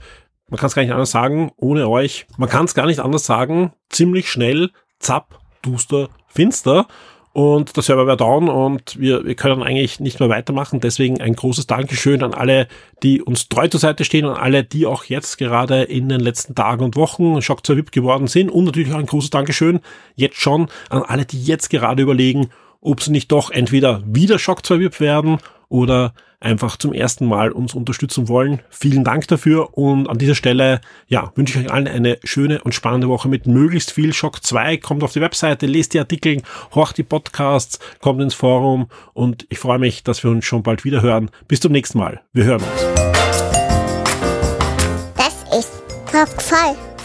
Man 0.48 0.59
kann 0.59 0.68
es 0.68 0.74
gar 0.74 0.82
nicht 0.82 0.92
anders 0.92 1.11
sagen, 1.11 1.50
ohne 1.57 1.88
euch. 1.88 2.26
Man 2.36 2.48
kann 2.48 2.66
es 2.66 2.74
gar 2.74 2.86
nicht 2.86 3.00
anders 3.00 3.26
sagen. 3.26 3.72
Ziemlich 3.90 4.30
schnell, 4.30 4.70
zapp, 5.00 5.40
duster, 5.62 6.09
finster 6.28 6.86
und 7.37 7.76
der 7.76 7.82
Server 7.82 8.07
wäre 8.07 8.16
down 8.16 8.49
und 8.49 8.99
wir, 8.99 9.26
wir 9.26 9.34
können 9.34 9.62
eigentlich 9.62 10.01
nicht 10.01 10.20
mehr 10.20 10.30
weitermachen. 10.30 10.80
Deswegen 10.80 11.20
ein 11.20 11.37
großes 11.37 11.66
Dankeschön 11.66 12.22
an 12.22 12.32
alle, 12.32 12.66
die 13.03 13.20
uns 13.20 13.51
treu 13.51 13.68
zur 13.68 13.78
Seite 13.78 14.07
stehen 14.07 14.24
und 14.24 14.37
alle, 14.37 14.64
die 14.64 14.87
auch 14.87 15.05
jetzt 15.05 15.37
gerade 15.37 15.82
in 15.82 16.09
den 16.09 16.20
letzten 16.20 16.55
Tagen 16.55 16.82
und 16.82 16.97
Wochen 16.97 17.43
Shock 17.43 17.66
2 17.66 17.76
VIP 17.76 17.93
geworden 17.93 18.26
sind. 18.26 18.51
Und 18.51 18.64
natürlich 18.64 18.91
auch 18.91 18.99
ein 18.99 19.05
großes 19.05 19.28
Dankeschön 19.28 19.80
jetzt 20.14 20.37
schon 20.37 20.68
an 20.89 21.03
alle, 21.03 21.26
die 21.26 21.45
jetzt 21.45 21.68
gerade 21.68 22.03
überlegen, 22.03 22.49
ob 22.80 23.03
sie 23.03 23.11
nicht 23.11 23.30
doch 23.30 23.51
entweder 23.51 24.03
wieder 24.07 24.39
Shock 24.39 24.64
2 24.64 24.80
VIP 24.80 25.01
werden 25.01 25.37
oder 25.69 26.12
einfach 26.41 26.77
zum 26.77 26.93
ersten 26.93 27.27
Mal 27.27 27.51
uns 27.51 27.75
unterstützen 27.75 28.29
wollen. 28.29 28.61
Vielen 28.69 29.05
Dank 29.05 29.27
dafür 29.29 29.77
und 29.77 30.09
an 30.09 30.19
dieser 30.19 30.35
Stelle, 30.35 30.81
ja, 31.09 31.33
wünsche 31.35 31.59
ich 31.59 31.67
euch 31.67 31.73
allen 31.73 31.89
eine 31.89 32.19
schöne 32.25 32.62
und 32.62 32.75
spannende 32.75 33.09
Woche 33.09 33.29
mit 33.29 33.47
möglichst 33.47 33.91
viel 33.93 34.12
Shock 34.12 34.45
2. 34.45 34.77
Kommt 34.79 35.03
auf 35.03 35.12
die 35.12 35.21
Webseite, 35.21 35.67
lest 35.67 35.95
die 35.95 35.99
Artikel, 35.99 36.43
horcht 36.75 36.99
die 36.99 37.03
Podcasts, 37.03 37.79
kommt 38.01 38.21
ins 38.21 38.35
Forum 38.35 38.89
und 39.14 39.47
ich 39.49 39.59
freue 39.59 39.79
mich, 39.79 40.05
dass 40.05 40.23
wir 40.23 40.31
uns 40.31 40.45
schon 40.45 40.62
bald 40.62 40.85
wieder 40.85 41.03
hören. 41.03 41.31
Bis 41.49 41.61
zum 41.61 41.73
nächsten 41.73 41.99
Mal. 41.99 42.21
Wir 42.33 42.45
hören 42.45 42.62
uns. 42.62 42.83
Das 45.17 45.59
ist 45.59 45.83
Talk 46.11 46.41
voll. 46.41 46.95